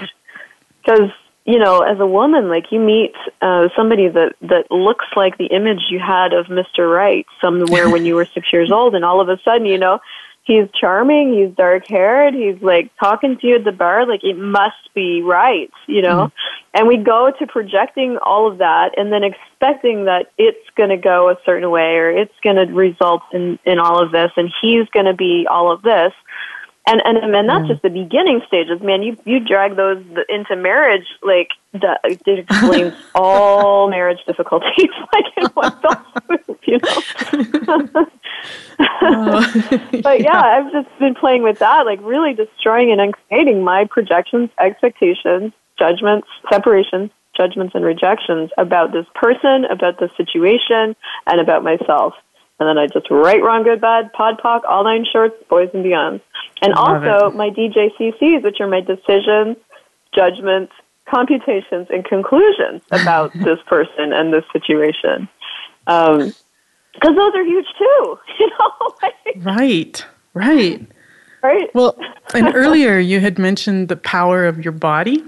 Because, 0.80 1.00
mm-hmm. 1.00 1.50
you 1.50 1.58
know, 1.58 1.80
as 1.80 1.98
a 1.98 2.06
woman, 2.06 2.48
like 2.48 2.70
you 2.70 2.78
meet 2.78 3.14
uh, 3.42 3.68
somebody 3.74 4.08
that, 4.08 4.34
that 4.42 4.70
looks 4.70 5.06
like 5.16 5.36
the 5.36 5.46
image 5.46 5.80
you 5.90 5.98
had 5.98 6.32
of 6.32 6.46
Mr. 6.46 6.92
Right 6.92 7.26
somewhere 7.40 7.90
when 7.90 8.06
you 8.06 8.14
were 8.14 8.24
six 8.24 8.52
years 8.52 8.70
old, 8.70 8.94
and 8.94 9.04
all 9.04 9.20
of 9.20 9.28
a 9.28 9.38
sudden, 9.42 9.66
you 9.66 9.78
know, 9.78 9.98
he's 10.42 10.66
charming, 10.78 11.32
he's 11.34 11.54
dark 11.54 11.86
haired, 11.88 12.34
he's 12.34 12.60
like 12.62 12.90
talking 12.98 13.38
to 13.38 13.46
you 13.46 13.56
at 13.56 13.64
the 13.64 13.72
bar, 13.72 14.06
like 14.06 14.24
it 14.24 14.36
must 14.36 14.92
be 14.94 15.22
right, 15.22 15.70
you 15.86 16.02
know? 16.02 16.26
Mm. 16.26 16.32
And 16.74 16.88
we 16.88 16.96
go 16.96 17.32
to 17.38 17.46
projecting 17.46 18.16
all 18.22 18.50
of 18.50 18.58
that 18.58 18.96
and 18.96 19.12
then 19.12 19.22
expecting 19.24 20.04
that 20.06 20.30
it's 20.38 20.68
going 20.76 20.90
to 20.90 20.96
go 20.96 21.30
a 21.30 21.36
certain 21.44 21.70
way 21.70 21.96
or 21.96 22.10
it's 22.10 22.34
going 22.42 22.56
to 22.56 22.72
result 22.72 23.22
in, 23.32 23.58
in 23.64 23.78
all 23.78 24.02
of 24.02 24.12
this 24.12 24.30
and 24.36 24.50
he's 24.60 24.88
going 24.88 25.06
to 25.06 25.14
be 25.14 25.46
all 25.48 25.70
of 25.70 25.82
this. 25.82 26.12
and 26.86 27.02
and 27.04 27.18
and 27.18 27.48
that's 27.48 27.68
just 27.68 27.82
the 27.82 27.90
beginning 27.90 28.40
stages, 28.48 28.80
man. 28.80 29.02
You 29.02 29.16
you 29.24 29.38
drag 29.40 29.76
those 29.76 30.02
into 30.28 30.56
marriage, 30.56 31.06
like 31.22 31.50
that, 31.74 32.00
it 32.04 32.20
explains 32.26 32.94
all 33.14 33.88
marriage 33.90 34.18
difficulties, 34.26 34.88
like 35.12 35.24
in 35.36 35.46
one 35.48 35.78
fell 35.80 36.06
swoop, 36.26 36.60
you 36.64 36.78
know. 36.78 38.06
oh, 38.78 39.90
but 40.02 40.20
yeah, 40.20 40.40
I've 40.40 40.72
just 40.72 40.98
been 40.98 41.14
playing 41.14 41.42
with 41.42 41.58
that, 41.58 41.86
like 41.86 42.00
really 42.02 42.34
destroying 42.34 42.90
and 42.92 43.00
uncreating 43.00 43.62
my 43.62 43.84
projections, 43.84 44.50
expectations, 44.58 45.52
judgments, 45.78 46.28
separations, 46.50 47.10
judgments, 47.36 47.74
and 47.74 47.84
rejections 47.84 48.50
about 48.58 48.92
this 48.92 49.06
person, 49.14 49.64
about 49.66 49.98
the 49.98 50.10
situation, 50.16 50.96
and 51.26 51.40
about 51.40 51.64
myself. 51.64 52.14
And 52.58 52.68
then 52.68 52.76
I 52.76 52.86
just 52.86 53.10
write 53.10 53.42
wrong, 53.42 53.62
good, 53.62 53.80
bad, 53.80 54.12
pod, 54.12 54.38
poc, 54.38 54.60
all 54.68 54.84
nine 54.84 55.06
shorts, 55.10 55.34
boys 55.48 55.70
and 55.72 55.82
beyond. 55.82 56.20
And 56.60 56.74
Love 56.74 57.02
also 57.02 57.28
it. 57.28 57.34
my 57.34 57.48
DJCCs, 57.48 58.42
which 58.42 58.60
are 58.60 58.66
my 58.66 58.82
decisions, 58.82 59.56
judgments, 60.14 60.72
computations, 61.08 61.88
and 61.90 62.04
conclusions 62.04 62.82
about 62.90 63.32
this 63.34 63.58
person 63.66 64.12
and 64.12 64.32
this 64.32 64.44
situation. 64.52 65.28
Um, 65.86 66.34
Because 66.94 67.16
those 67.16 67.34
are 67.34 67.44
huge 67.44 67.66
too, 67.78 68.18
you 68.38 68.50
know? 68.50 68.94
right, 69.42 70.04
right. 70.34 70.86
Right. 71.42 71.74
Well, 71.74 71.98
and 72.34 72.52
earlier 72.54 72.98
you 72.98 73.20
had 73.20 73.38
mentioned 73.38 73.88
the 73.88 73.96
power 73.96 74.46
of 74.46 74.62
your 74.62 74.72
body. 74.72 75.24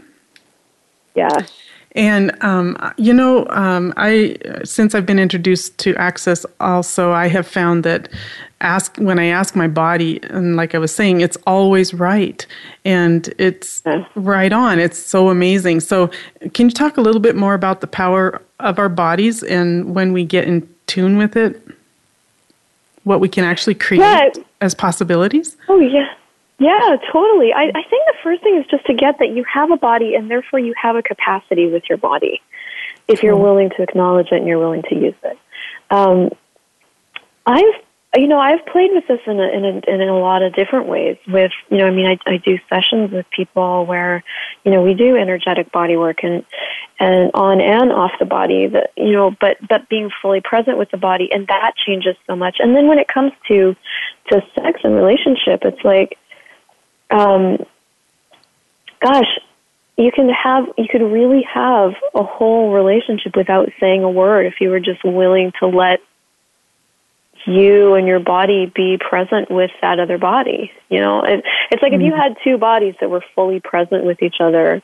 Yeah. 1.14 1.46
And 1.94 2.33
um, 2.42 2.77
you 2.96 3.12
know, 3.12 3.46
um, 3.48 3.92
I 3.96 4.37
since 4.64 4.94
I've 4.94 5.05
been 5.05 5.18
introduced 5.18 5.77
to 5.79 5.94
Access, 5.96 6.46
also 6.59 7.12
I 7.12 7.29
have 7.29 7.46
found 7.46 7.85
that 7.85 8.09
ask 8.62 8.96
when 8.96 9.18
I 9.18 9.27
ask 9.27 9.55
my 9.55 9.68
body, 9.68 10.22
and 10.25 10.57
like 10.57 10.75
I 10.75 10.79
was 10.79 10.94
saying, 10.94 11.20
it's 11.20 11.37
always 11.46 11.92
right, 11.92 12.46
and 12.87 13.33
it's 13.37 13.83
right 14.14 14.53
on. 14.53 14.79
It's 14.79 14.98
so 14.98 15.29
amazing. 15.29 15.81
So, 15.81 16.11
can 16.55 16.66
you 16.66 16.72
talk 16.72 16.96
a 16.96 17.03
little 17.03 17.20
bit 17.20 17.37
more 17.37 17.53
about 17.53 17.83
the 17.83 17.87
power 17.87 18.40
of 18.61 18.79
our 18.79 18.88
bodies 18.88 19.42
and 19.42 19.94
when 19.94 20.12
we 20.12 20.25
get 20.25 20.46
in 20.46 20.66
tune 20.87 21.16
with 21.16 21.37
it, 21.37 21.61
what 23.05 23.21
we 23.21 23.29
can 23.29 23.45
actually 23.45 23.75
create 23.75 24.01
yeah. 24.01 24.42
as 24.61 24.75
possibilities? 24.75 25.57
Oh 25.68 25.81
yeah. 25.81 26.14
Yeah, 26.59 26.97
totally. 27.11 27.53
I, 27.53 27.64
I 27.75 27.83
think 27.90 28.07
the 28.07 28.14
first 28.23 28.42
thing 28.42 28.57
is 28.57 28.66
just 28.66 28.87
to 28.87 28.95
get 28.95 29.18
that 29.18 29.31
you 29.31 29.45
have 29.53 29.73
a 29.73 29.77
body 29.77 30.14
and 30.14 30.31
therefore 30.31 30.61
you 30.61 30.75
have 30.81 30.95
a 30.95 31.03
capacity 31.03 31.68
with 31.68 31.88
your 31.88 31.99
body 31.99 32.40
if 33.09 33.23
you're 33.23 33.37
willing 33.37 33.71
to 33.71 33.83
acknowledge 33.83 34.29
it 34.31 34.37
and 34.37 34.47
you're 34.47 34.61
willing 34.61 34.83
to 34.83 34.95
use 34.95 35.14
it. 35.25 35.38
Um, 35.90 36.31
I've 37.47 37.75
you 38.14 38.29
know 38.29 38.38
I've 38.38 38.64
played 38.66 38.90
with 38.92 39.07
this 39.09 39.20
in 39.27 39.40
a, 39.40 39.48
in 39.48 39.64
a 39.64 40.03
in 40.03 40.09
a 40.09 40.18
lot 40.18 40.42
of 40.42 40.55
different 40.55 40.87
ways. 40.87 41.16
With 41.27 41.53
you 41.70 41.79
know 41.79 41.87
I 41.87 41.90
mean 41.90 42.07
I, 42.07 42.18
I 42.31 42.37
do 42.37 42.59
sessions 42.68 43.11
with 43.11 43.27
people 43.31 43.87
where 43.87 44.22
you 44.64 44.70
know 44.70 44.83
we 44.83 44.94
do 44.94 45.16
energetic 45.16 45.72
body 45.72 45.96
work 45.96 46.22
and 46.22 46.44
and 46.98 47.31
on 47.35 47.61
and 47.61 47.90
off 47.90 48.12
the 48.18 48.27
body 48.27 48.66
that 48.66 48.90
you 48.96 49.12
know 49.12 49.35
but 49.40 49.57
but 49.66 49.88
being 49.88 50.11
fully 50.20 50.40
present 50.40 50.79
with 50.79 50.90
the 50.90 50.98
body 50.98 51.31
and 51.33 51.46
that 51.48 51.72
changes 51.87 52.16
so 52.27 52.37
much. 52.37 52.57
And 52.59 52.77
then 52.77 52.87
when 52.87 52.98
it 52.98 53.09
comes 53.09 53.33
to 53.48 53.75
to 54.31 54.42
sex 54.55 54.81
and 54.85 54.94
relationship, 54.94 55.62
it's 55.64 55.83
like 55.85 56.18
um, 57.11 57.59
gosh, 59.01 59.38
you 59.96 60.11
can 60.12 60.29
have 60.29 60.64
you 60.79 60.87
could 60.90 61.03
really 61.03 61.42
have 61.53 61.92
a 62.14 62.22
whole 62.22 62.72
relationship 62.72 63.37
without 63.37 63.70
saying 63.79 64.03
a 64.03 64.11
word 64.11 64.46
if 64.46 64.55
you 64.61 64.70
were 64.70 64.81
just 64.81 65.05
willing 65.05 65.53
to 65.61 65.66
let 65.66 66.01
you 67.46 67.94
and 67.94 68.07
your 68.07 68.20
body 68.20 68.70
be 68.74 68.98
present 68.98 69.50
with 69.50 69.70
that 69.81 69.98
other 69.98 70.18
body. 70.18 70.72
You 70.88 71.00
know, 71.00 71.22
it, 71.22 71.44
it's 71.70 71.83
like 71.83 71.92
mm-hmm. 71.92 72.00
if 72.00 72.07
you 72.07 72.12
mm. 72.12 72.16
had 72.16 72.37
two 72.44 72.59
bodies 72.59 72.94
that 73.00 73.11
were 73.11 73.24
fully 73.35 73.61
present 73.61 74.05
with 74.05 74.22
each 74.22 74.37
other. 74.40 74.83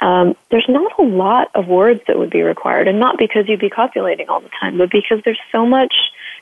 Um, 0.00 0.36
there's 0.50 0.68
not 0.68 0.92
a 0.98 1.02
lot 1.02 1.50
of 1.54 1.66
words 1.66 2.00
that 2.06 2.18
would 2.18 2.30
be 2.30 2.42
required, 2.42 2.86
and 2.86 3.00
not 3.00 3.18
because 3.18 3.48
you'd 3.48 3.60
be 3.60 3.70
copulating 3.70 4.28
all 4.28 4.40
the 4.40 4.50
time, 4.60 4.78
but 4.78 4.90
because 4.90 5.20
there's 5.24 5.40
so 5.50 5.66
much 5.66 5.94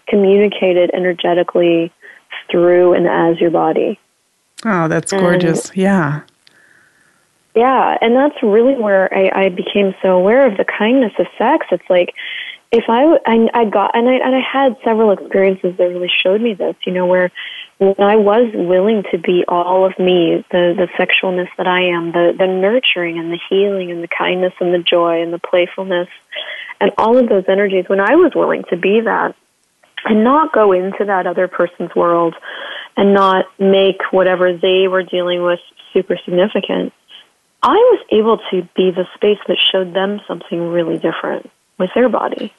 communicated 0.06 0.90
energetically 0.92 1.90
through 2.50 2.92
and 2.92 3.06
as 3.06 3.40
your 3.40 3.50
body. 3.50 3.98
Oh, 4.64 4.88
that's 4.88 5.12
gorgeous. 5.12 5.70
And, 5.70 5.78
yeah. 5.78 6.20
Yeah, 7.54 7.96
and 8.02 8.14
that's 8.14 8.42
really 8.42 8.74
where 8.74 9.12
I, 9.14 9.46
I 9.46 9.48
became 9.48 9.94
so 10.02 10.10
aware 10.10 10.46
of 10.46 10.58
the 10.58 10.64
kindness 10.64 11.12
of 11.18 11.26
sex. 11.38 11.66
It's 11.72 11.88
like 11.88 12.14
if 12.72 12.84
I, 12.88 13.18
I, 13.26 13.48
I 13.54 13.64
got, 13.66 13.94
and 13.94 14.08
I, 14.08 14.14
and 14.14 14.34
I 14.34 14.40
had 14.40 14.76
several 14.84 15.12
experiences 15.12 15.76
that 15.76 15.84
really 15.84 16.10
showed 16.22 16.40
me 16.40 16.54
this, 16.54 16.74
you 16.84 16.92
know, 16.92 17.06
where 17.06 17.30
when 17.78 18.00
I 18.00 18.16
was 18.16 18.50
willing 18.54 19.04
to 19.12 19.18
be 19.18 19.44
all 19.46 19.84
of 19.84 19.98
me, 19.98 20.44
the, 20.50 20.74
the 20.76 20.88
sexualness 20.98 21.48
that 21.58 21.66
I 21.66 21.82
am, 21.88 22.12
the, 22.12 22.34
the 22.36 22.46
nurturing 22.46 23.18
and 23.18 23.30
the 23.30 23.40
healing 23.48 23.90
and 23.90 24.02
the 24.02 24.08
kindness 24.08 24.54
and 24.60 24.72
the 24.72 24.78
joy 24.78 25.22
and 25.22 25.32
the 25.32 25.38
playfulness 25.38 26.08
and 26.80 26.90
all 26.98 27.18
of 27.18 27.28
those 27.28 27.44
energies, 27.48 27.84
when 27.88 28.00
I 28.00 28.16
was 28.16 28.32
willing 28.34 28.64
to 28.70 28.76
be 28.76 29.00
that 29.02 29.34
and 30.04 30.24
not 30.24 30.52
go 30.52 30.72
into 30.72 31.04
that 31.04 31.26
other 31.26 31.48
person's 31.48 31.94
world 31.94 32.34
and 32.96 33.12
not 33.12 33.46
make 33.58 34.00
whatever 34.10 34.56
they 34.56 34.88
were 34.88 35.02
dealing 35.02 35.42
with 35.42 35.60
super 35.92 36.16
significant, 36.24 36.92
I 37.62 37.74
was 37.74 38.06
able 38.10 38.38
to 38.50 38.68
be 38.74 38.90
the 38.90 39.06
space 39.14 39.38
that 39.48 39.58
showed 39.70 39.94
them 39.94 40.20
something 40.26 40.68
really 40.68 40.98
different 40.98 41.50
with 41.78 41.90
their 41.94 42.08
body. 42.08 42.52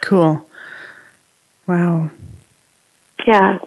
Cool. 0.00 0.46
Wow. 1.66 2.10
Yeah. 3.26 3.58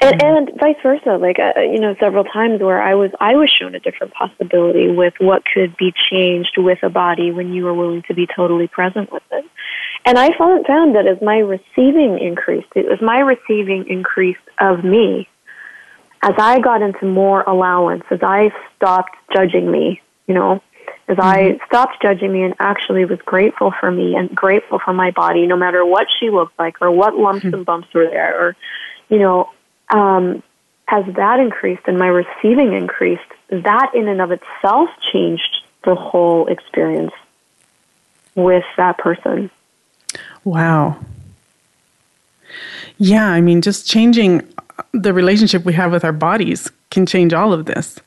And, 0.00 0.22
and 0.22 0.50
vice 0.60 0.76
versa, 0.82 1.16
like 1.16 1.38
uh, 1.38 1.60
you 1.60 1.80
know, 1.80 1.94
several 1.98 2.24
times 2.24 2.60
where 2.60 2.82
I 2.82 2.94
was 2.94 3.10
I 3.20 3.36
was 3.36 3.50
shown 3.50 3.74
a 3.74 3.80
different 3.80 4.12
possibility 4.12 4.88
with 4.88 5.14
what 5.18 5.44
could 5.46 5.76
be 5.76 5.94
changed 6.10 6.58
with 6.58 6.82
a 6.82 6.90
body 6.90 7.30
when 7.30 7.52
you 7.52 7.64
were 7.64 7.72
willing 7.72 8.02
to 8.08 8.14
be 8.14 8.26
totally 8.26 8.68
present 8.68 9.10
with 9.10 9.22
it. 9.32 9.46
And 10.04 10.18
I 10.18 10.36
found, 10.36 10.66
found 10.66 10.96
that 10.96 11.06
as 11.06 11.22
my 11.22 11.38
receiving 11.38 12.18
increased, 12.18 12.68
it 12.74 12.86
was 12.86 13.00
my 13.00 13.20
receiving 13.20 13.88
increase 13.88 14.36
of 14.58 14.84
me. 14.84 15.28
As 16.20 16.34
I 16.38 16.58
got 16.60 16.82
into 16.82 17.06
more 17.06 17.42
allowance, 17.42 18.04
as 18.10 18.22
I 18.22 18.50
stopped 18.76 19.16
judging 19.32 19.70
me, 19.70 20.02
you 20.26 20.34
know, 20.34 20.62
as 21.08 21.16
mm-hmm. 21.16 21.60
I 21.60 21.66
stopped 21.66 22.00
judging 22.02 22.32
me 22.32 22.42
and 22.42 22.54
actually 22.58 23.04
was 23.04 23.20
grateful 23.20 23.72
for 23.78 23.90
me 23.90 24.16
and 24.16 24.34
grateful 24.34 24.78
for 24.78 24.92
my 24.92 25.10
body, 25.10 25.46
no 25.46 25.56
matter 25.56 25.84
what 25.84 26.06
she 26.18 26.30
looked 26.30 26.58
like 26.58 26.80
or 26.80 26.90
what 26.90 27.16
lumps 27.16 27.44
mm-hmm. 27.44 27.54
and 27.54 27.66
bumps 27.66 27.92
were 27.92 28.08
there, 28.08 28.40
or, 28.40 28.56
you 29.08 29.18
know, 29.18 29.50
um, 29.90 30.42
as 30.88 31.04
that 31.14 31.40
increased 31.40 31.82
and 31.86 31.98
my 31.98 32.08
receiving 32.08 32.72
increased, 32.72 33.22
that 33.50 33.94
in 33.94 34.08
and 34.08 34.20
of 34.20 34.30
itself 34.32 34.88
changed 35.12 35.62
the 35.84 35.94
whole 35.94 36.46
experience 36.46 37.12
with 38.34 38.64
that 38.76 38.98
person. 38.98 39.50
Wow. 40.44 40.98
Yeah, 42.98 43.28
I 43.28 43.40
mean, 43.40 43.60
just 43.60 43.86
changing 43.86 44.46
the 44.92 45.12
relationship 45.12 45.64
we 45.64 45.72
have 45.74 45.92
with 45.92 46.04
our 46.04 46.12
bodies 46.12 46.70
can 46.90 47.06
change 47.06 47.32
all 47.32 47.52
of 47.52 47.66
this. 47.66 47.98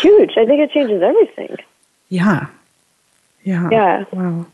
Huge. 0.00 0.32
I 0.36 0.44
think 0.44 0.60
it 0.60 0.70
changes 0.72 1.02
everything. 1.02 1.56
Yeah. 2.08 2.48
Yeah. 3.44 3.68
Yeah. 3.70 4.04
Wow. 4.12 4.46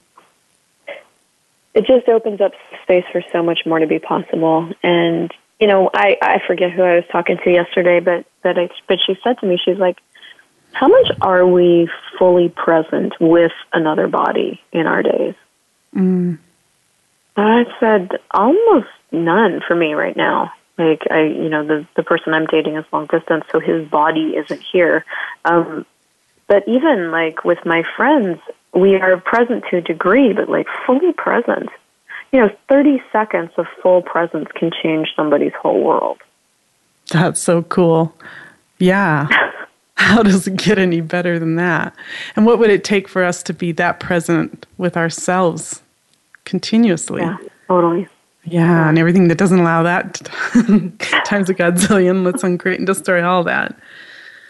It 1.74 1.86
just 1.86 2.08
opens 2.08 2.40
up 2.40 2.52
space 2.82 3.04
for 3.10 3.22
so 3.32 3.42
much 3.42 3.60
more 3.66 3.80
to 3.80 3.86
be 3.86 3.98
possible. 3.98 4.72
And, 4.82 5.32
you 5.58 5.66
know, 5.66 5.90
I, 5.92 6.16
I 6.22 6.40
forget 6.46 6.70
who 6.70 6.82
I 6.82 6.96
was 6.96 7.04
talking 7.10 7.38
to 7.42 7.50
yesterday, 7.50 8.00
but, 8.00 8.26
but, 8.42 8.58
I, 8.58 8.68
but 8.86 8.98
she 9.04 9.16
said 9.24 9.38
to 9.40 9.46
me, 9.46 9.58
she's 9.62 9.78
like, 9.78 9.98
how 10.72 10.88
much 10.88 11.10
are 11.20 11.46
we 11.46 11.88
fully 12.18 12.48
present 12.48 13.14
with 13.20 13.52
another 13.72 14.08
body 14.08 14.60
in 14.72 14.86
our 14.86 15.02
days? 15.02 15.34
Mm. 15.94 16.38
I 17.36 17.64
said 17.80 18.10
almost 18.30 18.88
none 19.10 19.60
for 19.66 19.74
me 19.74 19.94
right 19.94 20.16
now. 20.16 20.52
Like 20.76 21.02
I, 21.10 21.22
you 21.22 21.48
know, 21.48 21.64
the 21.64 21.86
the 21.94 22.02
person 22.02 22.34
I'm 22.34 22.46
dating 22.46 22.76
is 22.76 22.84
long 22.92 23.06
distance, 23.06 23.44
so 23.52 23.60
his 23.60 23.88
body 23.88 24.34
isn't 24.36 24.60
here. 24.72 25.04
Um, 25.44 25.86
but 26.54 26.62
even 26.68 27.10
like 27.10 27.44
with 27.44 27.58
my 27.66 27.82
friends, 27.96 28.38
we 28.72 28.94
are 28.94 29.16
present 29.16 29.64
to 29.70 29.78
a 29.78 29.80
degree, 29.80 30.32
but 30.32 30.48
like 30.48 30.68
fully 30.86 31.12
present. 31.12 31.68
You 32.30 32.42
know, 32.42 32.50
30 32.68 33.02
seconds 33.10 33.50
of 33.56 33.66
full 33.82 34.02
presence 34.02 34.48
can 34.54 34.70
change 34.70 35.08
somebody's 35.16 35.52
whole 35.60 35.82
world. 35.82 36.18
That's 37.10 37.42
so 37.42 37.62
cool. 37.62 38.14
Yeah. 38.78 39.26
How 39.96 40.22
does 40.22 40.46
it 40.46 40.54
get 40.54 40.78
any 40.78 41.00
better 41.00 41.40
than 41.40 41.56
that? 41.56 41.92
And 42.36 42.46
what 42.46 42.60
would 42.60 42.70
it 42.70 42.84
take 42.84 43.08
for 43.08 43.24
us 43.24 43.42
to 43.42 43.52
be 43.52 43.72
that 43.72 43.98
present 43.98 44.64
with 44.78 44.96
ourselves 44.96 45.82
continuously. 46.44 47.22
Yeah, 47.22 47.36
totally. 47.66 48.06
Yeah, 48.44 48.88
and 48.88 48.96
everything 48.96 49.26
that 49.26 49.38
doesn't 49.38 49.58
allow 49.58 49.82
that 49.82 50.14
times 51.24 51.50
a 51.50 51.54
godzillion. 51.54 52.24
Let's 52.24 52.44
uncreate 52.44 52.78
and 52.78 52.86
destroy 52.86 53.24
all 53.26 53.42
that. 53.42 53.76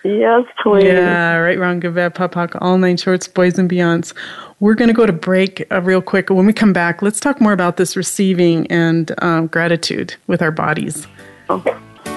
Yes, 0.04 0.44
please. 0.62 0.84
Yeah, 0.84 1.36
right, 1.36 1.58
wrong, 1.58 1.80
good, 1.80 1.94
bad, 1.94 2.14
pod, 2.14 2.32
poc, 2.32 2.58
all 2.60 2.76
nine 2.76 2.98
shorts, 2.98 3.26
boys 3.26 3.58
and 3.58 3.70
beyonds. 3.70 4.14
We're 4.60 4.74
going 4.74 4.88
to 4.88 4.94
go 4.94 5.06
to 5.06 5.12
break 5.12 5.66
uh, 5.72 5.80
real 5.80 6.02
quick. 6.02 6.28
When 6.28 6.44
we 6.44 6.52
come 6.52 6.74
back, 6.74 7.00
let's 7.00 7.20
talk 7.20 7.40
more 7.40 7.52
about 7.52 7.78
this 7.78 7.96
receiving 7.96 8.66
and 8.66 9.12
um, 9.22 9.46
gratitude 9.46 10.14
with 10.26 10.42
our 10.42 10.50
bodies. 10.50 11.06
Okay. 11.48 11.74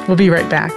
We'll 0.08 0.18
be 0.18 0.30
right 0.30 0.50
back. 0.50 0.72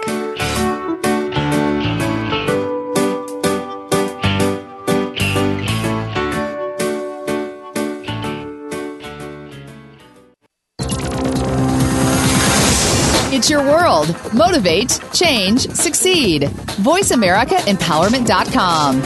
Your 13.50 13.64
world. 13.64 14.14
Motivate, 14.32 15.00
change, 15.12 15.68
succeed. 15.70 16.42
VoiceAmericaEmpowerment.com. 16.42 19.02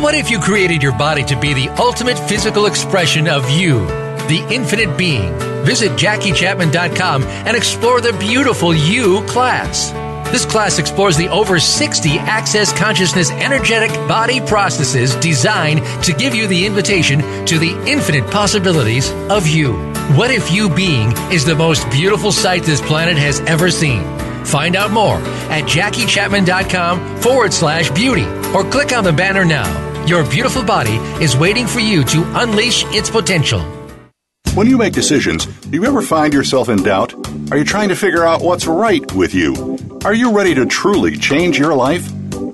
What 0.00 0.14
if 0.14 0.30
you 0.30 0.38
created 0.38 0.82
your 0.82 0.92
body 0.92 1.24
to 1.24 1.38
be 1.38 1.52
the 1.52 1.68
ultimate 1.78 2.18
physical 2.18 2.64
expression 2.66 3.28
of 3.28 3.50
you, 3.50 3.80
the 4.28 4.46
infinite 4.50 4.96
being? 4.96 5.34
Visit 5.64 5.92
JackieChapman.com 5.92 7.22
and 7.22 7.56
explore 7.56 8.00
the 8.00 8.12
beautiful 8.14 8.74
You 8.74 9.22
class. 9.26 9.90
This 10.30 10.44
class 10.44 10.78
explores 10.78 11.16
the 11.16 11.28
over 11.28 11.60
60 11.60 12.18
Access 12.18 12.72
Consciousness 12.72 13.30
energetic 13.30 13.90
body 14.08 14.40
processes 14.40 15.14
designed 15.16 15.84
to 16.02 16.12
give 16.12 16.34
you 16.34 16.46
the 16.46 16.66
invitation 16.66 17.20
to 17.46 17.58
the 17.58 17.72
infinite 17.86 18.30
possibilities 18.30 19.10
of 19.30 19.46
you. 19.46 19.95
What 20.14 20.30
if 20.30 20.52
you 20.52 20.68
being 20.70 21.10
is 21.32 21.44
the 21.44 21.56
most 21.56 21.90
beautiful 21.90 22.30
sight 22.30 22.62
this 22.62 22.80
planet 22.80 23.16
has 23.18 23.40
ever 23.40 23.72
seen? 23.72 24.04
Find 24.44 24.76
out 24.76 24.92
more 24.92 25.16
at 25.50 25.64
JackieChapman.com 25.64 27.16
forward 27.20 27.52
slash 27.52 27.90
beauty 27.90 28.24
or 28.54 28.62
click 28.70 28.96
on 28.96 29.02
the 29.02 29.12
banner 29.12 29.44
now. 29.44 29.66
Your 30.06 30.22
beautiful 30.30 30.62
body 30.64 30.94
is 31.20 31.36
waiting 31.36 31.66
for 31.66 31.80
you 31.80 32.04
to 32.04 32.22
unleash 32.40 32.84
its 32.94 33.10
potential. 33.10 33.60
When 34.54 34.68
you 34.68 34.78
make 34.78 34.92
decisions, 34.92 35.46
do 35.46 35.76
you 35.76 35.84
ever 35.84 36.02
find 36.02 36.32
yourself 36.32 36.68
in 36.68 36.84
doubt? 36.84 37.12
Are 37.50 37.58
you 37.58 37.64
trying 37.64 37.88
to 37.88 37.96
figure 37.96 38.24
out 38.24 38.42
what's 38.42 38.68
right 38.68 39.12
with 39.12 39.34
you? 39.34 39.76
Are 40.04 40.14
you 40.14 40.30
ready 40.30 40.54
to 40.54 40.66
truly 40.66 41.16
change 41.16 41.58
your 41.58 41.74
life? 41.74 42.08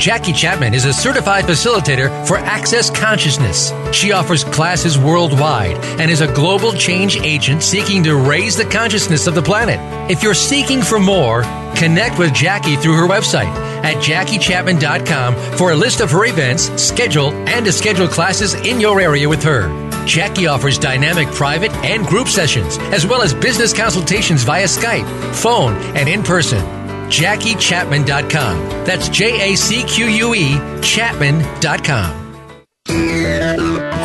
Jackie 0.00 0.32
Chapman 0.32 0.72
is 0.72 0.86
a 0.86 0.94
certified 0.94 1.44
facilitator 1.44 2.26
for 2.26 2.38
Access 2.38 2.88
Consciousness. 2.88 3.70
She 3.92 4.12
offers 4.12 4.44
classes 4.44 4.96
worldwide 4.96 5.76
and 6.00 6.10
is 6.10 6.22
a 6.22 6.34
global 6.34 6.72
change 6.72 7.18
agent 7.18 7.62
seeking 7.62 8.02
to 8.04 8.16
raise 8.16 8.56
the 8.56 8.64
consciousness 8.64 9.26
of 9.26 9.34
the 9.34 9.42
planet. 9.42 9.78
If 10.10 10.22
you're 10.22 10.32
seeking 10.32 10.80
for 10.80 10.98
more, 10.98 11.42
connect 11.76 12.18
with 12.18 12.32
Jackie 12.32 12.76
through 12.76 12.96
her 12.96 13.06
website 13.06 13.54
at 13.84 13.96
JackieChapman.com 13.96 15.58
for 15.58 15.72
a 15.72 15.76
list 15.76 16.00
of 16.00 16.10
her 16.12 16.24
events, 16.24 16.70
schedule, 16.82 17.32
and 17.46 17.66
to 17.66 17.72
schedule 17.72 18.08
classes 18.08 18.54
in 18.54 18.80
your 18.80 19.02
area 19.02 19.28
with 19.28 19.42
her. 19.42 19.68
Jackie 20.06 20.46
offers 20.46 20.78
dynamic 20.78 21.28
private 21.28 21.72
and 21.84 22.06
group 22.06 22.28
sessions, 22.28 22.78
as 22.94 23.06
well 23.06 23.20
as 23.20 23.34
business 23.34 23.74
consultations 23.74 24.44
via 24.44 24.64
Skype, 24.64 25.34
phone, 25.34 25.74
and 25.94 26.08
in 26.08 26.22
person. 26.22 26.79
JackieChapman.com. 27.10 28.84
That's 28.84 29.08
J 29.08 29.52
A 29.52 29.56
C 29.56 29.82
Q 29.82 30.06
U 30.06 30.34
E 30.34 30.54
Chapman.com. 30.82 32.16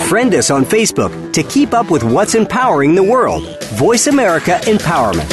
Friend 0.10 0.36
us 0.36 0.52
on 0.52 0.64
Facebook 0.64 1.34
to 1.34 1.44
keep 1.44 1.74
up 1.74 1.90
with 1.90 2.04
what's 2.04 2.36
empowering 2.36 2.96
the 2.96 3.04
world. 3.04 3.64
Voice 3.74 4.08
America 4.08 4.60
Empowerment. 4.64 5.32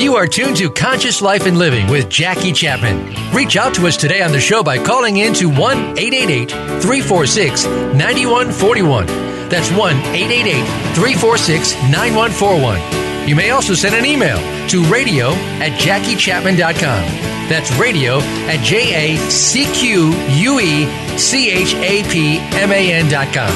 You 0.00 0.14
are 0.16 0.26
tuned 0.26 0.56
to 0.56 0.70
Conscious 0.70 1.20
Life 1.20 1.46
and 1.46 1.58
Living 1.58 1.86
with 1.88 2.08
Jackie 2.08 2.52
Chapman. 2.52 3.14
Reach 3.34 3.56
out 3.56 3.74
to 3.74 3.86
us 3.86 3.96
today 3.96 4.22
on 4.22 4.32
the 4.32 4.40
show 4.40 4.62
by 4.62 4.82
calling 4.82 5.18
in 5.18 5.34
to 5.34 5.48
1 5.48 5.58
888 5.98 6.50
346 6.50 7.64
9141. 7.66 9.37
That's 9.48 9.70
1 9.70 9.96
888 9.96 10.64
346 10.94 11.74
9141. 11.90 13.28
You 13.28 13.36
may 13.36 13.50
also 13.50 13.74
send 13.74 13.94
an 13.94 14.04
email 14.06 14.38
to 14.68 14.84
radio 14.84 15.32
at 15.60 15.72
JackieChapman.com. 15.80 17.04
That's 17.48 17.70
radio 17.76 18.18
at 18.48 18.62
J 18.62 19.14
A 19.16 19.30
C 19.30 19.64
Q 19.72 20.12
U 20.12 20.60
E 20.60 20.86
C 21.18 21.50
H 21.50 21.74
A 21.74 22.02
P 22.10 22.38
M 22.56 22.70
A 22.70 22.92
N.com. 22.92 23.52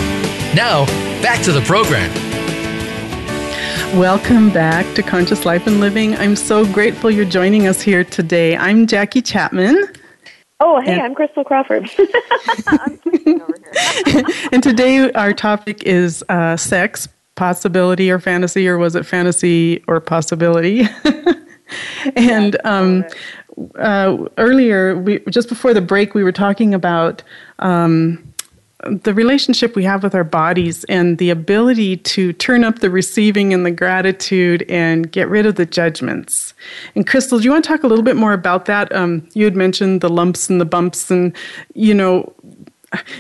Now, 0.55 0.87
back 1.23 1.43
to 1.45 1.53
the 1.53 1.61
program. 1.63 2.11
Welcome 3.99 4.51
back 4.51 4.95
to 4.95 5.03
Conscious 5.03 5.45
Life 5.45 5.67
and 5.67 5.79
Living. 5.79 6.17
I'm 6.17 6.37
so 6.37 6.65
grateful 6.73 7.11
you're 7.11 7.27
joining 7.27 7.67
us 7.67 7.83
here 7.83 8.05
today. 8.05 8.57
I'm 8.57 8.87
Jackie 8.87 9.21
Chapman. 9.21 9.87
Oh, 10.65 10.81
hey, 10.81 10.93
and, 10.93 11.03
I'm 11.03 11.15
Christel 11.17 11.45
Crawford. 11.45 11.91
and 14.53 14.63
today 14.63 15.11
our 15.13 15.33
topic 15.33 15.83
is 15.83 16.23
uh, 16.29 16.57
sex, 16.57 17.09
possibility 17.35 18.13
or 18.13 18.21
fantasy, 18.21 18.69
or 18.69 18.79
was 18.79 18.95
it 18.95 19.05
fantasy 19.05 19.83
or 19.89 20.01
possibility? 20.01 20.89
and 22.15 22.57
um, 22.65 23.05
uh, 23.77 24.17
earlier, 24.39 24.97
we, 24.97 25.19
just 25.31 25.49
before 25.49 25.75
the 25.75 25.81
break, 25.81 26.15
we 26.15 26.23
were 26.23 26.31
talking 26.31 26.75
about. 26.75 27.25
Um, 27.59 28.32
the 28.85 29.15
relationship 29.15 29.77
we 29.77 29.85
have 29.85 30.03
with 30.03 30.15
our 30.15 30.25
bodies 30.25 30.85
and 30.85 31.19
the 31.19 31.31
ability 31.31 31.97
to 31.99 32.33
turn 32.33 32.65
up 32.65 32.81
the 32.81 32.91
receiving 32.91 33.53
and 33.53 33.65
the 33.65 33.71
gratitude 33.71 34.65
and 34.69 35.11
get 35.11 35.29
rid 35.29 35.47
of 35.47 35.55
the 35.55 35.67
judgments. 35.67 36.55
And 36.95 37.07
Christel, 37.07 37.39
do 37.39 37.45
you 37.45 37.53
want 37.53 37.65
to 37.65 37.69
talk 37.69 37.85
a 37.85 37.87
little 37.87 38.05
bit 38.05 38.17
more 38.17 38.33
about 38.33 38.67
that? 38.67 38.93
Um, 38.95 39.29
you 39.35 39.45
had 39.45 39.57
mentioned 39.57 40.01
the 40.01 40.09
lumps 40.09 40.51
and 40.51 40.61
the 40.61 40.65
bumps, 40.65 41.11
and 41.11 41.35
you 41.75 41.95
know, 41.95 42.33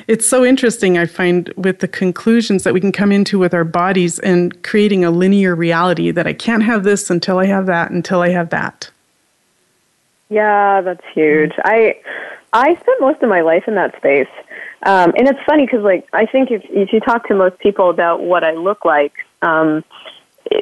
it's 0.09 0.29
so 0.29 0.44
interesting. 0.44 0.98
I 0.98 1.07
find 1.07 1.53
with 1.57 1.79
the 1.79 1.88
conclusions 1.88 2.64
that 2.64 2.75
we 2.75 2.81
can 2.81 2.92
come 2.92 3.12
into 3.12 3.38
with 3.38 3.55
our 3.55 3.64
bodies 3.64 4.18
and 4.20 4.61
creating 4.62 5.05
a 5.05 5.11
linear 5.11 5.55
reality 5.55 6.11
that 6.11 6.27
I 6.27 6.33
can't 6.33 6.62
have 6.62 6.85
this 6.85 7.09
until 7.09 7.38
I 7.38 7.46
have 7.46 7.66
that 7.66 7.90
until 7.90 8.20
I 8.20 8.31
have 8.31 8.51
that. 8.51 8.90
Yeah, 10.29 10.81
that's 10.81 11.05
huge. 11.14 11.53
I 11.64 11.96
I 12.53 12.75
spent 12.75 13.01
most 13.01 13.22
of 13.22 13.29
my 13.29 13.40
life 13.40 13.64
in 13.66 13.75
that 13.77 13.96
space. 13.96 14.29
Um, 14.84 15.12
and 15.16 15.28
it's 15.28 15.38
funny 15.46 15.64
because, 15.64 15.82
like, 15.82 16.08
I 16.12 16.26
think 16.26 16.50
if 16.50 16.62
if 16.68 16.92
you 16.92 17.00
talk 17.00 17.28
to 17.28 17.34
most 17.34 17.58
people 17.58 17.90
about 17.90 18.22
what 18.22 18.42
I 18.42 18.52
look 18.52 18.84
like, 18.84 19.12
um, 19.40 19.84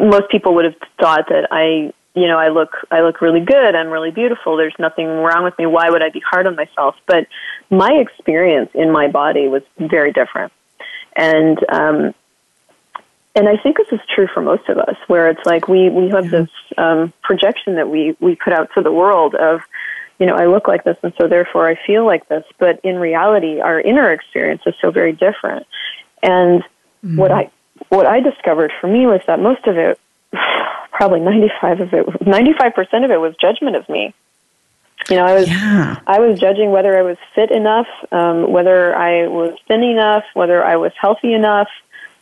most 0.01 0.31
people 0.31 0.55
would 0.55 0.67
have 0.67 0.77
thought 1.01 1.29
that 1.31 1.49
I, 1.51 1.93
you 2.15 2.29
know, 2.29 2.39
I 2.39 2.49
look 2.49 2.77
I 2.91 3.01
look 3.01 3.23
really 3.23 3.41
good. 3.41 3.75
I'm 3.75 3.89
really 3.89 4.11
beautiful. 4.11 4.57
There's 4.57 4.75
nothing 4.79 5.07
wrong 5.07 5.45
with 5.45 5.57
me. 5.59 5.67
Why 5.67 5.89
would 5.89 6.03
I 6.03 6.11
be 6.11 6.21
hard 6.21 6.47
on 6.47 6.55
myself? 6.55 6.97
But 7.07 7.27
my 7.71 7.93
experience 7.93 8.71
in 8.75 8.93
my 8.93 9.09
body 9.09 9.49
was 9.49 9.63
very 9.79 10.13
different, 10.13 10.53
and 11.17 11.59
um, 11.73 12.15
and 13.35 13.49
I 13.49 13.57
think 13.57 13.79
this 13.79 13.89
is 13.93 14.01
true 14.15 14.27
for 14.27 14.43
most 14.43 14.69
of 14.69 14.77
us, 14.77 14.97
where 15.07 15.31
it's 15.31 15.47
like 15.47 15.67
we 15.67 15.89
we 15.89 16.11
have 16.11 16.31
this 16.31 16.51
um, 16.77 17.13
projection 17.23 17.77
that 17.77 17.89
we 17.89 18.17
we 18.21 18.37
put 18.37 18.53
out 18.53 18.69
to 18.75 18.83
the 18.83 18.93
world 18.93 19.35
of 19.35 19.63
you 20.21 20.27
know, 20.27 20.35
I 20.35 20.47
look 20.47 20.69
like 20.69 20.85
this 20.85 20.99
and 21.03 21.13
so 21.19 21.27
therefore 21.27 21.67
I 21.67 21.77
feel 21.87 22.05
like 22.05 22.29
this. 22.29 22.45
But 22.59 22.79
in 22.85 22.97
reality, 22.97 23.61
our 23.61 23.81
inner 23.81 24.13
experience 24.13 24.63
is 24.67 24.75
so 24.81 24.91
very 24.91 25.13
different. 25.13 25.67
And 26.23 26.63
mm-hmm. 26.63 27.17
what 27.17 27.33
I 27.33 27.51
what 27.89 28.07
I 28.07 28.21
discovered 28.21 28.71
for 28.81 28.87
me 28.87 29.07
was 29.07 29.23
that 29.27 29.41
most 29.41 29.67
of 29.67 29.79
it, 29.79 29.99
probably 30.93 31.21
ninety 31.21 31.51
five 31.61 31.81
of 31.81 31.93
it, 31.95 32.27
ninety 32.27 32.53
five 32.53 32.75
percent 32.75 33.05
of 33.05 33.11
it 33.11 33.17
was 33.17 33.35
judgment 33.41 33.77
of 33.77 33.89
me. 33.89 34.15
You 35.09 35.17
know, 35.17 35.25
I 35.25 35.35
was 35.35 35.49
yeah. 35.49 35.99
I 36.07 36.21
was 36.21 36.39
judging 36.39 36.71
whether 36.71 36.97
I 36.99 37.03
was 37.03 37.17
fit 37.35 37.51
enough, 37.51 37.87
um, 38.13 38.53
whether 38.53 38.95
I 38.95 39.27
was 39.27 39.57
thin 39.67 39.83
enough, 39.83 40.25
whether 40.35 40.63
I 40.63 40.77
was 40.77 40.93
healthy 41.01 41.33
enough, 41.33 41.69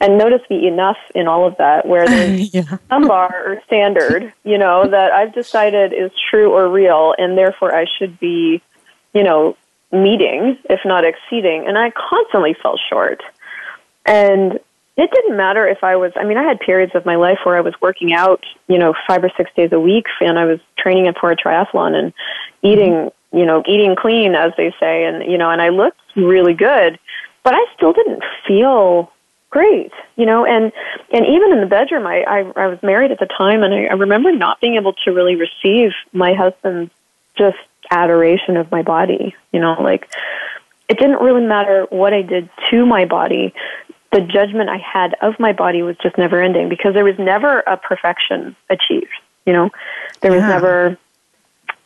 and 0.01 0.17
notice 0.17 0.43
the 0.49 0.67
enough 0.67 0.99
in 1.15 1.27
all 1.27 1.47
of 1.47 1.57
that 1.59 1.87
where 1.87 2.07
there's 2.09 2.55
yeah. 2.55 2.79
some 2.89 3.07
bar 3.07 3.35
or 3.47 3.63
standard 3.67 4.33
you 4.45 4.59
know 4.59 4.89
that 4.91 5.13
i've 5.13 5.33
decided 5.35 5.93
is 5.93 6.11
true 6.31 6.53
or 6.53 6.69
real 6.69 7.15
and 7.19 7.37
therefore 7.37 7.75
i 7.75 7.85
should 7.99 8.19
be 8.19 8.63
you 9.15 9.23
know 9.23 9.57
meeting 9.93 10.59
if 10.69 10.81
not 10.85 11.05
exceeding. 11.05 11.67
And 11.67 11.79
i 11.79 11.91
constantly 11.91 12.55
fell 12.55 12.79
short. 12.91 13.23
And 14.07 14.59
it 14.97 15.11
didn't 15.13 15.37
matter 15.37 15.67
if 15.67 15.85
i 15.85 15.95
was 15.95 16.13
i 16.17 16.25
mean 16.25 16.37
i 16.37 16.43
had 16.43 16.59
periods 16.59 16.93
of 16.97 17.07
my 17.07 17.15
life 17.15 17.39
where 17.45 17.57
i 17.57 17.61
was 17.61 17.75
working 17.81 18.13
out 18.13 18.45
you 18.67 18.77
know 18.77 18.95
five 19.07 19.23
or 19.23 19.31
six 19.37 19.49
days 19.55 19.71
a 19.71 19.79
week 19.79 20.07
and 20.21 20.41
i 20.41 20.45
was 20.45 20.59
training 20.77 21.13
for 21.21 21.31
a 21.31 21.37
triathlon 21.37 21.95
and 21.95 22.13
eating 22.63 22.93
mm-hmm. 22.93 23.39
you 23.39 23.47
know 23.47 23.63
eating 23.69 23.95
clean 23.95 24.35
as 24.35 24.53
they 24.57 24.75
say. 24.81 25.05
And 25.05 25.31
you 25.31 25.39
know 25.39 25.51
and 25.51 25.63
i 25.63 25.69
looked 25.69 26.01
really 26.17 26.55
good 26.55 26.99
but 27.45 27.55
i 27.55 27.65
still 27.77 27.93
didn't 27.93 28.25
feel 28.47 29.13
great 29.51 29.93
you 30.17 30.27
know 30.27 30.45
and 30.45 30.73
and 31.13 31.27
even 31.27 31.53
in 31.53 31.61
the 31.61 31.67
bedroom 31.67 32.07
i 32.07 32.23
i, 32.23 32.39
I 32.57 32.67
was 32.67 32.83
married 32.83 33.11
at 33.11 33.19
the 33.19 33.27
time 33.27 33.63
and 33.63 33.73
I, 33.73 33.85
I 33.85 33.95
remember 33.95 34.31
not 34.33 34.61
being 34.61 34.75
able 34.77 34.93
to 35.05 35.11
really 35.13 35.37
receive 35.37 35.93
my 36.13 36.35
husband's 36.35 36.93
just 37.37 37.57
adoration 37.91 38.57
of 38.57 38.71
my 38.71 38.83
body 38.83 39.35
you 39.53 39.61
know 39.61 39.81
like 39.81 40.11
it 40.89 40.99
didn't 40.99 41.23
really 41.23 41.47
matter 41.47 41.87
what 41.91 42.13
i 42.13 42.21
did 42.23 42.51
to 42.71 42.85
my 42.85 43.07
body 43.07 43.55
the 44.13 44.21
judgment 44.21 44.71
I 44.71 44.79
had 44.79 45.15
of 45.21 45.39
my 45.39 45.53
body 45.53 45.83
was 45.83 45.97
just 45.99 46.17
never 46.17 46.43
ending 46.43 46.69
because 46.69 46.95
there 46.95 47.05
was 47.05 47.19
never 47.19 47.61
a 47.61 47.77
perfection 47.77 48.57
achieved. 48.71 49.13
You 49.45 49.53
know, 49.53 49.71
there 50.21 50.33
was 50.33 50.41
Yeah. 50.41 50.49
never 50.49 50.99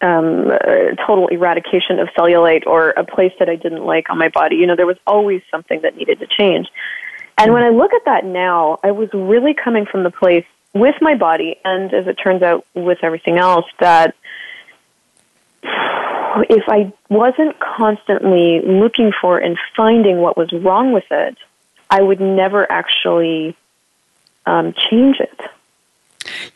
um, 0.01 0.51
a 0.51 0.97
total 1.07 1.29
eradication 1.29 1.99
of 1.99 2.09
cellulite 2.11 2.67
or 2.67 2.91
a 2.91 3.05
place 3.05 3.33
that 3.39 3.49
I 3.49 3.57
didn't 3.57 3.85
like 3.85 4.11
on 4.11 4.19
my 4.19 4.29
body. 4.29 4.57
You 4.57 4.67
know, 4.67 4.77
there 4.77 4.87
was 4.87 4.99
always 5.07 5.43
something 5.51 5.81
that 5.83 5.97
needed 5.97 6.21
to 6.21 6.27
change. 6.27 6.69
And 7.39 7.53
when 7.53 7.63
I 7.63 7.71
look 7.71 7.93
at 7.93 8.05
that 8.05 8.25
now, 8.25 8.79
I 8.83 8.91
was 8.91 9.09
really 9.13 9.55
coming 9.55 9.87
from 9.87 10.03
the 10.03 10.11
place 10.11 10.45
with 10.75 10.95
my 11.01 11.15
body, 11.15 11.59
and 11.65 11.93
as 11.93 12.07
it 12.07 12.15
turns 12.15 12.43
out, 12.43 12.65
with 12.75 12.99
everything 13.03 13.39
else, 13.39 13.67
that 13.81 14.15
if 15.63 16.65
I 16.69 16.93
wasn't 17.09 17.59
constantly 17.61 18.61
looking 18.65 19.13
for 19.21 19.39
and 19.39 19.59
finding 19.77 20.19
what 20.19 20.37
was 20.37 20.53
wrong 20.53 20.93
with 20.93 21.05
it, 21.11 21.37
I 21.91 22.01
would 22.03 22.21
never 22.21 22.71
actually 22.71 23.57
um, 24.47 24.75
change 24.91 25.21
it. 25.21 25.41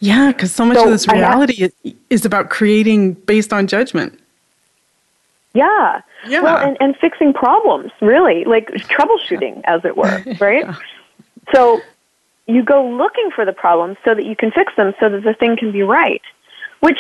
Yeah, 0.01 0.33
because 0.33 0.53
so 0.53 0.65
much 0.65 0.77
So 0.79 0.85
of 0.85 0.91
this 0.91 1.05
have- 1.07 1.17
reality 1.17 1.65
is, 1.65 1.95
is 2.11 2.25
about 2.25 2.51
creating 2.51 3.15
based 3.15 3.53
on 3.53 3.67
judgment. 3.67 4.19
Yeah. 5.57 6.03
Yeah. 6.27 6.41
Well, 6.41 6.59
and, 6.59 6.77
and 6.81 6.97
fixing 6.97 7.33
problems, 7.33 7.93
really, 8.01 8.45
like 8.45 8.69
troubleshooting, 8.69 9.63
as 9.65 9.85
it 9.85 9.97
were, 9.97 10.23
right? 10.41 10.67
So 11.55 11.81
you 12.47 12.63
go 12.63 12.87
looking 12.87 13.31
for 13.35 13.45
the 13.45 13.53
problems 13.53 13.97
so 14.05 14.15
that 14.15 14.25
you 14.25 14.37
can 14.37 14.51
fix 14.51 14.73
them 14.77 14.93
so 15.01 15.09
that 15.09 15.23
the 15.23 15.35
thing 15.35 15.57
can 15.57 15.73
be 15.73 15.83
right, 15.83 16.23
which 16.81 16.99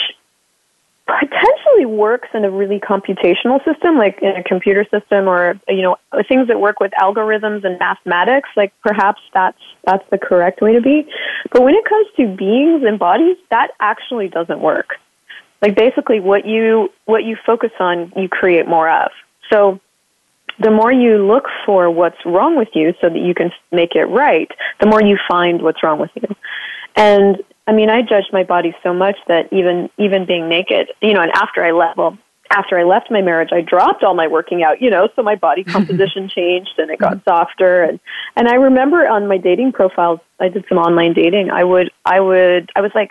potentially 1.07 1.86
works 1.86 2.28
in 2.34 2.44
a 2.44 2.50
really 2.50 2.80
computational 2.80 3.64
system, 3.64 3.96
like 3.96 4.18
in 4.22 4.34
a 4.34 4.42
computer 4.42 4.84
system 4.90 5.28
or, 5.28 5.54
you 5.68 5.82
know, 5.82 5.96
things 6.26 6.48
that 6.48 6.61
work 6.61 6.80
with 6.80 6.90
algorithms 7.00 7.64
and 7.64 7.78
mathematics, 7.78 8.48
like 8.57 8.72
perhaps 8.82 9.20
that's, 9.32 9.61
that's 9.84 10.04
the 10.11 10.18
correct 10.18 10.61
way 10.61 10.72
to 10.72 10.80
be. 10.80 11.07
But 11.52 11.62
when 11.62 11.74
it 11.74 11.84
comes 11.84 12.09
to 12.16 12.34
beings 12.34 12.82
and 12.84 12.98
bodies, 12.98 13.36
that 13.50 13.68
actually 13.78 14.28
doesn't 14.28 14.61
work 14.61 14.94
like 15.62 15.76
basically 15.76 16.20
what 16.20 16.46
you 16.46 16.90
what 17.04 17.24
you 17.24 17.36
focus 17.46 17.72
on 17.80 18.12
you 18.16 18.28
create 18.28 18.66
more 18.66 18.88
of. 18.88 19.11
So 19.50 19.80
the 20.59 20.70
more 20.70 20.92
you 20.92 21.26
look 21.26 21.44
for 21.64 21.90
what's 21.90 22.24
wrong 22.24 22.57
with 22.57 22.68
you 22.74 22.94
so 23.00 23.09
that 23.09 23.18
you 23.18 23.34
can 23.34 23.50
make 23.72 23.94
it 23.94 24.04
right 24.04 24.50
the 24.80 24.86
more 24.86 25.02
you 25.02 25.18
find 25.28 25.62
what's 25.62 25.82
wrong 25.82 25.98
with 25.98 26.11
you. 26.14 26.34
And 26.94 27.42
i 27.66 27.72
mean 27.72 27.90
i 27.90 28.00
judged 28.00 28.32
my 28.32 28.42
body 28.42 28.74
so 28.82 28.94
much 28.94 29.16
that 29.28 29.52
even 29.52 29.90
even 29.98 30.24
being 30.24 30.48
naked 30.48 30.90
you 31.02 31.12
know 31.12 31.20
and 31.20 31.32
after 31.32 31.64
i 31.64 31.72
left 31.72 31.96
well 31.98 32.16
after 32.50 32.78
i 32.78 32.84
left 32.84 33.11
my 33.11 33.20
marriage 33.20 33.50
i 33.52 33.61
dropped 33.61 34.02
all 34.04 34.14
my 34.14 34.26
working 34.26 34.62
out 34.62 34.80
you 34.80 34.88
know 34.88 35.09
so 35.14 35.22
my 35.22 35.34
body 35.34 35.64
composition 35.76 36.28
changed 36.28 36.78
and 36.78 36.90
it 36.90 36.98
got 36.98 37.22
softer. 37.24 37.82
And 37.82 38.00
and 38.36 38.48
i 38.48 38.54
remember 38.54 39.07
on 39.07 39.26
my 39.26 39.36
dating 39.36 39.72
profiles 39.72 40.20
i 40.40 40.48
did 40.48 40.64
some 40.68 40.78
online 40.78 41.12
dating. 41.12 41.50
I 41.50 41.64
would 41.64 41.90
i 42.04 42.20
would 42.20 42.70
i 42.76 42.80
was 42.80 42.92
like 42.94 43.11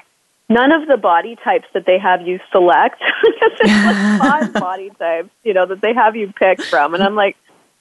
none 0.49 0.71
of 0.71 0.87
the 0.87 0.97
body 0.97 1.35
types 1.43 1.65
that 1.73 1.85
they 1.85 1.97
have 1.97 2.21
you 2.21 2.39
select 2.51 3.01
because 3.23 3.51
there's 3.59 3.85
like 3.85 4.19
five 4.19 4.53
body 4.53 4.89
types 4.99 5.29
you 5.43 5.53
know 5.53 5.65
that 5.65 5.81
they 5.81 5.93
have 5.93 6.15
you 6.15 6.31
pick 6.39 6.61
from 6.61 6.93
and 6.93 7.03
i'm 7.03 7.15
like 7.15 7.35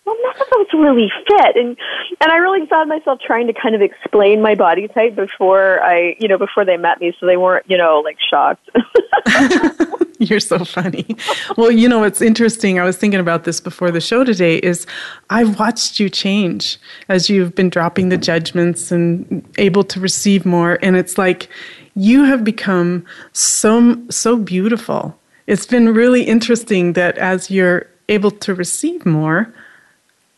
well 0.05 0.17
none 0.23 0.35
of 0.35 0.47
those 0.51 0.81
really 0.81 1.11
fit 1.27 1.57
and 1.57 1.77
and 2.21 2.33
i 2.33 2.37
really 2.37 2.67
found 2.67 2.89
myself 2.89 3.19
trying 3.25 3.47
to 3.47 3.53
kind 3.53 3.75
of 3.75 3.83
explain 3.83 4.41
my 4.41 4.55
body 4.55 4.89
type 4.89 5.15
before 5.15 5.83
i 5.83 6.17
you 6.19 6.29
know 6.29 6.39
before 6.39 6.65
they 6.65 6.77
met 6.77 7.01
me 7.01 7.15
so 7.21 7.27
they 7.27 7.37
weren't 7.37 7.69
you 7.69 7.77
know 7.77 8.01
like 8.05 8.17
shocked 8.31 8.69
You're 10.19 10.41
so 10.41 10.65
funny. 10.65 11.17
Well, 11.57 11.71
you 11.71 11.89
know 11.89 11.99
what's 11.99 12.23
interesting? 12.23 12.79
I 12.79 12.85
was 12.85 12.97
thinking 12.97 13.21
about 13.21 13.45
this 13.45 13.61
before 13.61 13.91
the 13.91 14.01
show 14.01 14.25
today. 14.25 14.59
Is 14.59 14.87
I've 15.31 15.59
watched 15.59 15.99
you 15.99 16.09
change 16.09 16.79
as 17.09 17.29
you've 17.29 17.55
been 17.55 17.69
dropping 17.69 18.11
the 18.11 18.17
judgments 18.17 18.93
and 18.93 19.45
able 19.59 19.83
to 19.85 20.01
receive 20.01 20.47
more, 20.47 20.79
and 20.83 20.97
it's 20.97 21.19
like 21.19 21.49
you 21.97 22.25
have 22.25 22.45
become 22.45 23.05
so 23.33 24.01
so 24.11 24.37
beautiful. 24.37 25.17
It's 25.47 25.67
been 25.67 25.95
really 25.95 26.25
interesting 26.25 26.95
that 26.95 27.19
as 27.19 27.51
you're 27.51 27.87
able 28.09 28.31
to 28.31 28.55
receive 28.55 29.05
more, 29.07 29.53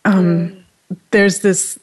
um, 0.05 0.65
there's 1.11 1.41
this. 1.41 1.79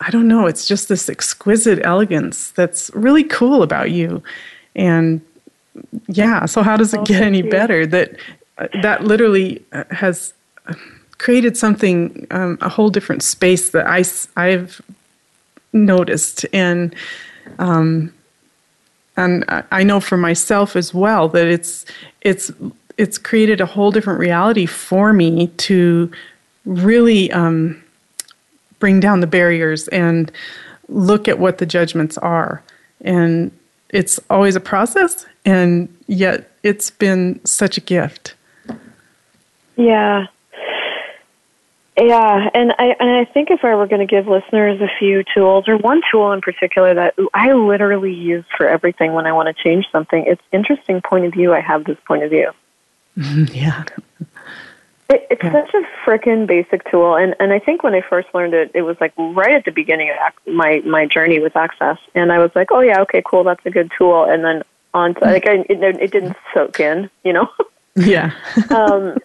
I 0.00 0.10
don't 0.10 0.26
know. 0.26 0.46
It's 0.46 0.66
just 0.66 0.88
this 0.88 1.08
exquisite 1.08 1.80
elegance 1.84 2.50
that's 2.50 2.90
really 2.94 3.24
cool 3.24 3.62
about 3.62 3.90
you, 3.90 4.22
and 4.74 5.20
yeah. 6.08 6.46
So 6.46 6.62
how 6.62 6.76
does 6.76 6.92
it 6.94 7.04
get 7.04 7.22
any 7.22 7.42
better? 7.42 7.86
That 7.86 8.16
uh, 8.58 8.68
that 8.82 9.04
literally 9.04 9.64
uh, 9.72 9.84
has 9.90 10.34
created 11.18 11.56
something, 11.56 12.26
um, 12.32 12.58
a 12.60 12.68
whole 12.68 12.90
different 12.90 13.22
space 13.22 13.70
that 13.70 13.86
I 13.86 14.04
I've 14.36 14.80
noticed, 15.72 16.46
and 16.52 16.94
um, 17.58 18.12
and 19.16 19.44
I- 19.48 19.82
know 19.82 20.00
for 20.00 20.16
myself 20.16 20.76
as 20.76 20.94
well 20.94 21.28
that 21.28 21.46
it's 21.46 21.84
it's 22.22 22.50
it's 22.98 23.18
created 23.18 23.60
a 23.60 23.66
whole 23.66 23.90
different 23.90 24.18
reality 24.18 24.66
for 24.66 25.12
me 25.12 25.48
to 25.56 26.10
really 26.66 27.32
um, 27.32 27.82
bring 28.78 29.00
down 29.00 29.20
the 29.20 29.26
barriers 29.26 29.88
and 29.88 30.30
look 30.88 31.26
at 31.28 31.38
what 31.38 31.58
the 31.58 31.66
judgments 31.66 32.18
are 32.18 32.62
and 33.00 33.50
it's 33.90 34.20
always 34.30 34.56
a 34.56 34.60
process 34.60 35.26
and 35.44 35.88
yet 36.06 36.50
it's 36.62 36.90
been 36.90 37.40
such 37.44 37.76
a 37.76 37.80
gift 37.80 38.34
Yeah. 39.76 40.26
Yeah, 41.96 42.48
and 42.54 42.72
I 42.78 42.96
and 42.98 43.10
I 43.10 43.24
think 43.26 43.50
if 43.50 43.64
I 43.64 43.74
were 43.74 43.86
going 43.86 44.06
to 44.06 44.06
give 44.06 44.26
listeners 44.26 44.80
a 44.80 44.88
few 44.98 45.22
tools 45.34 45.68
or 45.68 45.76
one 45.76 46.00
tool 46.10 46.32
in 46.32 46.40
particular 46.40 46.94
that 46.94 47.14
I 47.34 47.52
literally 47.52 48.14
use 48.14 48.44
for 48.56 48.66
everything 48.66 49.12
when 49.12 49.26
I 49.26 49.32
want 49.32 49.54
to 49.54 49.62
change 49.62 49.86
something, 49.92 50.24
it's 50.26 50.42
interesting 50.52 51.02
point 51.02 51.26
of 51.26 51.32
view. 51.32 51.52
I 51.52 51.60
have 51.60 51.84
this 51.84 51.98
point 52.06 52.22
of 52.22 52.30
view. 52.30 52.50
yeah 53.52 53.84
It, 55.10 55.26
it's 55.30 55.42
such 55.42 55.74
a 55.74 55.82
frickin' 56.06 56.46
basic 56.46 56.90
tool, 56.90 57.14
and 57.14 57.34
and 57.38 57.52
I 57.52 57.58
think 57.58 57.82
when 57.82 57.94
I 57.94 58.00
first 58.00 58.28
learned 58.32 58.54
it, 58.54 58.70
it 58.74 58.82
was 58.82 58.96
like 58.98 59.12
right 59.18 59.54
at 59.54 59.66
the 59.66 59.70
beginning 59.70 60.10
of 60.10 60.54
my 60.54 60.80
my 60.86 61.04
journey 61.04 61.40
with 61.40 61.56
Access, 61.56 61.98
and 62.14 62.32
I 62.32 62.38
was 62.38 62.50
like, 62.54 62.72
oh 62.72 62.80
yeah, 62.80 63.02
okay, 63.02 63.22
cool, 63.26 63.44
that's 63.44 63.66
a 63.66 63.70
good 63.70 63.92
tool, 63.98 64.24
and 64.24 64.42
then 64.42 64.62
on 64.94 65.14
to, 65.16 65.20
like 65.20 65.46
I, 65.46 65.64
it, 65.68 65.82
it 65.82 66.10
didn't 66.10 66.36
soak 66.54 66.80
in, 66.80 67.10
you 67.24 67.32
know. 67.34 67.48
yeah 67.96 68.32
um, 68.70 69.18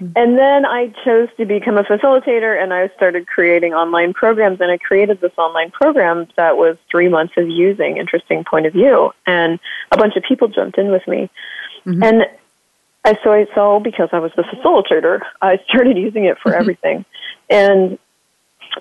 Mm-hmm. 0.00 0.12
and 0.16 0.38
then 0.38 0.64
I 0.64 0.94
chose 1.04 1.28
to 1.36 1.44
become 1.44 1.76
a 1.76 1.82
facilitator, 1.82 2.60
and 2.60 2.72
I 2.72 2.88
started 2.96 3.26
creating 3.26 3.74
online 3.74 4.14
programs. 4.14 4.60
And 4.60 4.70
I 4.70 4.78
created 4.78 5.20
this 5.20 5.32
online 5.36 5.70
program 5.70 6.26
that 6.36 6.56
was 6.56 6.78
three 6.90 7.08
months 7.08 7.34
of 7.36 7.48
using 7.48 7.98
interesting 7.98 8.44
point 8.44 8.66
of 8.66 8.72
view, 8.72 9.12
and 9.26 9.58
a 9.92 9.98
bunch 9.98 10.16
of 10.16 10.22
people 10.22 10.48
jumped 10.48 10.78
in 10.78 10.90
with 10.90 11.06
me. 11.06 11.28
Mm-hmm. 11.84 12.02
And 12.02 12.22
I 13.04 13.18
so 13.22 13.32
I 13.32 13.46
so 13.54 13.80
because 13.80 14.08
I 14.12 14.18
was 14.20 14.32
the 14.36 14.42
facilitator, 14.42 15.20
I 15.42 15.58
started 15.68 15.96
using 15.98 16.24
it 16.24 16.38
for 16.42 16.52
mm-hmm. 16.52 16.60
everything. 16.60 17.04
And 17.50 17.98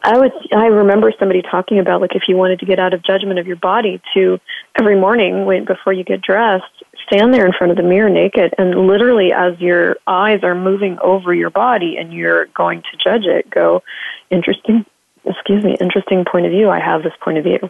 I 0.04 0.18
would 0.18 0.32
I 0.54 0.66
remember 0.68 1.12
somebody 1.18 1.42
talking 1.42 1.80
about 1.80 2.02
like 2.02 2.16
if 2.16 2.24
you 2.28 2.38
wanted 2.38 2.60
to 2.60 2.66
get 2.66 2.80
out 2.80 2.94
of 2.94 3.04
judgment 3.04 3.40
of 3.40 3.48
your 3.48 3.56
body 3.56 4.02
to 4.14 4.40
every 4.80 5.00
morning 5.00 5.46
when 5.46 5.66
before 5.66 5.94
you 5.94 6.04
get 6.04 6.22
dressed, 6.22 6.84
stand 7.08 7.34
there 7.34 7.46
in 7.46 7.54
front 7.54 7.72
of 7.72 7.78
the 7.78 7.84
mirror 7.84 8.10
naked 8.10 8.54
and 8.58 8.88
literally 8.88 9.32
as 9.34 9.60
your 9.60 9.98
eyes 10.08 10.44
are 10.44 10.56
moving 10.56 10.98
over 11.00 11.34
your 11.34 11.50
body 11.50 11.98
and 11.98 12.14
you're 12.14 12.46
going 12.48 12.82
to 12.82 12.98
judge 13.04 13.26
it, 13.26 13.50
go 13.50 13.84
interesting 14.30 14.86
excuse 15.26 15.64
me, 15.64 15.76
interesting 15.82 16.24
point 16.26 16.46
of 16.46 16.52
view. 16.52 16.70
I 16.70 16.80
have 16.80 17.04
this 17.04 17.14
point 17.22 17.38
of 17.38 17.44
view 17.44 17.70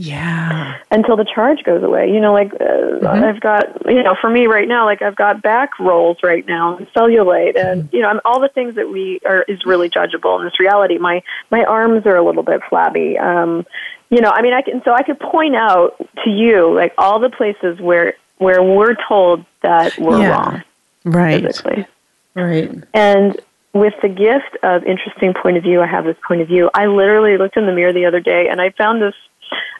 yeah 0.00 0.78
until 0.90 1.16
the 1.16 1.24
charge 1.24 1.62
goes 1.62 1.82
away. 1.82 2.10
You 2.10 2.20
know, 2.20 2.32
like 2.32 2.52
uh, 2.60 3.06
I've 3.06 3.40
got, 3.40 3.86
you 3.86 4.02
know, 4.02 4.16
for 4.20 4.30
me 4.30 4.46
right 4.46 4.66
now, 4.66 4.84
like 4.84 5.02
I've 5.02 5.14
got 5.14 5.42
back 5.42 5.78
rolls 5.78 6.16
right 6.22 6.44
now, 6.46 6.78
and 6.78 6.86
cellulite, 6.92 7.56
and 7.56 7.88
you 7.92 8.00
know, 8.00 8.08
I'm, 8.08 8.20
all 8.24 8.40
the 8.40 8.48
things 8.48 8.74
that 8.76 8.88
we 8.88 9.20
are 9.26 9.42
is 9.42 9.64
really 9.66 9.90
judgeable 9.90 10.38
in 10.38 10.46
this 10.46 10.58
reality. 10.58 10.98
My 10.98 11.22
my 11.50 11.64
arms 11.64 12.06
are 12.06 12.16
a 12.16 12.24
little 12.24 12.42
bit 12.42 12.60
flabby. 12.68 13.18
Um, 13.18 13.66
you 14.08 14.20
know, 14.20 14.30
I 14.30 14.42
mean, 14.42 14.54
I 14.54 14.62
can 14.62 14.82
so 14.84 14.92
I 14.92 15.02
could 15.02 15.20
point 15.20 15.54
out 15.54 15.96
to 16.24 16.30
you 16.30 16.74
like 16.74 16.94
all 16.98 17.20
the 17.20 17.30
places 17.30 17.78
where 17.78 18.14
where 18.38 18.62
we're 18.62 18.96
told 19.06 19.44
that 19.62 19.98
we're 19.98 20.18
Yeah. 20.20 20.30
wrong 20.30 20.62
right 21.04 21.44
physically. 21.44 21.86
right 22.34 22.72
And 22.94 23.38
with 23.74 23.94
the 24.02 24.08
gift 24.08 24.56
of 24.64 24.82
interesting 24.84 25.34
point 25.34 25.56
of 25.58 25.62
view, 25.62 25.80
I 25.82 25.86
have 25.86 26.04
this 26.04 26.16
point 26.26 26.40
of 26.40 26.48
view. 26.48 26.70
I 26.74 26.86
literally 26.86 27.36
looked 27.36 27.56
in 27.56 27.66
the 27.66 27.72
mirror 27.72 27.92
the 27.92 28.06
other 28.06 28.20
day 28.20 28.48
and 28.48 28.60
I 28.60 28.70
found 28.70 29.02
this. 29.02 29.14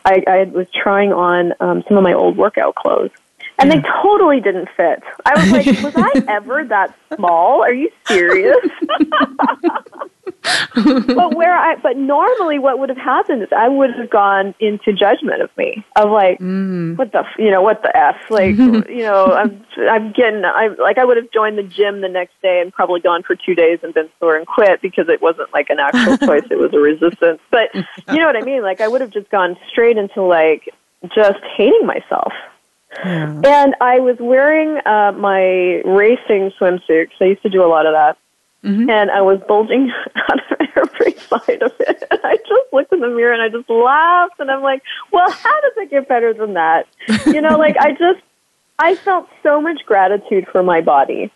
I, 0.05 0.23
I 0.27 0.45
was 0.45 0.67
trying 0.71 1.13
on 1.13 1.53
um, 1.61 1.83
some 1.89 1.97
of 1.97 2.03
my 2.03 2.13
old 2.13 2.37
workout 2.37 2.75
clothes, 2.75 3.11
and 3.59 3.71
they 3.71 3.81
totally 4.03 4.41
didn't 4.41 4.69
fit. 4.77 5.03
I 5.25 5.35
was 5.35 5.51
like, 5.53 5.67
"Was 5.83 5.95
I 5.97 6.25
ever 6.29 6.65
that 6.65 6.95
small? 7.15 7.63
Are 7.63 7.75
you 7.75 7.91
serious?" 8.07 8.57
but 10.75 11.35
where 11.37 11.55
I, 11.57 11.77
but 11.83 11.97
normally 11.97 12.59
what 12.59 12.79
would 12.79 12.89
have 12.89 12.99
happened 12.99 13.43
is 13.43 13.49
I 13.57 13.69
would 13.69 13.91
have 13.95 14.09
gone 14.11 14.55
into 14.61 14.93
judgment 14.93 15.43
of 15.43 15.51
me 15.57 15.85
of 15.97 16.11
like, 16.11 16.39
Mm. 16.39 16.97
what 16.97 17.13
the, 17.13 17.19
f- 17.21 17.37
you 17.39 17.51
know, 17.51 17.61
what 17.63 17.83
the 17.83 17.95
f, 17.97 18.17
like, 18.31 18.57
you 18.57 19.03
know, 19.03 19.27
I'm, 19.27 19.65
I'm 19.91 20.13
getting, 20.13 20.45
I 20.45 20.69
like, 20.79 20.99
I 20.99 21.05
would 21.05 21.17
have 21.17 21.31
joined 21.31 21.59
the 21.59 21.63
gym 21.63 22.01
the 22.01 22.09
next 22.09 22.41
day 22.43 22.61
and 22.61 22.73
probably 22.73 23.01
gone 23.01 23.23
for 23.23 23.37
two 23.37 23.55
days 23.55 23.79
and 23.83 23.93
been 23.93 24.09
sore 24.19 24.37
and 24.37 24.47
quit 24.47 24.81
because 24.81 25.09
it 25.09 25.21
wasn't 25.21 25.53
like 25.53 25.69
an 25.71 25.79
actual 25.79 26.17
choice; 26.27 26.45
it 26.51 26.59
was 26.59 26.73
a 26.73 26.79
resistance. 26.79 27.41
But 27.51 27.69
you 27.75 28.19
know 28.19 28.27
what 28.27 28.37
I 28.37 28.43
mean? 28.43 28.63
Like, 28.63 28.81
I 28.81 28.89
would 28.89 29.01
have 29.03 29.11
just 29.11 29.29
gone 29.31 29.57
straight 29.69 29.97
into 29.99 30.23
like 30.23 30.73
just 31.15 31.41
hating 31.57 31.87
myself. 31.87 32.33
Yeah. 33.05 33.41
And 33.45 33.75
I 33.81 34.01
was 34.01 34.17
wearing 34.19 34.79
uh, 34.85 35.13
my 35.13 35.81
racing 35.85 36.51
swimsuit 36.61 37.09
'cause 37.11 37.19
I 37.21 37.25
used 37.27 37.43
to 37.43 37.49
do 37.51 37.63
a 37.65 37.69
lot 37.69 37.87
of 37.87 37.93
that. 37.93 38.17
Mhm. 38.65 38.91
And 38.91 39.11
I 39.11 39.23
was 39.23 39.41
bulging 39.49 39.91
out 40.17 40.41
of 40.53 40.69
every 40.77 41.13
side 41.15 41.63
of 41.63 41.73
it. 41.81 42.03
And 42.11 42.21
I 42.23 42.37
just 42.37 42.73
looked 42.73 42.93
in 42.93 43.01
the 43.01 43.09
mirror 43.09 43.33
and 43.33 43.43
I 43.43 43.49
just 43.49 43.69
laughed. 43.71 44.39
And 44.39 44.51
I'm 44.51 44.63
like, 44.63 44.83
well, 45.13 45.31
how 45.31 45.61
does 45.63 45.73
it 45.79 45.91
get 45.91 46.09
better 46.09 46.35
than 46.35 46.55
that? 46.55 46.87
You 47.27 47.41
know, 47.41 47.57
like 47.59 47.77
I 47.79 47.93
just, 47.93 48.21
I 48.79 48.95
felt 48.97 49.29
so 49.43 49.61
much 49.61 49.81
gratitude 49.87 50.47
for 50.53 50.63
my 50.63 50.81
body. 50.81 51.33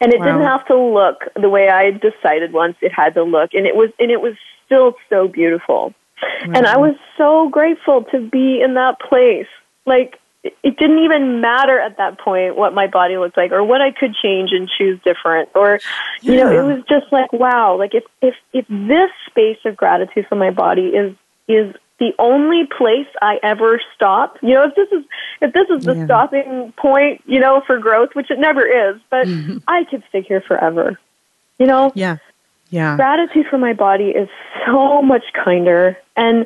And 0.00 0.12
it 0.12 0.18
didn't 0.22 0.42
have 0.46 0.66
to 0.68 0.76
look 0.78 1.24
the 1.34 1.48
way 1.48 1.68
I 1.68 1.90
decided 1.90 2.52
once 2.52 2.76
it 2.80 2.92
had 2.92 3.14
to 3.14 3.24
look. 3.24 3.54
And 3.54 3.66
it 3.66 3.74
was, 3.74 3.90
and 3.98 4.10
it 4.10 4.20
was 4.20 4.34
still 4.66 4.94
so 5.10 5.26
beautiful. 5.28 5.92
And 6.54 6.66
I 6.66 6.76
was 6.78 6.94
so 7.18 7.48
grateful 7.48 8.04
to 8.04 8.20
be 8.20 8.60
in 8.62 8.74
that 8.74 9.00
place. 9.00 9.48
Like, 9.84 10.18
it- 10.62 10.76
didn't 10.78 10.98
even 10.98 11.40
matter 11.40 11.80
at 11.80 11.96
that 11.96 12.18
point 12.18 12.56
what 12.56 12.74
my 12.74 12.86
body 12.86 13.16
looked 13.16 13.36
like 13.36 13.52
or 13.52 13.64
what 13.64 13.80
I 13.80 13.90
could 13.90 14.14
change 14.14 14.50
and 14.52 14.68
choose 14.68 15.00
different. 15.04 15.48
Or, 15.54 15.80
you 16.20 16.36
know, 16.36 16.50
it 16.50 16.64
was 16.64 16.84
just 16.88 17.10
like, 17.12 17.32
wow, 17.32 17.76
like 17.78 17.94
if, 17.94 18.04
if, 18.20 18.34
if 18.52 18.66
this 18.68 19.10
space 19.26 19.58
of 19.64 19.76
gratitude 19.76 20.26
for 20.28 20.36
my 20.36 20.50
body 20.50 20.88
is, 20.88 21.16
is 21.48 21.74
the 21.98 22.12
only 22.18 22.66
place 22.66 23.06
I 23.22 23.38
ever 23.42 23.80
stop, 23.94 24.36
you 24.42 24.54
know, 24.54 24.64
if 24.64 24.74
this 24.74 24.88
is, 24.92 25.04
if 25.40 25.52
this 25.52 25.68
is 25.70 25.84
the 25.84 25.94
Yeah. 25.96 26.04
stopping 26.06 26.72
point, 26.76 27.22
you 27.26 27.40
know, 27.40 27.62
for 27.66 27.78
growth, 27.78 28.10
which 28.14 28.30
it 28.30 28.38
never 28.38 28.66
is, 28.66 29.00
but 29.10 29.26
mm-hmm. 29.26 29.58
I 29.68 29.84
could 29.84 30.02
stay 30.08 30.22
here 30.22 30.40
forever. 30.40 30.98
You 31.58 31.66
know? 31.66 31.92
Yeah. 31.94 32.16
Yeah. 32.70 32.96
gratitude 32.96 33.46
for 33.48 33.58
my 33.58 33.72
body 33.72 34.06
is 34.06 34.28
so 34.66 35.00
much 35.00 35.22
kinder 35.32 35.96
and 36.16 36.44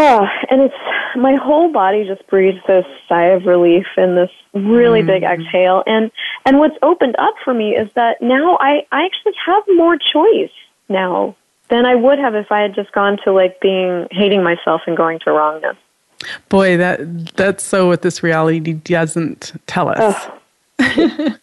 oh, 0.00 0.26
and 0.50 0.62
it's 0.62 0.74
my 1.16 1.34
whole 1.34 1.72
body 1.72 2.04
just 2.06 2.26
breathes 2.28 2.58
this 2.66 2.86
sigh 3.08 3.26
of 3.26 3.46
relief 3.46 3.86
and 3.96 4.16
this 4.16 4.30
really 4.54 5.02
big 5.02 5.22
mm-hmm. 5.22 5.42
exhale 5.42 5.82
and 5.86 6.10
and 6.44 6.58
what's 6.58 6.76
opened 6.82 7.14
up 7.18 7.34
for 7.44 7.54
me 7.54 7.76
is 7.76 7.90
that 7.94 8.20
now 8.20 8.56
I 8.60 8.86
I 8.92 9.04
actually 9.04 9.34
have 9.46 9.62
more 9.74 9.96
choice 9.96 10.50
now 10.88 11.36
than 11.68 11.86
I 11.86 11.94
would 11.94 12.18
have 12.18 12.34
if 12.34 12.50
I 12.50 12.60
had 12.60 12.74
just 12.74 12.92
gone 12.92 13.18
to 13.24 13.32
like 13.32 13.60
being 13.60 14.08
hating 14.10 14.42
myself 14.42 14.82
and 14.86 14.96
going 14.96 15.20
to 15.20 15.32
wrongness. 15.32 15.76
Boy, 16.48 16.76
that 16.76 17.36
that's 17.36 17.62
so 17.62 17.86
what 17.88 18.02
this 18.02 18.22
reality 18.22 18.72
doesn't 18.72 19.52
tell 19.66 19.88
us. 19.88 20.28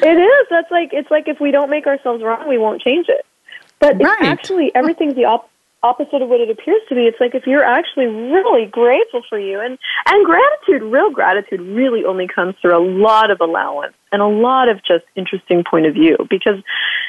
It 0.00 0.18
is. 0.18 0.46
That's 0.48 0.70
like 0.70 0.90
it's 0.92 1.10
like 1.10 1.28
if 1.28 1.40
we 1.40 1.50
don't 1.50 1.68
make 1.68 1.86
ourselves 1.86 2.22
wrong, 2.22 2.48
we 2.48 2.58
won't 2.58 2.80
change 2.80 3.08
it. 3.08 3.26
But 3.78 4.00
it's 4.00 4.22
actually 4.22 4.74
everything's 4.74 5.14
the 5.14 5.26
op- 5.26 5.50
opposite 5.82 6.22
of 6.22 6.28
what 6.28 6.40
it 6.40 6.50
appears 6.50 6.80
to 6.88 6.94
be. 6.94 7.02
It's 7.02 7.20
like 7.20 7.34
if 7.34 7.46
you're 7.46 7.64
actually 7.64 8.06
really 8.06 8.66
grateful 8.66 9.22
for 9.28 9.38
you 9.38 9.60
and 9.60 9.78
and 10.06 10.24
gratitude, 10.24 10.82
real 10.82 11.10
gratitude, 11.10 11.60
really 11.60 12.04
only 12.04 12.28
comes 12.28 12.54
through 12.60 12.76
a 12.76 12.84
lot 12.84 13.30
of 13.30 13.40
allowance 13.40 13.94
and 14.12 14.22
a 14.22 14.26
lot 14.26 14.68
of 14.68 14.78
just 14.84 15.04
interesting 15.16 15.64
point 15.68 15.86
of 15.86 15.94
view. 15.94 16.16
Because 16.30 16.62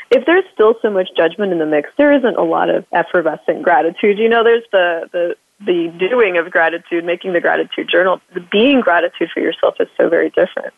if 0.10 0.26
there's 0.26 0.46
still 0.54 0.76
so 0.82 0.90
much 0.90 1.10
judgment 1.16 1.52
in 1.52 1.60
the 1.60 1.66
mix, 1.66 1.90
there 1.98 2.14
isn't 2.14 2.36
a 2.36 2.44
lot 2.44 2.70
of 2.70 2.86
effervescent 2.92 3.62
gratitude. 3.62 4.18
You 4.18 4.30
know, 4.30 4.44
there's 4.44 4.66
the 4.72 5.10
the 5.12 5.36
the 5.66 5.94
doing 5.98 6.38
of 6.38 6.52
gratitude, 6.52 7.06
making 7.06 7.34
the 7.34 7.42
gratitude 7.42 7.90
journal. 7.90 8.22
The 8.34 8.42
being 8.52 8.82
gratitude 8.82 9.30
for 9.34 9.40
yourself 9.40 9.76
is 9.80 9.88
so 9.98 10.10
very 10.10 10.30
different. 10.30 10.74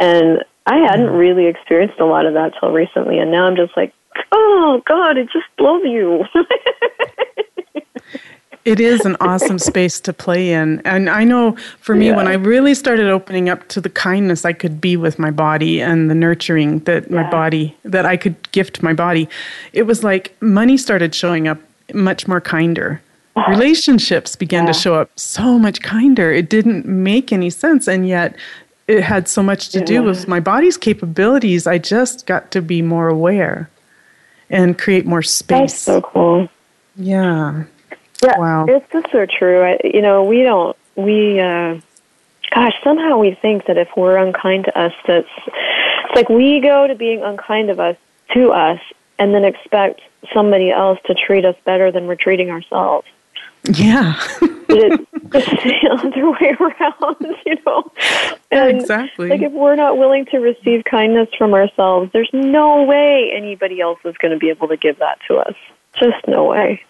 And 0.00 0.44
I 0.66 0.78
hadn't 0.78 1.06
mm-hmm. 1.06 1.16
really 1.16 1.46
experienced 1.46 1.98
a 2.00 2.04
lot 2.04 2.26
of 2.26 2.34
that 2.34 2.52
till 2.58 2.70
recently, 2.72 3.18
and 3.18 3.30
now 3.30 3.46
I'm 3.46 3.56
just 3.56 3.76
like, 3.76 3.94
oh 4.32 4.82
God, 4.86 5.18
I 5.18 5.22
just 5.22 5.48
love 5.58 5.82
you. 5.84 6.24
It 8.64 8.80
is 8.80 9.04
an 9.06 9.16
awesome 9.20 9.58
space 9.58 10.00
to 10.00 10.12
play 10.12 10.52
in. 10.52 10.80
And 10.84 11.08
I 11.08 11.24
know 11.24 11.56
for 11.80 11.94
me, 11.94 12.12
when 12.12 12.28
I 12.28 12.34
really 12.34 12.74
started 12.74 13.08
opening 13.08 13.48
up 13.48 13.66
to 13.68 13.80
the 13.80 13.88
kindness 13.88 14.44
I 14.44 14.52
could 14.52 14.80
be 14.80 14.96
with 14.96 15.18
my 15.18 15.30
body 15.30 15.80
and 15.80 16.10
the 16.10 16.14
nurturing 16.14 16.80
that 16.80 17.10
my 17.10 17.28
body, 17.30 17.76
that 17.84 18.04
I 18.04 18.16
could 18.16 18.50
gift 18.52 18.82
my 18.82 18.92
body, 18.92 19.28
it 19.72 19.84
was 19.84 20.04
like 20.04 20.36
money 20.42 20.76
started 20.76 21.14
showing 21.14 21.48
up 21.48 21.58
much 21.94 22.28
more 22.28 22.40
kinder. 22.40 23.00
Relationships 23.48 24.34
began 24.36 24.66
to 24.66 24.72
show 24.72 24.96
up 24.96 25.10
so 25.16 25.58
much 25.58 25.80
kinder. 25.80 26.32
It 26.32 26.50
didn't 26.50 26.86
make 26.86 27.32
any 27.32 27.50
sense. 27.50 27.86
And 27.86 28.06
yet, 28.06 28.36
it 28.88 29.02
had 29.02 29.28
so 29.28 29.42
much 29.42 29.68
to 29.70 29.80
do 29.80 30.02
with 30.02 30.26
my 30.26 30.40
body's 30.40 30.76
capabilities. 30.76 31.66
I 31.66 31.78
just 31.78 32.26
got 32.26 32.50
to 32.52 32.62
be 32.62 32.82
more 32.82 33.08
aware 33.08 33.70
and 34.50 34.78
create 34.78 35.06
more 35.06 35.22
space. 35.22 35.72
That's 35.72 35.78
so 35.78 36.00
cool. 36.00 36.48
Yeah. 36.96 37.64
Yeah, 38.22 38.38
Wow. 38.38 38.66
it's 38.68 38.90
just 38.92 39.10
so 39.12 39.26
true. 39.26 39.62
I, 39.62 39.78
you 39.84 40.02
know, 40.02 40.24
we 40.24 40.42
don't. 40.42 40.76
We, 40.96 41.38
uh, 41.38 41.78
gosh, 42.52 42.74
somehow 42.82 43.18
we 43.18 43.34
think 43.40 43.66
that 43.66 43.76
if 43.78 43.88
we're 43.96 44.16
unkind 44.16 44.64
to 44.64 44.78
us, 44.78 44.92
that's 45.06 45.28
it's 45.46 46.14
like 46.14 46.28
we 46.28 46.60
go 46.60 46.86
to 46.86 46.94
being 46.94 47.22
unkind 47.22 47.70
of 47.70 47.78
us 47.78 47.96
to 48.34 48.50
us, 48.50 48.80
and 49.18 49.34
then 49.34 49.44
expect 49.44 50.00
somebody 50.34 50.70
else 50.70 50.98
to 51.06 51.14
treat 51.14 51.44
us 51.44 51.56
better 51.64 51.92
than 51.92 52.06
we're 52.06 52.16
treating 52.16 52.50
ourselves. 52.50 53.06
Yeah. 53.64 54.14
But 54.40 54.50
it's 54.68 55.62
the 55.62 55.88
other 55.90 56.30
way 56.30 56.56
around, 56.60 57.36
you 57.46 57.56
know. 57.66 57.90
And 58.50 58.80
exactly. 58.80 59.28
Like 59.28 59.42
if 59.42 59.52
we're 59.52 59.76
not 59.76 59.98
willing 59.98 60.26
to 60.26 60.38
receive 60.38 60.84
kindness 60.84 61.28
from 61.36 61.54
ourselves, 61.54 62.10
there's 62.12 62.30
no 62.32 62.82
way 62.84 63.30
anybody 63.34 63.80
else 63.80 63.98
is 64.04 64.16
going 64.18 64.32
to 64.32 64.38
be 64.38 64.50
able 64.50 64.68
to 64.68 64.76
give 64.76 64.98
that 64.98 65.18
to 65.28 65.36
us. 65.36 65.54
Just 65.98 66.26
no 66.26 66.44
way. 66.44 66.82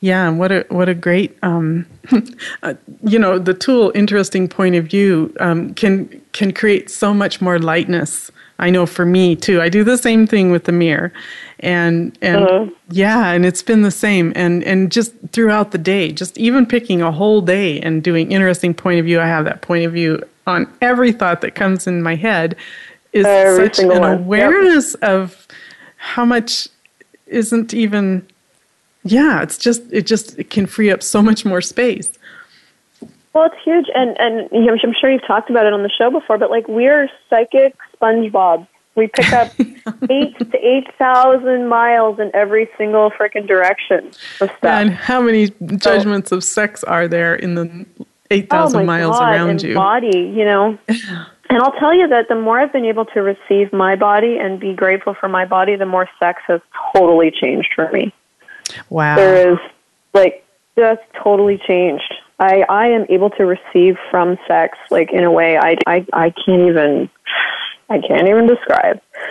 Yeah, 0.00 0.28
and 0.28 0.38
what 0.38 0.52
a 0.52 0.66
what 0.68 0.88
a 0.88 0.94
great 0.94 1.36
um, 1.42 1.86
uh, 2.62 2.74
you 3.02 3.18
know 3.18 3.38
the 3.38 3.54
tool. 3.54 3.92
Interesting 3.94 4.48
point 4.48 4.74
of 4.76 4.84
view 4.86 5.34
um, 5.40 5.74
can 5.74 6.08
can 6.32 6.52
create 6.52 6.90
so 6.90 7.14
much 7.14 7.40
more 7.40 7.58
lightness. 7.58 8.30
I 8.58 8.70
know 8.70 8.86
for 8.86 9.04
me 9.04 9.36
too. 9.36 9.60
I 9.60 9.68
do 9.68 9.84
the 9.84 9.98
same 9.98 10.26
thing 10.26 10.50
with 10.50 10.64
the 10.64 10.72
mirror, 10.72 11.12
and 11.60 12.16
and 12.22 12.44
Uh-huh. 12.44 12.66
yeah, 12.90 13.30
and 13.32 13.44
it's 13.46 13.62
been 13.62 13.82
the 13.82 13.90
same. 13.90 14.32
And 14.36 14.62
and 14.64 14.92
just 14.92 15.12
throughout 15.32 15.72
the 15.72 15.78
day, 15.78 16.12
just 16.12 16.38
even 16.38 16.66
picking 16.66 17.02
a 17.02 17.10
whole 17.12 17.40
day 17.40 17.80
and 17.80 18.02
doing 18.02 18.30
interesting 18.32 18.74
point 18.74 18.98
of 19.00 19.04
view. 19.06 19.20
I 19.20 19.26
have 19.26 19.44
that 19.46 19.60
point 19.62 19.84
of 19.86 19.92
view 19.92 20.22
on 20.46 20.66
every 20.80 21.12
thought 21.12 21.40
that 21.40 21.54
comes 21.54 21.86
in 21.86 22.02
my 22.02 22.14
head. 22.16 22.54
Is 23.12 23.24
Every 23.26 23.66
such 23.66 23.78
an 23.78 23.88
one. 23.88 24.02
Yep. 24.02 24.20
awareness 24.20 24.94
of 24.96 25.46
how 25.96 26.24
much 26.24 26.68
isn't 27.26 27.72
even 27.74 28.26
yeah 29.06 29.42
it's 29.42 29.58
just 29.58 29.82
it 29.90 30.06
just 30.06 30.38
it 30.38 30.50
can 30.50 30.66
free 30.66 30.90
up 30.90 31.02
so 31.02 31.22
much 31.22 31.44
more 31.44 31.60
space 31.60 32.12
Well, 33.36 33.44
it's 33.44 33.62
huge, 33.64 33.86
and 33.94 34.18
and 34.18 34.48
you 34.50 34.64
know, 34.64 34.78
I'm 34.82 34.94
sure 34.98 35.10
you've 35.10 35.26
talked 35.26 35.50
about 35.50 35.66
it 35.66 35.74
on 35.74 35.82
the 35.82 35.90
show 35.90 36.10
before, 36.10 36.38
but 36.38 36.50
like 36.50 36.66
we're 36.68 37.10
psychic 37.28 37.76
SpongeBob. 38.00 38.66
We 38.94 39.08
pick 39.08 39.30
up 39.30 39.52
eight 40.10 40.38
to 40.38 40.56
eight 40.66 40.88
thousand 40.96 41.68
miles 41.68 42.18
in 42.18 42.30
every 42.32 42.66
single 42.78 43.10
freaking 43.10 43.46
direction 43.46 44.06
of 44.40 44.48
stuff. 44.56 44.64
and 44.64 44.90
how 44.90 45.20
many 45.20 45.50
judgments 45.76 46.32
of 46.32 46.44
sex 46.44 46.82
are 46.84 47.06
there 47.08 47.34
in 47.34 47.56
the 47.56 47.84
8000 48.30 48.80
oh 48.80 48.84
miles 48.84 49.18
God, 49.18 49.32
around 49.32 49.62
you 49.62 49.74
Body, 49.74 50.32
you 50.34 50.44
know. 50.46 50.78
and 50.88 51.58
I'll 51.62 51.78
tell 51.78 51.94
you 51.94 52.08
that 52.08 52.28
the 52.28 52.34
more 52.34 52.58
I've 52.58 52.72
been 52.72 52.86
able 52.86 53.04
to 53.04 53.20
receive 53.20 53.70
my 53.70 53.96
body 53.96 54.38
and 54.38 54.58
be 54.58 54.72
grateful 54.72 55.12
for 55.12 55.28
my 55.28 55.44
body, 55.44 55.76
the 55.76 55.84
more 55.84 56.08
sex 56.18 56.40
has 56.46 56.62
totally 56.94 57.30
changed 57.30 57.68
for 57.74 57.90
me. 57.92 58.14
Wow 58.90 59.16
There 59.16 59.52
is 59.52 59.58
like 60.14 60.44
just 60.76 61.02
totally 61.22 61.58
changed. 61.66 62.14
I 62.38 62.64
I 62.68 62.88
am 62.88 63.06
able 63.08 63.30
to 63.30 63.44
receive 63.44 63.96
from 64.10 64.38
sex 64.46 64.78
like 64.90 65.12
in 65.12 65.24
a 65.24 65.30
way 65.30 65.56
I 65.56 65.76
I 65.86 66.06
I 66.12 66.30
can't 66.30 66.68
even 66.68 67.10
I 67.88 68.00
can't 68.00 68.28
even 68.28 68.46
describe. 68.46 69.00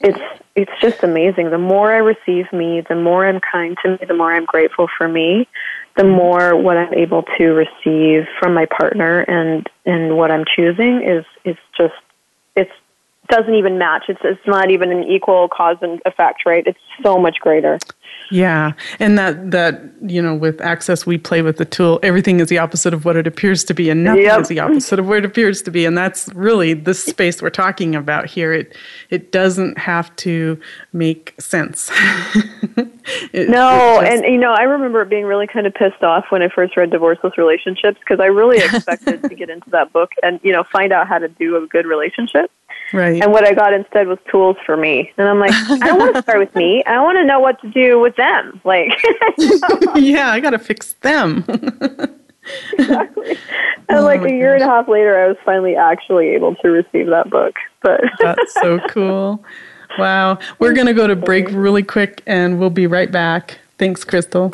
it's 0.00 0.20
it's 0.54 0.72
just 0.80 1.02
amazing. 1.02 1.50
The 1.50 1.58
more 1.58 1.92
I 1.92 1.98
receive 1.98 2.52
me, 2.52 2.82
the 2.88 2.94
more 2.94 3.26
I'm 3.26 3.40
kind 3.40 3.76
to 3.84 3.90
me, 3.90 3.98
the 4.06 4.14
more 4.14 4.32
I'm 4.32 4.44
grateful 4.44 4.88
for 4.96 5.08
me, 5.08 5.48
the 5.96 6.04
more 6.04 6.56
what 6.56 6.76
I'm 6.76 6.94
able 6.94 7.24
to 7.38 7.44
receive 7.48 8.26
from 8.38 8.54
my 8.54 8.66
partner 8.66 9.20
and 9.20 9.68
and 9.84 10.16
what 10.16 10.30
I'm 10.30 10.44
choosing 10.56 11.02
is 11.02 11.24
is 11.44 11.56
just 11.76 11.94
it's 12.56 12.72
doesn't 13.28 13.54
even 13.54 13.78
match. 13.78 14.04
It's 14.08 14.20
it's 14.24 14.46
not 14.46 14.70
even 14.70 14.90
an 14.90 15.04
equal 15.04 15.48
cause 15.48 15.76
and 15.82 16.00
effect, 16.06 16.46
right? 16.46 16.66
It's 16.66 16.78
so 17.02 17.18
much 17.18 17.38
greater. 17.40 17.78
Yeah, 18.30 18.72
and 18.98 19.18
that 19.18 19.52
that 19.52 19.80
you 20.02 20.20
know, 20.20 20.34
with 20.34 20.60
access, 20.60 21.06
we 21.06 21.16
play 21.16 21.40
with 21.40 21.56
the 21.56 21.64
tool. 21.64 21.98
Everything 22.02 22.40
is 22.40 22.48
the 22.48 22.58
opposite 22.58 22.92
of 22.92 23.04
what 23.04 23.16
it 23.16 23.26
appears 23.26 23.64
to 23.64 23.74
be, 23.74 23.88
and 23.88 24.04
nothing 24.04 24.24
yep. 24.24 24.40
is 24.40 24.48
the 24.48 24.60
opposite 24.60 24.98
of 24.98 25.08
what 25.08 25.18
it 25.18 25.24
appears 25.24 25.62
to 25.62 25.70
be. 25.70 25.86
And 25.86 25.96
that's 25.96 26.28
really 26.34 26.74
the 26.74 26.92
space 27.08 27.40
we're 27.40 27.50
talking 27.50 27.94
about 27.94 28.26
here. 28.26 28.52
It 28.52 28.76
it 29.08 29.32
doesn't 29.32 29.78
have 29.78 30.14
to 30.16 30.60
make 30.92 31.34
sense. 31.40 31.90
it, 33.32 33.48
no, 33.48 34.00
it 34.00 34.04
just, 34.04 34.24
and 34.24 34.32
you 34.32 34.38
know, 34.38 34.52
I 34.52 34.64
remember 34.64 35.04
being 35.06 35.24
really 35.24 35.46
kind 35.46 35.66
of 35.66 35.72
pissed 35.72 36.02
off 36.02 36.26
when 36.28 36.42
I 36.42 36.48
first 36.48 36.76
read 36.76 36.90
Divorceless 36.90 37.38
Relationships 37.38 37.98
because 38.00 38.20
I 38.20 38.26
really 38.26 38.58
expected 38.58 39.22
to 39.22 39.34
get 39.34 39.48
into 39.48 39.70
that 39.70 39.92
book 39.92 40.10
and 40.22 40.38
you 40.42 40.52
know 40.52 40.64
find 40.64 40.92
out 40.92 41.08
how 41.08 41.18
to 41.18 41.28
do 41.28 41.56
a 41.56 41.66
good 41.66 41.86
relationship. 41.86 42.50
Right. 42.92 43.22
And 43.22 43.32
what 43.32 43.46
I 43.46 43.52
got 43.52 43.74
instead 43.74 44.08
was 44.08 44.18
tools 44.30 44.56
for 44.64 44.76
me. 44.76 45.12
And 45.18 45.28
I'm 45.28 45.38
like, 45.38 45.52
I 45.54 45.86
don't 45.86 45.98
want 45.98 46.16
to 46.16 46.22
start 46.22 46.38
with 46.38 46.54
me. 46.54 46.82
I 46.84 47.00
want 47.02 47.18
to 47.18 47.24
know 47.24 47.40
what 47.40 47.60
to 47.60 47.70
do 47.70 47.97
with 48.00 48.16
them. 48.16 48.60
Like, 48.64 49.02
yeah, 49.96 50.30
I 50.30 50.40
got 50.40 50.50
to 50.50 50.58
fix 50.58 50.94
them. 50.94 51.44
exactly. 52.78 53.36
Oh 53.90 53.94
and 53.94 53.98
oh 53.98 54.04
like 54.04 54.22
a 54.22 54.30
year 54.30 54.52
gosh. 54.52 54.62
and 54.62 54.70
a 54.70 54.74
half 54.74 54.88
later, 54.88 55.18
I 55.18 55.28
was 55.28 55.36
finally 55.44 55.76
actually 55.76 56.28
able 56.28 56.54
to 56.56 56.70
receive 56.70 57.06
that 57.06 57.30
book. 57.30 57.54
But 57.82 58.00
that's 58.18 58.54
so 58.54 58.78
cool. 58.88 59.44
Wow. 59.98 60.38
We're 60.58 60.74
going 60.74 60.86
to 60.86 60.94
go 60.94 61.06
to 61.06 61.16
break 61.16 61.48
really 61.50 61.82
quick 61.82 62.22
and 62.26 62.60
we'll 62.60 62.70
be 62.70 62.86
right 62.86 63.10
back. 63.10 63.58
Thanks, 63.78 64.04
Christel. 64.04 64.52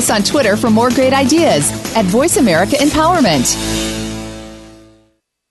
Us 0.00 0.08
on 0.08 0.22
Twitter 0.22 0.56
for 0.56 0.70
more 0.70 0.88
great 0.88 1.12
ideas 1.12 1.70
at 1.94 2.06
Voice 2.06 2.38
America 2.38 2.76
Empowerment. 2.76 3.46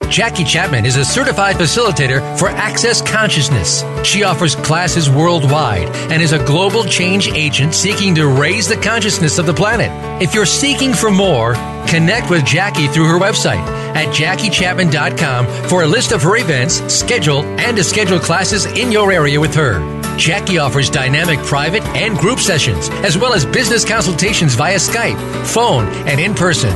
Jackie 0.09 0.43
Chapman 0.43 0.87
is 0.87 0.97
a 0.97 1.05
certified 1.05 1.55
facilitator 1.55 2.19
for 2.39 2.49
Access 2.49 2.99
Consciousness. 2.99 3.83
She 4.03 4.23
offers 4.23 4.55
classes 4.55 5.07
worldwide 5.07 5.87
and 6.11 6.19
is 6.19 6.33
a 6.33 6.43
global 6.45 6.83
change 6.83 7.27
agent 7.29 7.75
seeking 7.75 8.15
to 8.15 8.27
raise 8.27 8.67
the 8.67 8.75
consciousness 8.77 9.37
of 9.37 9.45
the 9.45 9.53
planet. 9.53 9.91
If 10.19 10.33
you're 10.33 10.47
seeking 10.47 10.95
for 10.95 11.11
more, 11.11 11.53
connect 11.87 12.31
with 12.31 12.43
Jackie 12.43 12.87
through 12.87 13.07
her 13.07 13.19
website 13.19 13.63
at 13.95 14.07
jackiechapman.com 14.07 15.69
for 15.69 15.83
a 15.83 15.87
list 15.87 16.11
of 16.11 16.23
her 16.23 16.37
events, 16.37 16.81
schedule, 16.91 17.43
and 17.59 17.77
to 17.77 17.83
schedule 17.83 18.19
classes 18.19 18.65
in 18.65 18.91
your 18.91 19.11
area 19.11 19.39
with 19.39 19.53
her. 19.53 19.98
Jackie 20.19 20.57
offers 20.57 20.89
dynamic 20.89 21.39
private 21.39 21.83
and 21.95 22.17
group 22.17 22.39
sessions, 22.39 22.89
as 22.89 23.17
well 23.17 23.33
as 23.33 23.45
business 23.45 23.85
consultations 23.85 24.53
via 24.53 24.75
Skype, 24.75 25.17
phone, 25.45 25.87
and 26.07 26.19
in 26.19 26.35
person. 26.35 26.71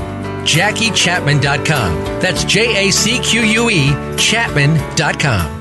JackieChapman.com. 0.46 2.22
That's 2.22 2.46
J 2.46 2.88
A 2.88 2.92
C 2.92 3.20
Q 3.20 3.42
U 3.42 3.70
E 3.70 3.90
Chapman.com. 4.18 5.60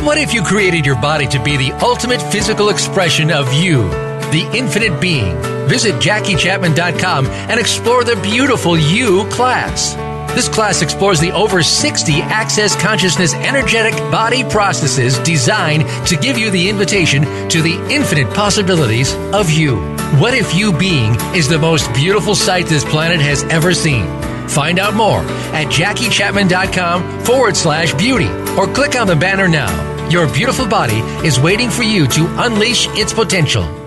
What 0.00 0.18
if 0.18 0.32
you 0.32 0.42
created 0.42 0.86
your 0.86 0.96
body 0.96 1.26
to 1.28 1.42
be 1.42 1.56
the 1.56 1.72
ultimate 1.82 2.22
physical 2.22 2.68
expression 2.70 3.30
of 3.30 3.52
you, 3.52 3.88
the 4.30 4.50
infinite 4.54 5.00
being? 5.00 5.36
Visit 5.68 5.94
JackieChapman.com 5.96 7.26
and 7.26 7.60
explore 7.60 8.04
the 8.04 8.16
beautiful 8.16 8.78
You 8.78 9.24
class. 9.28 9.94
This 10.34 10.48
class 10.48 10.80
explores 10.80 11.18
the 11.20 11.32
over 11.32 11.62
60 11.62 12.22
Access 12.22 12.80
Consciousness 12.80 13.34
energetic 13.34 13.94
body 14.12 14.44
processes 14.44 15.18
designed 15.18 15.82
to 16.06 16.16
give 16.16 16.38
you 16.38 16.50
the 16.50 16.68
invitation 16.68 17.22
to 17.48 17.60
the 17.60 17.74
infinite 17.90 18.32
possibilities 18.32 19.12
of 19.34 19.50
you. 19.50 19.76
What 20.18 20.34
if 20.34 20.54
you 20.54 20.72
being 20.72 21.14
is 21.34 21.48
the 21.48 21.58
most 21.58 21.92
beautiful 21.94 22.34
sight 22.34 22.66
this 22.66 22.84
planet 22.84 23.20
has 23.20 23.42
ever 23.44 23.74
seen? 23.74 24.06
Find 24.48 24.78
out 24.78 24.94
more 24.94 25.20
at 25.52 25.66
JackieChapman.com 25.66 27.24
forward 27.24 27.56
slash 27.56 27.94
beauty 27.94 28.28
or 28.56 28.66
click 28.72 28.98
on 28.98 29.06
the 29.06 29.16
banner 29.16 29.48
now. 29.48 30.08
Your 30.08 30.32
beautiful 30.32 30.66
body 30.66 30.98
is 31.26 31.38
waiting 31.38 31.70
for 31.70 31.82
you 31.82 32.06
to 32.08 32.44
unleash 32.44 32.88
its 32.90 33.12
potential. 33.12 33.79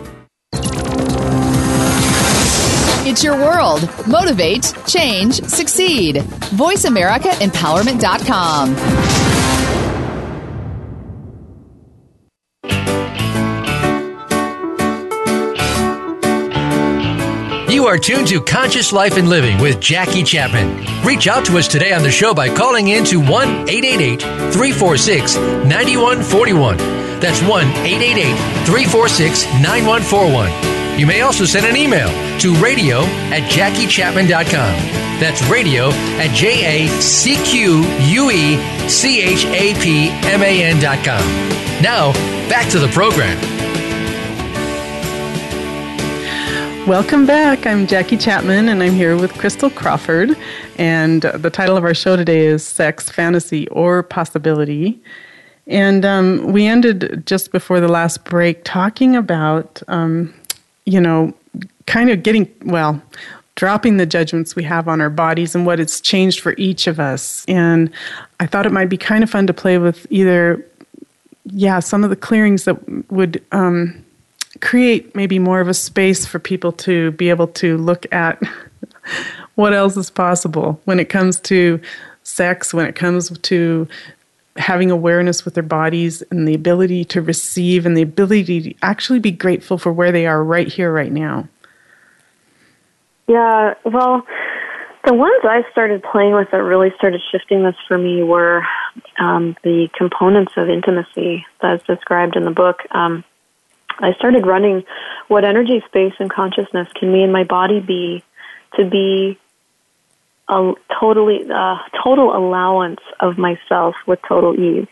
Your 3.22 3.36
world. 3.36 3.89
Motivate, 4.07 4.74
change, 4.88 5.43
succeed. 5.43 6.16
VoiceAmericaEmpowerment.com. 6.55 8.76
You 17.70 17.88
are 17.88 17.97
tuned 17.97 18.28
to 18.28 18.39
Conscious 18.39 18.93
Life 18.93 19.18
and 19.18 19.28
Living 19.28 19.59
with 19.59 19.82
Jackie 19.82 20.24
Chapman. 20.24 20.86
Reach 21.05 21.28
out 21.28 21.43
to 21.45 21.57
us 21.57 21.68
today 21.68 21.91
on 21.91 22.01
the 22.01 22.11
show 22.11 22.34
by 22.34 22.47
calling 22.47 22.88
in 22.88 23.03
to 23.05 23.20
1 23.20 23.68
888 23.68 24.22
346 24.22 25.36
9141. 25.36 26.78
That's 27.20 27.41
1 27.41 27.68
888 27.68 28.36
346 28.66 29.45
9141. 29.61 30.72
You 30.95 31.07
may 31.07 31.21
also 31.21 31.45
send 31.45 31.65
an 31.65 31.75
email 31.75 32.07
to 32.39 32.53
radio 32.61 32.99
at 33.33 33.49
jackiechapman.com. 33.49 35.03
That's 35.19 35.41
radio 35.49 35.89
at 36.19 36.35
J 36.35 36.85
A 36.85 37.01
C 37.01 37.35
Q 37.43 37.81
U 37.81 38.29
E 38.29 38.57
C 38.87 39.21
H 39.21 39.43
A 39.45 39.73
P 39.81 40.09
M 40.09 40.43
A 40.43 40.63
N.com. 40.63 41.23
Now, 41.81 42.13
back 42.47 42.69
to 42.71 42.79
the 42.79 42.87
program. 42.89 43.39
Welcome 46.87 47.25
back. 47.25 47.65
I'm 47.65 47.87
Jackie 47.87 48.17
Chapman, 48.17 48.69
and 48.69 48.83
I'm 48.83 48.93
here 48.93 49.17
with 49.17 49.33
Christel 49.33 49.73
Crawford. 49.73 50.37
And 50.77 51.23
the 51.23 51.49
title 51.49 51.75
of 51.75 51.83
our 51.83 51.95
show 51.95 52.15
today 52.15 52.45
is 52.45 52.63
Sex, 52.63 53.09
Fantasy, 53.09 53.67
or 53.69 54.03
Possibility. 54.03 55.01
And 55.65 56.05
um, 56.05 56.51
we 56.51 56.67
ended 56.67 57.23
just 57.25 57.51
before 57.51 57.79
the 57.79 57.87
last 57.87 58.25
break 58.25 58.63
talking 58.63 59.15
about 59.15 59.81
um, 59.87 60.33
you 60.86 60.99
know, 60.99 61.34
kind 61.86 62.09
of 62.09 62.23
getting, 62.23 62.51
well, 62.65 63.01
dropping 63.55 63.97
the 63.97 64.05
judgments 64.05 64.55
we 64.55 64.63
have 64.63 64.88
on 64.88 64.99
our 64.99 65.09
bodies 65.09 65.53
and 65.53 65.65
what 65.65 65.79
it's 65.79 66.01
changed 66.01 66.39
for 66.39 66.55
each 66.57 66.88
of 66.88 66.99
us. 66.99 67.45
And 67.47 67.91
I 68.39 68.47
thought 68.47 68.65
it 68.65 68.71
might 68.71 68.89
be 68.89 68.97
kind 68.97 69.23
of 69.23 69.29
fun 69.29 69.47
to 69.47 69.53
play 69.53 69.77
with 69.77 70.07
either, 70.09 70.65
yeah, 71.45 71.79
some 71.79 72.03
of 72.03 72.09
the 72.09 72.15
clearings 72.15 72.65
that 72.65 73.11
would 73.11 73.43
um, 73.51 74.03
create 74.61 75.15
maybe 75.15 75.39
more 75.39 75.59
of 75.59 75.67
a 75.67 75.73
space 75.73 76.25
for 76.25 76.39
people 76.39 76.71
to 76.71 77.11
be 77.11 77.29
able 77.29 77.47
to 77.47 77.77
look 77.77 78.11
at 78.11 78.41
what 79.55 79.73
else 79.73 79.97
is 79.97 80.09
possible 80.09 80.81
when 80.86 80.99
it 80.99 81.09
comes 81.09 81.39
to 81.41 81.79
sex, 82.23 82.73
when 82.73 82.86
it 82.86 82.95
comes 82.95 83.38
to 83.39 83.88
having 84.58 84.91
awareness 84.91 85.45
with 85.45 85.56
their 85.56 85.64
bodies 85.64 86.22
and 86.30 86.47
the 86.47 86.54
ability 86.54 87.04
to 87.06 87.22
receive 87.22 87.86
and 87.86 87.97
the 87.97 88.01
ability 88.01 88.62
to 88.62 88.74
actually 88.82 89.20
be 89.20 89.32
grateful 89.32 89.78
for 89.78 89.91
where 89.91 90.12
they 90.12 90.28
are 90.28 90.43
right 90.43 90.68
here, 90.68 90.91
right 90.91 91.12
now. 91.12 91.47
Yeah, 93.28 93.74
well, 93.86 94.26
the 95.06 95.14
ones 95.14 95.41
I 95.43 95.64
started 95.72 96.04
playing 96.04 96.34
with 96.34 96.51
that 96.51 96.62
really 96.62 96.91
started 96.97 97.22
shifting 97.32 97.64
this 97.64 97.76
for 97.88 97.97
me 97.97 98.24
were 98.24 98.64
um, 99.20 99.56
the 99.64 99.89
components 99.97 100.54
of 100.56 100.70
intimacy 100.70 101.45
that's 101.62 101.86
described 101.86 102.36
in 102.36 102.43
the 102.43 102.51
book. 102.51 102.82
Um, 102.91 103.24
I 103.99 104.14
started 104.14 104.45
running 104.45 104.84
what 105.28 105.45
energy, 105.45 105.82
space, 105.88 106.14
and 106.20 106.32
consciousness 106.32 106.88
can 106.95 107.12
me 107.12 107.24
and 107.24 107.34
my 107.34 107.43
body 107.43 107.80
be 107.80 108.24
to 108.76 108.86
be 108.86 109.38
a 110.49 110.73
totally 110.99 111.49
uh, 111.53 111.77
total 112.03 112.35
allowance 112.35 112.99
of 113.19 113.37
myself 113.37 113.95
with 114.07 114.19
total 114.27 114.53
ease. 114.55 114.87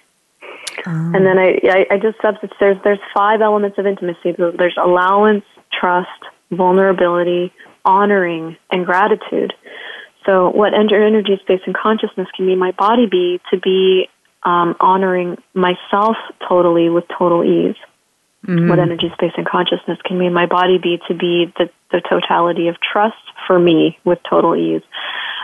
Um. 0.86 1.14
And 1.16 1.26
then 1.26 1.38
I, 1.38 1.60
I, 1.64 1.86
I 1.92 1.98
just 1.98 2.22
substitute. 2.22 2.56
There's 2.60 2.78
there's 2.84 3.00
five 3.14 3.42
elements 3.42 3.78
of 3.78 3.86
intimacy. 3.86 4.36
There's 4.38 4.78
allowance, 4.82 5.44
trust, 5.78 6.10
vulnerability, 6.52 7.52
honoring, 7.86 8.58
and 8.72 8.86
gratitude. 8.86 9.54
So, 10.26 10.50
what 10.50 10.74
energy, 10.74 11.38
space, 11.42 11.62
and 11.66 11.76
consciousness 11.76 12.28
can 12.36 12.46
be 12.46 12.56
my 12.56 12.72
body 12.72 13.08
be 13.08 13.42
to 13.52 13.60
be 13.60 14.08
um, 14.44 14.76
honoring 14.80 15.38
myself 15.54 16.16
totally 16.48 16.90
with 16.90 17.06
total 17.18 17.44
ease? 17.44 17.76
Mm-hmm. 18.46 18.70
What 18.70 18.80
energy, 18.80 19.10
space, 19.14 19.34
and 19.38 19.48
consciousness 19.48 20.00
can 20.06 20.18
be 20.18 20.30
my 20.30 20.46
body 20.46 20.78
be 20.78 21.00
to 21.08 21.14
be 21.14 21.52
the, 21.58 21.70
the 21.92 22.02
totality 22.02 22.68
of 22.68 22.76
trust 22.82 23.18
for 23.48 23.60
me 23.60 24.00
with 24.04 24.20
total 24.28 24.56
ease? 24.56 24.82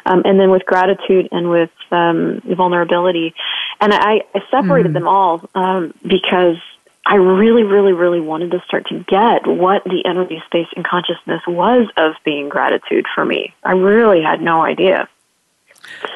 Um, 0.08 0.24
and 0.26 0.40
then 0.40 0.50
with 0.50 0.66
gratitude 0.66 1.28
and 1.32 1.50
with 1.50 1.70
um, 1.92 2.42
vulnerability. 2.46 3.34
And 3.80 3.94
I, 3.94 4.22
I 4.34 4.42
separated 4.50 4.92
mm. 4.92 4.96
them 4.96 5.08
all 5.08 5.50
um, 5.54 5.94
because 6.02 6.58
I 7.06 7.16
really, 7.16 7.64
really, 7.64 7.94
really 7.94 8.20
wanted 8.20 8.52
to 8.52 8.62
start 8.68 8.88
to 8.88 9.00
get 9.00 9.48
what 9.48 9.84
the 9.84 10.04
energy, 10.06 10.42
space, 10.46 10.68
and 10.76 10.86
consciousness 10.86 11.42
was 11.48 11.88
of 11.96 12.14
being 12.26 12.50
gratitude 12.50 13.06
for 13.14 13.24
me. 13.24 13.54
I 13.64 13.74
really 13.74 14.22
had 14.22 14.42
no 14.42 14.62
idea. 14.62 15.08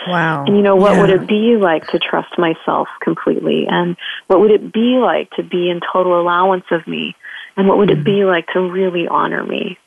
Wow. 0.07 0.45
And 0.45 0.57
you 0.57 0.61
know, 0.61 0.75
what 0.75 0.93
yeah. 0.93 1.01
would 1.01 1.09
it 1.09 1.27
be 1.27 1.55
like 1.55 1.87
to 1.87 1.99
trust 1.99 2.37
myself 2.37 2.87
completely? 3.01 3.67
And 3.69 3.95
what 4.27 4.41
would 4.41 4.51
it 4.51 4.73
be 4.73 4.97
like 4.97 5.31
to 5.31 5.43
be 5.43 5.69
in 5.69 5.79
total 5.93 6.19
allowance 6.19 6.65
of 6.71 6.85
me? 6.87 7.15
And 7.55 7.67
what 7.67 7.77
would 7.77 7.89
it 7.89 8.03
be 8.03 8.25
like 8.25 8.47
to 8.47 8.59
really 8.59 9.07
honor 9.07 9.43
me? 9.43 9.77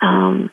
Um, 0.00 0.50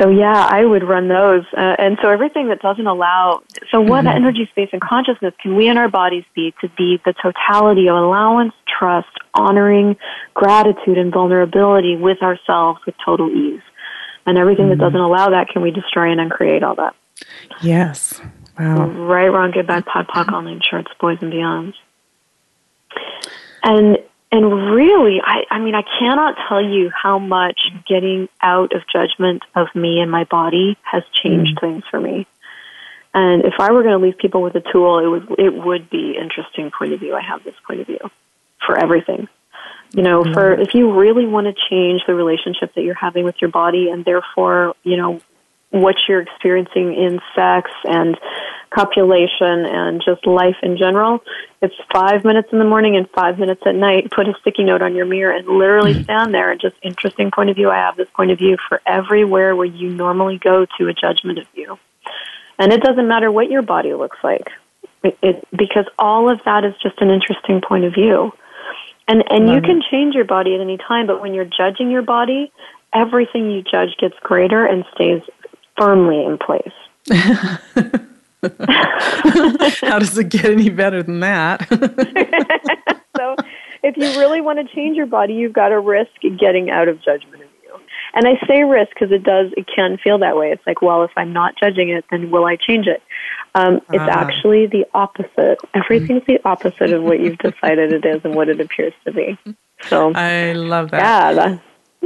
so 0.00 0.08
yeah, 0.10 0.48
I 0.50 0.64
would 0.64 0.82
run 0.82 1.08
those. 1.08 1.44
Uh, 1.56 1.76
and 1.78 1.98
so 2.02 2.08
everything 2.08 2.48
that 2.48 2.60
doesn't 2.60 2.86
allow, 2.86 3.42
so 3.70 3.80
what 3.80 4.04
mm-hmm. 4.04 4.16
energy, 4.16 4.46
space, 4.50 4.70
and 4.72 4.80
consciousness 4.80 5.34
can 5.40 5.56
we 5.56 5.68
in 5.68 5.78
our 5.78 5.88
bodies 5.88 6.24
be 6.34 6.54
to 6.60 6.68
be 6.76 7.00
the 7.04 7.14
totality 7.22 7.88
of 7.88 7.96
allowance, 7.96 8.52
trust, 8.66 9.08
honoring, 9.34 9.96
gratitude, 10.34 10.98
and 10.98 11.12
vulnerability 11.12 11.96
with 11.96 12.22
ourselves 12.22 12.80
with 12.86 12.94
total 13.04 13.30
ease? 13.30 13.62
And 14.26 14.38
everything 14.38 14.66
mm-hmm. 14.66 14.80
that 14.80 14.84
doesn't 14.84 15.00
allow 15.00 15.30
that, 15.30 15.48
can 15.48 15.62
we 15.62 15.70
destroy 15.70 16.10
and 16.10 16.20
uncreate 16.20 16.62
all 16.62 16.74
that? 16.76 16.94
Yes. 17.62 18.20
Wow. 18.58 18.86
Right, 18.86 19.28
wrong, 19.28 19.50
good, 19.50 19.66
bad, 19.66 19.84
pod, 19.84 20.08
poc, 20.08 20.32
all 20.32 20.42
nine 20.42 20.60
shorts, 20.68 20.90
boys 21.00 21.18
and 21.20 21.32
beyonds. 21.32 21.74
And 23.62 23.98
and 24.34 24.74
really, 24.74 25.20
I, 25.24 25.44
I 25.48 25.60
mean, 25.60 25.76
I 25.76 25.82
cannot 25.82 26.34
tell 26.48 26.60
you 26.60 26.90
how 26.90 27.20
much 27.20 27.70
getting 27.86 28.28
out 28.42 28.74
of 28.74 28.82
judgment 28.92 29.44
of 29.54 29.68
me 29.76 30.00
and 30.00 30.10
my 30.10 30.24
body 30.24 30.76
has 30.82 31.04
changed 31.22 31.56
mm. 31.56 31.60
things 31.60 31.84
for 31.88 32.00
me. 32.00 32.26
And 33.14 33.44
if 33.44 33.54
I 33.60 33.70
were 33.70 33.84
going 33.84 33.96
to 33.96 34.04
leave 34.04 34.18
people 34.18 34.42
with 34.42 34.56
a 34.56 34.60
tool, 34.60 34.98
it 34.98 35.06
would 35.06 35.38
it 35.38 35.54
would 35.54 35.88
be 35.88 36.16
interesting 36.20 36.72
point 36.76 36.92
of 36.92 36.98
view. 36.98 37.14
I 37.14 37.22
have 37.22 37.44
this 37.44 37.54
point 37.64 37.78
of 37.82 37.86
view 37.86 38.10
for 38.66 38.76
everything. 38.76 39.28
You 39.92 40.02
know, 40.02 40.24
mm. 40.24 40.34
for 40.34 40.52
if 40.52 40.74
you 40.74 40.98
really 40.98 41.26
want 41.26 41.46
to 41.46 41.54
change 41.70 42.02
the 42.04 42.14
relationship 42.16 42.74
that 42.74 42.82
you're 42.82 42.94
having 42.94 43.24
with 43.24 43.36
your 43.40 43.52
body, 43.52 43.88
and 43.88 44.04
therefore, 44.04 44.74
you 44.82 44.96
know, 44.96 45.20
what 45.74 45.96
you're 46.08 46.20
experiencing 46.20 46.94
in 46.94 47.20
sex 47.34 47.68
and 47.84 48.16
copulation 48.70 49.64
and 49.66 50.00
just 50.04 50.24
life 50.24 50.56
in 50.62 50.76
general. 50.76 51.22
It's 51.60 51.74
five 51.92 52.24
minutes 52.24 52.48
in 52.52 52.60
the 52.60 52.64
morning 52.64 52.96
and 52.96 53.10
five 53.10 53.40
minutes 53.40 53.62
at 53.66 53.74
night. 53.74 54.10
Put 54.12 54.28
a 54.28 54.34
sticky 54.40 54.64
note 54.64 54.82
on 54.82 54.94
your 54.94 55.04
mirror 55.04 55.32
and 55.32 55.46
literally 55.48 55.94
mm. 55.94 56.04
stand 56.04 56.32
there 56.32 56.52
and 56.52 56.60
just 56.60 56.76
interesting 56.82 57.32
point 57.32 57.50
of 57.50 57.56
view. 57.56 57.70
I 57.70 57.76
have 57.76 57.96
this 57.96 58.08
point 58.14 58.30
of 58.30 58.38
view 58.38 58.56
for 58.68 58.80
everywhere 58.86 59.56
where 59.56 59.66
you 59.66 59.90
normally 59.90 60.38
go 60.38 60.64
to 60.78 60.88
a 60.88 60.94
judgment 60.94 61.38
of 61.38 61.46
you. 61.54 61.76
And 62.58 62.72
it 62.72 62.80
doesn't 62.80 63.08
matter 63.08 63.32
what 63.32 63.50
your 63.50 63.62
body 63.62 63.94
looks 63.94 64.18
like. 64.22 64.48
It, 65.02 65.18
it, 65.22 65.48
because 65.50 65.86
all 65.98 66.30
of 66.30 66.40
that 66.44 66.64
is 66.64 66.74
just 66.80 67.00
an 67.00 67.10
interesting 67.10 67.60
point 67.60 67.84
of 67.84 67.94
view. 67.94 68.32
And 69.06 69.22
and 69.30 69.50
you 69.50 69.60
can 69.60 69.82
change 69.90 70.14
your 70.14 70.24
body 70.24 70.54
at 70.54 70.62
any 70.62 70.78
time, 70.78 71.06
but 71.06 71.20
when 71.20 71.34
you're 71.34 71.44
judging 71.44 71.90
your 71.90 72.00
body, 72.00 72.50
everything 72.94 73.50
you 73.50 73.60
judge 73.60 73.96
gets 73.98 74.14
greater 74.22 74.64
and 74.64 74.84
stays 74.94 75.20
firmly 75.76 76.24
in 76.24 76.38
place. 76.38 76.72
How 79.80 79.98
does 79.98 80.16
it 80.18 80.28
get 80.28 80.46
any 80.46 80.70
better 80.70 81.02
than 81.02 81.20
that? 81.20 81.66
so, 83.16 83.36
if 83.82 83.96
you 83.96 84.18
really 84.18 84.40
want 84.40 84.58
to 84.58 84.74
change 84.74 84.96
your 84.96 85.06
body, 85.06 85.34
you've 85.34 85.52
got 85.52 85.68
to 85.68 85.78
risk 85.80 86.10
getting 86.38 86.70
out 86.70 86.88
of 86.88 87.02
judgment 87.02 87.42
of 87.42 87.48
you. 87.62 87.78
And 88.14 88.26
I 88.26 88.38
say 88.46 88.64
risk 88.64 88.90
because 88.94 89.12
it 89.12 89.22
does, 89.22 89.52
it 89.56 89.66
can 89.74 89.98
feel 89.98 90.18
that 90.18 90.36
way. 90.36 90.50
It's 90.52 90.66
like, 90.66 90.82
well, 90.82 91.02
if 91.04 91.10
I'm 91.16 91.32
not 91.32 91.54
judging 91.58 91.90
it, 91.90 92.04
then 92.10 92.30
will 92.30 92.44
I 92.44 92.56
change 92.56 92.86
it? 92.86 93.02
Um, 93.54 93.80
it's 93.92 94.02
uh, 94.02 94.08
actually 94.10 94.66
the 94.66 94.86
opposite. 94.94 95.58
Everything's 95.74 96.24
the 96.26 96.40
opposite 96.44 96.92
of 96.92 97.02
what 97.02 97.20
you've 97.20 97.38
decided 97.52 97.92
it 97.92 98.04
is 98.04 98.20
and 98.24 98.34
what 98.34 98.48
it 98.48 98.60
appears 98.60 98.94
to 99.04 99.12
be. 99.12 99.38
So 99.88 100.12
I 100.14 100.52
love 100.52 100.90
that. 100.90 101.34
Yeah. 101.34 101.58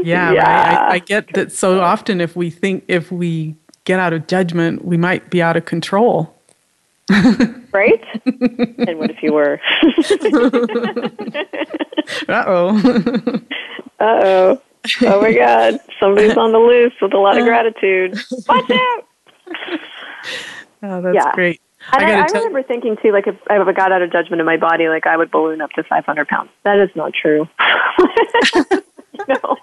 Yeah, 0.04 0.32
yeah. 0.32 0.86
I, 0.88 0.94
I, 0.94 0.98
get 0.98 1.32
that 1.34 1.52
so 1.52 1.80
often 1.80 2.20
if 2.20 2.36
we 2.36 2.50
think 2.50 2.84
if 2.88 3.10
we 3.10 3.56
get 3.84 3.98
out 3.98 4.12
of 4.12 4.26
judgment, 4.26 4.84
we 4.84 4.96
might 4.96 5.30
be 5.30 5.40
out 5.42 5.56
of 5.56 5.64
control. 5.64 6.34
right? 7.72 8.04
and 8.26 8.98
what 8.98 9.10
if 9.10 9.22
you 9.22 9.32
were? 9.32 9.60
uh 12.28 12.44
oh. 12.46 13.40
Uh 14.00 14.20
oh. 14.22 14.62
Oh 15.02 15.20
my 15.20 15.32
God. 15.32 15.80
Somebody's 15.98 16.36
on 16.36 16.52
the 16.52 16.58
loose 16.58 16.92
with 17.02 17.12
a 17.12 17.18
lot 17.18 17.36
of 17.36 17.44
gratitude. 17.44 18.16
Watch 18.48 18.70
out. 18.70 19.04
Oh, 20.84 21.02
that's 21.02 21.16
yeah. 21.16 21.34
great. 21.34 21.60
And 21.92 22.04
I, 22.04 22.20
I, 22.20 22.22
I 22.22 22.26
remember 22.26 22.62
thinking 22.62 22.96
too, 23.02 23.10
like 23.10 23.26
if 23.26 23.34
I 23.50 23.72
got 23.72 23.90
out 23.90 24.02
of 24.02 24.12
judgment 24.12 24.38
in 24.38 24.46
my 24.46 24.56
body, 24.56 24.88
like 24.88 25.06
I 25.06 25.16
would 25.16 25.32
balloon 25.32 25.60
up 25.60 25.70
to 25.70 25.82
500 25.82 26.28
pounds. 26.28 26.50
That 26.62 26.78
is 26.78 26.90
not 26.94 27.12
true. 27.12 27.48
No. 29.26 29.56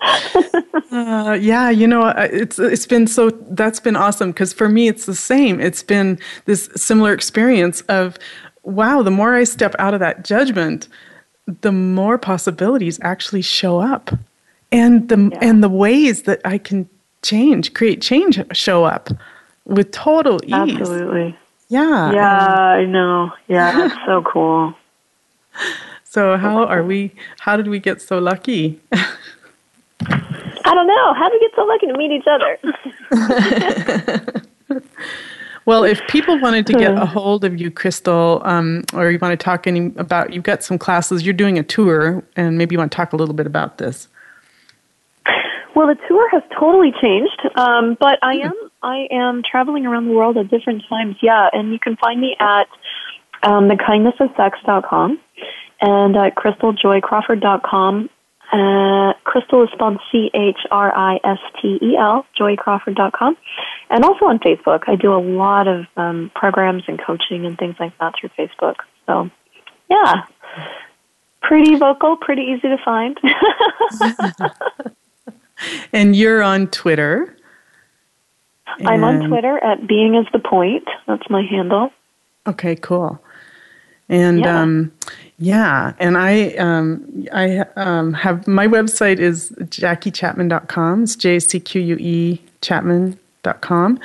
uh, 0.92 1.32
yeah, 1.40 1.70
you 1.70 1.86
know, 1.86 2.08
it's 2.16 2.58
it's 2.58 2.86
been 2.86 3.06
so 3.06 3.30
that's 3.30 3.80
been 3.80 3.96
awesome 3.96 4.30
because 4.30 4.52
for 4.52 4.68
me 4.68 4.88
it's 4.88 5.06
the 5.06 5.14
same. 5.14 5.60
It's 5.60 5.82
been 5.82 6.18
this 6.44 6.68
similar 6.76 7.12
experience 7.12 7.80
of 7.82 8.16
wow, 8.62 9.02
the 9.02 9.10
more 9.10 9.34
I 9.34 9.44
step 9.44 9.74
out 9.78 9.94
of 9.94 10.00
that 10.00 10.24
judgment, 10.24 10.88
the 11.62 11.72
more 11.72 12.18
possibilities 12.18 12.98
actually 13.02 13.42
show 13.42 13.78
up. 13.80 14.10
And 14.70 15.08
the 15.08 15.30
yeah. 15.32 15.38
and 15.40 15.62
the 15.62 15.68
ways 15.68 16.22
that 16.22 16.40
I 16.44 16.58
can 16.58 16.88
change, 17.22 17.72
create 17.74 18.02
change 18.02 18.40
show 18.52 18.84
up 18.84 19.08
with 19.64 19.90
total 19.90 20.40
ease. 20.44 20.52
Absolutely. 20.52 21.36
Yeah. 21.68 22.12
Yeah, 22.12 22.46
I 22.46 22.84
know. 22.84 23.32
Yeah, 23.48 23.72
that's 23.72 23.94
so 24.06 24.22
cool. 24.22 24.74
So 26.10 26.38
how 26.38 26.64
are 26.64 26.82
we 26.82 27.12
how 27.40 27.58
did 27.58 27.68
we 27.68 27.78
get 27.78 28.00
so 28.00 28.18
lucky? 28.18 28.80
I 30.00 30.74
don't 30.74 30.86
know. 30.86 31.14
How 31.14 31.28
did 31.28 31.38
we 31.38 31.46
get 31.46 31.54
so 31.54 31.64
lucky 31.64 31.86
to 31.86 31.96
meet 31.98 32.10
each 32.12 32.26
other? 32.26 32.58
well, 35.66 35.84
if 35.84 36.00
people 36.08 36.40
wanted 36.40 36.66
to 36.68 36.72
get 36.72 36.96
a 36.96 37.04
hold 37.04 37.44
of 37.44 37.60
you, 37.60 37.70
Christel, 37.70 38.40
um, 38.46 38.84
or 38.94 39.10
you 39.10 39.18
want 39.18 39.38
to 39.38 39.44
talk 39.44 39.66
any 39.66 39.92
about, 39.96 40.32
you've 40.32 40.44
got 40.44 40.62
some 40.64 40.78
classes, 40.78 41.24
you're 41.26 41.34
doing 41.34 41.58
a 41.58 41.62
tour, 41.62 42.24
and 42.36 42.56
maybe 42.56 42.74
you 42.74 42.78
want 42.78 42.90
to 42.90 42.96
talk 42.96 43.12
a 43.12 43.16
little 43.16 43.34
bit 43.34 43.46
about 43.46 43.76
this. 43.76 44.08
Well, 45.76 45.88
the 45.88 45.96
tour 46.08 46.30
has 46.30 46.42
totally 46.58 46.92
changed, 47.02 47.40
um, 47.56 47.98
but 48.00 48.18
I 48.22 48.36
am 48.36 48.54
I 48.82 49.08
am 49.10 49.42
traveling 49.42 49.84
around 49.84 50.06
the 50.06 50.12
world 50.12 50.38
at 50.38 50.48
different 50.48 50.84
times. 50.88 51.16
Yeah, 51.20 51.50
and 51.52 51.70
you 51.70 51.78
can 51.78 51.96
find 51.96 52.18
me 52.18 52.34
at 52.40 52.66
um, 53.42 53.68
thekindnessofsex.com 53.68 55.20
and 55.80 56.16
at 56.16 56.34
christeljoycrawford.com 56.34 58.10
uh, 58.50 59.12
Christel 59.26 59.64
is 59.64 59.70
spelled 59.74 60.00
C 60.10 60.30
H 60.32 60.60
R 60.70 60.96
I 60.96 61.20
S 61.22 61.38
T 61.60 61.78
E 61.82 61.96
L, 61.98 62.24
joycrawford.com. 62.38 63.36
And 63.90 64.04
also 64.04 64.24
on 64.24 64.38
Facebook. 64.38 64.84
I 64.86 64.96
do 64.96 65.12
a 65.12 65.20
lot 65.20 65.68
of 65.68 65.84
um, 65.96 66.30
programs 66.34 66.84
and 66.88 66.98
coaching 66.98 67.44
and 67.44 67.58
things 67.58 67.76
like 67.78 67.96
that 67.98 68.14
through 68.18 68.30
Facebook. 68.38 68.76
So, 69.06 69.30
yeah. 69.90 70.24
Pretty 71.42 71.76
vocal, 71.76 72.16
pretty 72.16 72.42
easy 72.42 72.68
to 72.68 72.78
find. 72.82 73.18
and 75.92 76.16
you're 76.16 76.42
on 76.42 76.68
Twitter. 76.68 77.36
I'm 78.84 79.04
on 79.04 79.28
Twitter 79.28 79.58
at 79.58 79.86
Being 79.86 80.14
is 80.14 80.26
the 80.32 80.38
Point. 80.38 80.88
That's 81.06 81.28
my 81.28 81.42
handle. 81.42 81.90
Okay, 82.46 82.76
cool. 82.76 83.22
And 84.08 84.40
yeah. 84.40 84.62
um, 84.62 84.92
yeah, 85.38 85.92
and 85.98 86.18
I 86.18 86.50
um, 86.54 87.26
I 87.32 87.60
um, 87.76 88.12
have 88.14 88.48
my 88.48 88.66
website 88.66 89.20
is 89.20 89.52
jacquiechapman.com. 89.60 91.04
It's 91.04 91.14
J 91.14 91.38
C 91.38 91.60
Q 91.60 91.80
U 91.80 91.96
E 92.00 92.42
Chapman.com. 92.60 94.00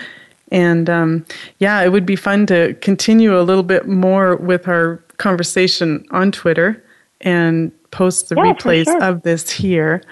And 0.51 0.88
um, 0.88 1.25
yeah, 1.57 1.81
it 1.81 1.91
would 1.91 2.05
be 2.05 2.15
fun 2.15 2.45
to 2.45 2.75
continue 2.75 3.39
a 3.39 3.41
little 3.41 3.63
bit 3.63 3.88
more 3.88 4.36
with 4.36 4.67
our 4.67 4.97
conversation 5.17 6.05
on 6.11 6.31
Twitter 6.31 6.84
and 7.21 7.71
post 7.89 8.29
the 8.29 8.36
yeah, 8.36 8.53
replays 8.53 8.86
sure. 8.86 9.03
of 9.03 9.23
this 9.23 9.49
here. 9.49 10.03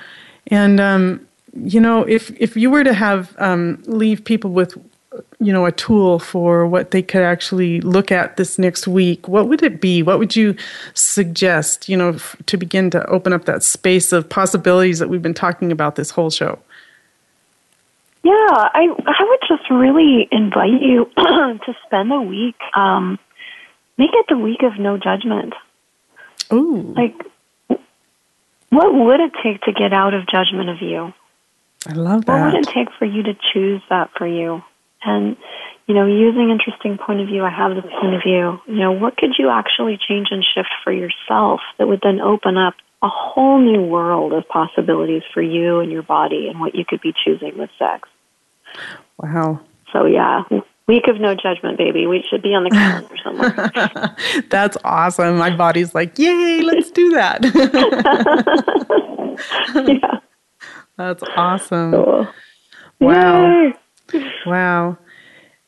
And 0.48 0.80
um, 0.80 1.28
you 1.54 1.80
know, 1.80 2.02
if 2.04 2.32
if 2.42 2.58
you 2.58 2.72
were 2.72 2.84
to 2.84 2.96
have 2.96 3.36
um, 3.38 3.84
leave 3.86 4.26
people 4.26 4.50
with 4.50 4.76
you 5.40 5.52
know 5.52 5.66
a 5.66 5.72
tool 5.72 6.20
for 6.20 6.66
what 6.66 6.92
they 6.92 7.02
could 7.02 7.22
actually 7.22 7.82
look 7.82 8.12
at 8.12 8.38
this 8.38 8.58
next 8.58 8.88
week 8.88 9.28
what 9.28 9.50
would 9.50 9.62
it 9.62 9.82
be 9.82 10.02
what 10.02 10.18
would 10.18 10.36
you 10.36 10.56
suggest 10.94 11.90
you 11.90 11.98
know 11.98 12.10
f- 12.10 12.36
to 12.46 12.56
begin 12.58 12.90
to 12.90 13.06
open 13.08 13.34
up 13.34 13.46
that 13.46 13.62
space 13.62 14.14
of 14.14 14.30
possibilities 14.30 15.00
that 15.00 15.10
we've 15.10 15.22
been 15.22 15.34
talking 15.34 15.72
about 15.72 15.96
this 15.96 16.12
whole 16.12 16.30
show 16.30 16.58
yeah 18.24 18.32
i 18.32 18.88
i 19.06 19.24
would 19.24 19.40
just 19.48 19.70
really 19.70 20.28
invite 20.32 20.82
you 20.82 21.06
to 21.18 21.76
spend 21.86 22.12
a 22.12 22.22
week 22.22 22.58
um 22.76 23.20
make 23.98 24.12
it 24.14 24.26
the 24.30 24.38
week 24.38 24.64
of 24.64 24.80
no 24.80 24.98
judgment 24.98 25.54
Ooh. 26.54 26.94
like 26.96 27.16
what 28.70 28.94
would 28.94 29.20
it 29.20 29.34
take 29.44 29.62
to 29.64 29.74
get 29.74 29.92
out 29.92 30.14
of 30.14 30.26
judgment 30.28 30.70
of 30.70 30.82
you 30.82 31.14
I 31.88 31.94
love 31.94 32.26
that. 32.26 32.46
What 32.46 32.54
would 32.54 32.68
it 32.68 32.72
take 32.72 32.90
for 33.00 33.06
you 33.06 33.24
to 33.24 33.34
choose 33.52 33.82
that 33.90 34.12
for 34.16 34.28
you? 34.28 34.62
And, 35.04 35.38
you 35.88 35.96
know, 35.96 36.06
using 36.06 36.50
interesting 36.50 36.98
point 36.98 37.22
of 37.22 37.28
view, 37.28 37.44
I 37.44 37.50
have 37.50 37.76
this 37.76 37.92
point 38.00 38.14
of 38.14 38.22
view, 38.24 38.60
you 38.68 38.80
know, 38.80 38.92
what 38.92 39.18
could 39.18 39.36
you 39.38 39.50
actually 39.50 39.98
change 39.98 40.28
and 40.32 40.44
shift 40.44 40.70
for 40.84 40.92
yourself 40.92 41.62
that 41.78 41.88
would 41.88 42.02
then 42.04 42.20
open 42.20 42.58
up 42.58 42.76
a 43.02 43.10
whole 43.10 43.60
new 43.60 43.82
world 43.82 44.34
of 44.34 44.48
possibilities 44.48 45.24
for 45.34 45.42
you 45.42 45.80
and 45.80 45.92
your 45.92 46.04
body 46.04 46.48
and 46.48 46.60
what 46.60 46.76
you 46.76 46.86
could 46.86 47.02
be 47.02 47.14
choosing 47.26 47.58
with 47.58 47.70
sex? 47.80 48.08
Wow. 49.18 49.62
So, 49.92 50.06
yeah, 50.06 50.44
Week 50.92 51.08
of 51.08 51.22
no 51.22 51.34
judgment, 51.36 51.78
baby. 51.78 52.06
We 52.06 52.22
should 52.30 52.42
be 52.42 52.50
on 52.50 52.66
the 52.66 52.70
calendar 52.70 53.16
somewhere. 53.24 53.72
That's 54.50 54.76
awesome. 54.84 55.38
My 55.38 55.56
body's 55.56 55.96
like, 55.96 56.20
yay, 56.20 56.60
let's 56.62 56.92
do 56.92 57.12
that. 57.12 57.42
yeah. 59.88 60.20
That's 60.98 61.24
awesome. 61.38 61.92
Cool. 61.92 62.28
Wow. 63.00 63.46
Yay. 63.46 63.74
Wow. 64.46 64.98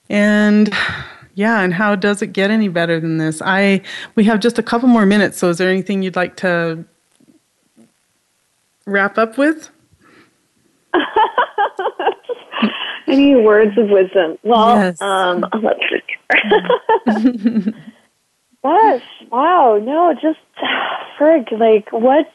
And 0.09 0.73
yeah, 1.35 1.61
and 1.61 1.73
how 1.73 1.95
does 1.95 2.21
it 2.21 2.27
get 2.27 2.51
any 2.51 2.67
better 2.67 2.99
than 2.99 3.17
this? 3.17 3.41
I 3.43 3.81
we 4.15 4.23
have 4.25 4.39
just 4.39 4.59
a 4.59 4.63
couple 4.63 4.87
more 4.87 5.05
minutes, 5.05 5.37
so 5.37 5.49
is 5.49 5.57
there 5.57 5.69
anything 5.69 6.01
you'd 6.01 6.15
like 6.15 6.35
to 6.37 6.83
wrap 8.85 9.17
up 9.17 9.37
with? 9.37 9.69
Any 13.07 13.35
words 13.35 13.77
of 13.77 13.89
wisdom? 13.89 14.37
Well, 14.43 14.75
yes. 14.75 15.01
um, 15.01 15.45
let's 15.61 15.79
see. 15.89 17.73
Yes. 18.65 19.01
Wow. 19.29 19.77
No, 19.83 20.13
just 20.13 20.39
frig. 21.19 21.51
Like, 21.51 21.91
what's 21.91 22.29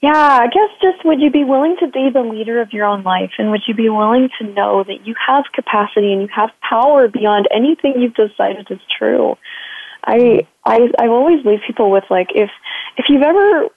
yeah, 0.00 0.38
I 0.42 0.46
guess 0.46 0.70
just 0.80 1.04
would 1.04 1.20
you 1.20 1.30
be 1.30 1.42
willing 1.44 1.76
to 1.80 1.88
be 1.88 2.08
the 2.12 2.20
leader 2.20 2.60
of 2.60 2.72
your 2.72 2.86
own 2.86 3.02
life 3.02 3.32
and 3.38 3.50
would 3.50 3.62
you 3.66 3.74
be 3.74 3.88
willing 3.88 4.28
to 4.40 4.46
know 4.46 4.84
that 4.84 5.04
you 5.06 5.14
have 5.26 5.44
capacity 5.52 6.12
and 6.12 6.22
you 6.22 6.28
have 6.34 6.50
power 6.68 7.08
beyond 7.08 7.48
anything 7.52 7.94
you've 7.98 8.14
decided 8.14 8.68
is 8.70 8.78
true? 8.96 9.36
I 10.04 10.46
I 10.64 10.88
I 11.00 11.08
always 11.08 11.44
leave 11.44 11.60
people 11.66 11.90
with 11.90 12.04
like 12.10 12.28
if 12.34 12.50
if 12.96 13.06
you've 13.08 13.22
ever 13.22 13.68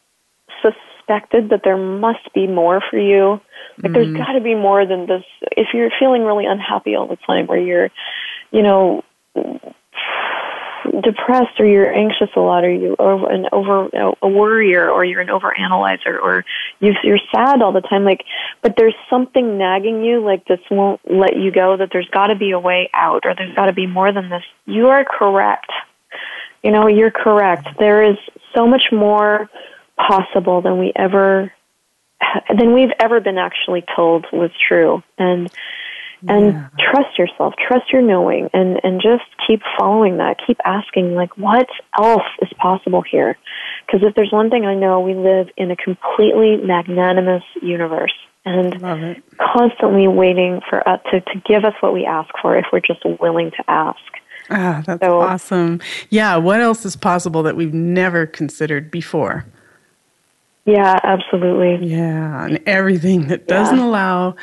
suspected 0.61 1.49
that 1.49 1.61
there 1.63 1.78
must 1.78 2.32
be 2.36 2.45
more 2.45 2.82
for 2.89 2.99
you, 2.99 3.41
like 3.82 3.91
mm 3.91 3.93
there's 3.93 4.15
got 4.15 4.34
to 4.34 4.41
be 4.41 4.53
more 4.53 4.86
than 4.86 5.07
this. 5.07 5.24
If 5.57 5.69
you're 5.74 5.89
feeling 5.99 6.24
really 6.24 6.45
unhappy 6.45 6.95
all 6.95 7.07
the 7.07 7.17
time 7.28 7.47
where 7.47 7.59
you're, 7.59 7.89
you 8.51 8.61
know, 8.61 9.03
depressed 11.03 11.59
or 11.59 11.65
you're 11.65 11.91
anxious 11.91 12.29
a 12.36 12.39
lot 12.39 12.63
or 12.63 12.71
you 12.71 12.95
are 12.97 13.32
an 13.32 13.47
over 13.51 13.89
a 14.21 14.27
worrier 14.27 14.89
or 14.89 15.05
you're 15.05 15.21
an 15.21 15.29
over 15.29 15.55
analyzer 15.57 16.19
or 16.19 16.43
you 16.79 16.93
you're 17.03 17.19
sad 17.34 17.61
all 17.61 17.71
the 17.71 17.82
time 17.82 18.03
like 18.03 18.23
but 18.61 18.75
there's 18.77 18.95
something 19.09 19.57
nagging 19.57 20.03
you 20.03 20.23
like 20.23 20.45
this 20.45 20.59
won't 20.69 20.99
let 21.09 21.36
you 21.36 21.51
go 21.51 21.77
that 21.77 21.89
there's 21.91 22.09
got 22.09 22.27
to 22.27 22.36
be 22.36 22.51
a 22.51 22.59
way 22.59 22.89
out 22.93 23.25
or 23.25 23.36
there's 23.36 23.55
got 23.55 23.65
to 23.65 23.73
be 23.73 23.88
more 23.88 24.11
than 24.11 24.29
this. 24.29 24.43
You 24.65 24.88
are 24.88 25.05
correct. 25.05 25.71
You 26.63 26.71
know 26.71 26.88
you're 26.88 27.11
correct. 27.11 27.67
There 27.79 28.03
is 28.03 28.17
so 28.55 28.67
much 28.67 28.86
more 28.91 29.49
possible 29.97 30.61
than 30.61 30.79
we 30.79 30.91
ever 30.95 31.51
than 32.55 32.73
we've 32.73 32.91
ever 32.99 33.19
been 33.19 33.38
actually 33.38 33.84
told 33.95 34.25
was 34.32 34.51
true. 34.67 35.03
And 35.17 35.51
and 36.28 36.53
yeah. 36.53 36.67
trust 36.78 37.17
yourself 37.17 37.53
trust 37.67 37.91
your 37.91 38.01
knowing 38.01 38.49
and 38.53 38.80
and 38.84 39.01
just 39.01 39.24
keep 39.47 39.61
following 39.80 40.17
that 40.17 40.38
keep 40.45 40.57
asking 40.65 41.15
like 41.15 41.36
what 41.38 41.67
else 41.99 42.22
is 42.41 42.49
possible 42.57 43.01
here 43.01 43.38
because 43.86 44.01
if 44.07 44.13
there's 44.15 44.32
one 44.32 44.49
thing 44.49 44.65
i 44.65 44.76
know 44.76 44.99
we 44.99 45.13
live 45.13 45.47
in 45.57 45.72
a 45.72 45.76
completely 45.76 46.57
magnanimous 46.57 47.43
universe 47.61 48.13
and 48.43 49.22
constantly 49.39 50.07
waiting 50.07 50.61
for 50.67 50.88
us 50.88 50.99
to, 51.11 51.22
to 51.22 51.41
give 51.47 51.63
us 51.63 51.74
what 51.80 51.93
we 51.93 52.05
ask 52.05 52.30
for 52.41 52.57
if 52.57 52.65
we're 52.72 52.80
just 52.80 53.01
willing 53.19 53.51
to 53.51 53.63
ask 53.67 53.99
ah 54.49 54.84
that's 54.86 55.03
so, 55.03 55.22
awesome 55.22 55.80
yeah 56.09 56.36
what 56.36 56.59
else 56.59 56.86
is 56.86 56.95
possible 56.95 57.43
that 57.43 57.55
we've 57.55 57.74
never 57.74 58.26
considered 58.26 58.91
before 58.91 59.45
yeah, 60.65 60.99
absolutely. 61.03 61.88
Yeah, 61.88 62.45
and 62.45 62.61
everything 62.67 63.28
that 63.28 63.47
doesn't 63.47 63.78
yeah. 63.78 63.86
allow 63.86 64.36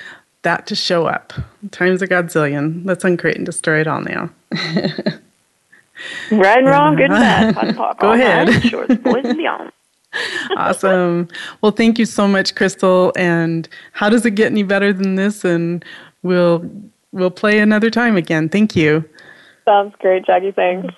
that 0.42 0.66
to 0.68 0.74
show 0.74 1.06
up. 1.06 1.32
Times 1.70 2.02
a 2.02 2.06
godzillion. 2.06 2.84
Let's 2.84 3.04
uncreate 3.04 3.36
and 3.36 3.46
destroy 3.46 3.80
it 3.80 3.86
all 3.86 4.00
now. 4.00 4.30
right 6.30 6.58
and 6.58 6.66
wrong, 6.66 6.96
good 6.96 7.10
and 7.10 7.54
bad. 7.54 7.76
Go 7.98 8.12
ahead. 8.12 8.62
Shorts, 8.62 8.94
boys 8.96 9.24
and 9.24 9.36
beyond. 9.36 9.72
awesome. 10.56 11.28
Well, 11.60 11.72
thank 11.72 11.98
you 11.98 12.06
so 12.06 12.26
much, 12.26 12.54
Christel. 12.54 13.12
And 13.16 13.68
how 13.92 14.08
does 14.08 14.24
it 14.24 14.34
get 14.34 14.50
any 14.50 14.62
better 14.62 14.92
than 14.92 15.16
this? 15.16 15.44
And 15.44 15.84
we'll 16.22 16.68
we'll 17.12 17.30
play 17.30 17.58
another 17.58 17.90
time 17.90 18.16
again. 18.16 18.48
Thank 18.48 18.74
you. 18.76 19.08
Sounds 19.64 19.94
great, 19.98 20.24
Jackie. 20.24 20.52
Thanks. 20.52 20.94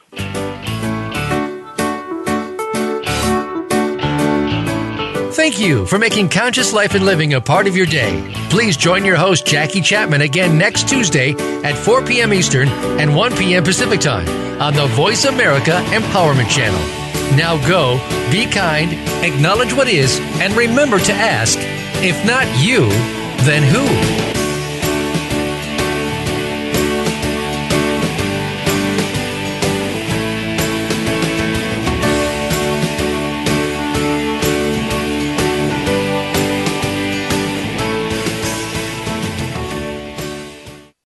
Thank 5.41 5.59
you 5.59 5.86
for 5.86 5.97
making 5.99 6.28
conscious 6.28 6.74
life 6.74 6.95
and 6.95 7.07
living 7.07 7.32
a 7.32 7.41
part 7.41 7.66
of 7.66 7.74
your 7.74 7.86
day. 7.86 8.30
Please 8.51 8.76
join 8.76 9.07
your 9.07 9.16
host, 9.16 9.47
Jackie 9.47 9.80
Chapman, 9.80 10.20
again 10.20 10.59
next 10.59 10.86
Tuesday 10.86 11.32
at 11.64 11.78
4 11.78 12.05
p.m. 12.05 12.34
Eastern 12.34 12.68
and 12.68 13.16
1 13.16 13.36
p.m. 13.38 13.64
Pacific 13.64 14.01
Time 14.01 14.28
on 14.61 14.74
the 14.74 14.86
Voice 14.88 15.24
America 15.24 15.82
Empowerment 15.86 16.51
Channel. 16.51 16.78
Now 17.38 17.57
go, 17.66 17.97
be 18.30 18.45
kind, 18.45 18.93
acknowledge 19.24 19.72
what 19.72 19.88
is, 19.88 20.20
and 20.43 20.53
remember 20.53 20.99
to 20.99 21.12
ask 21.14 21.59
if 22.03 22.22
not 22.26 22.47
you, 22.62 22.91
then 23.47 23.62
who? 23.62 24.10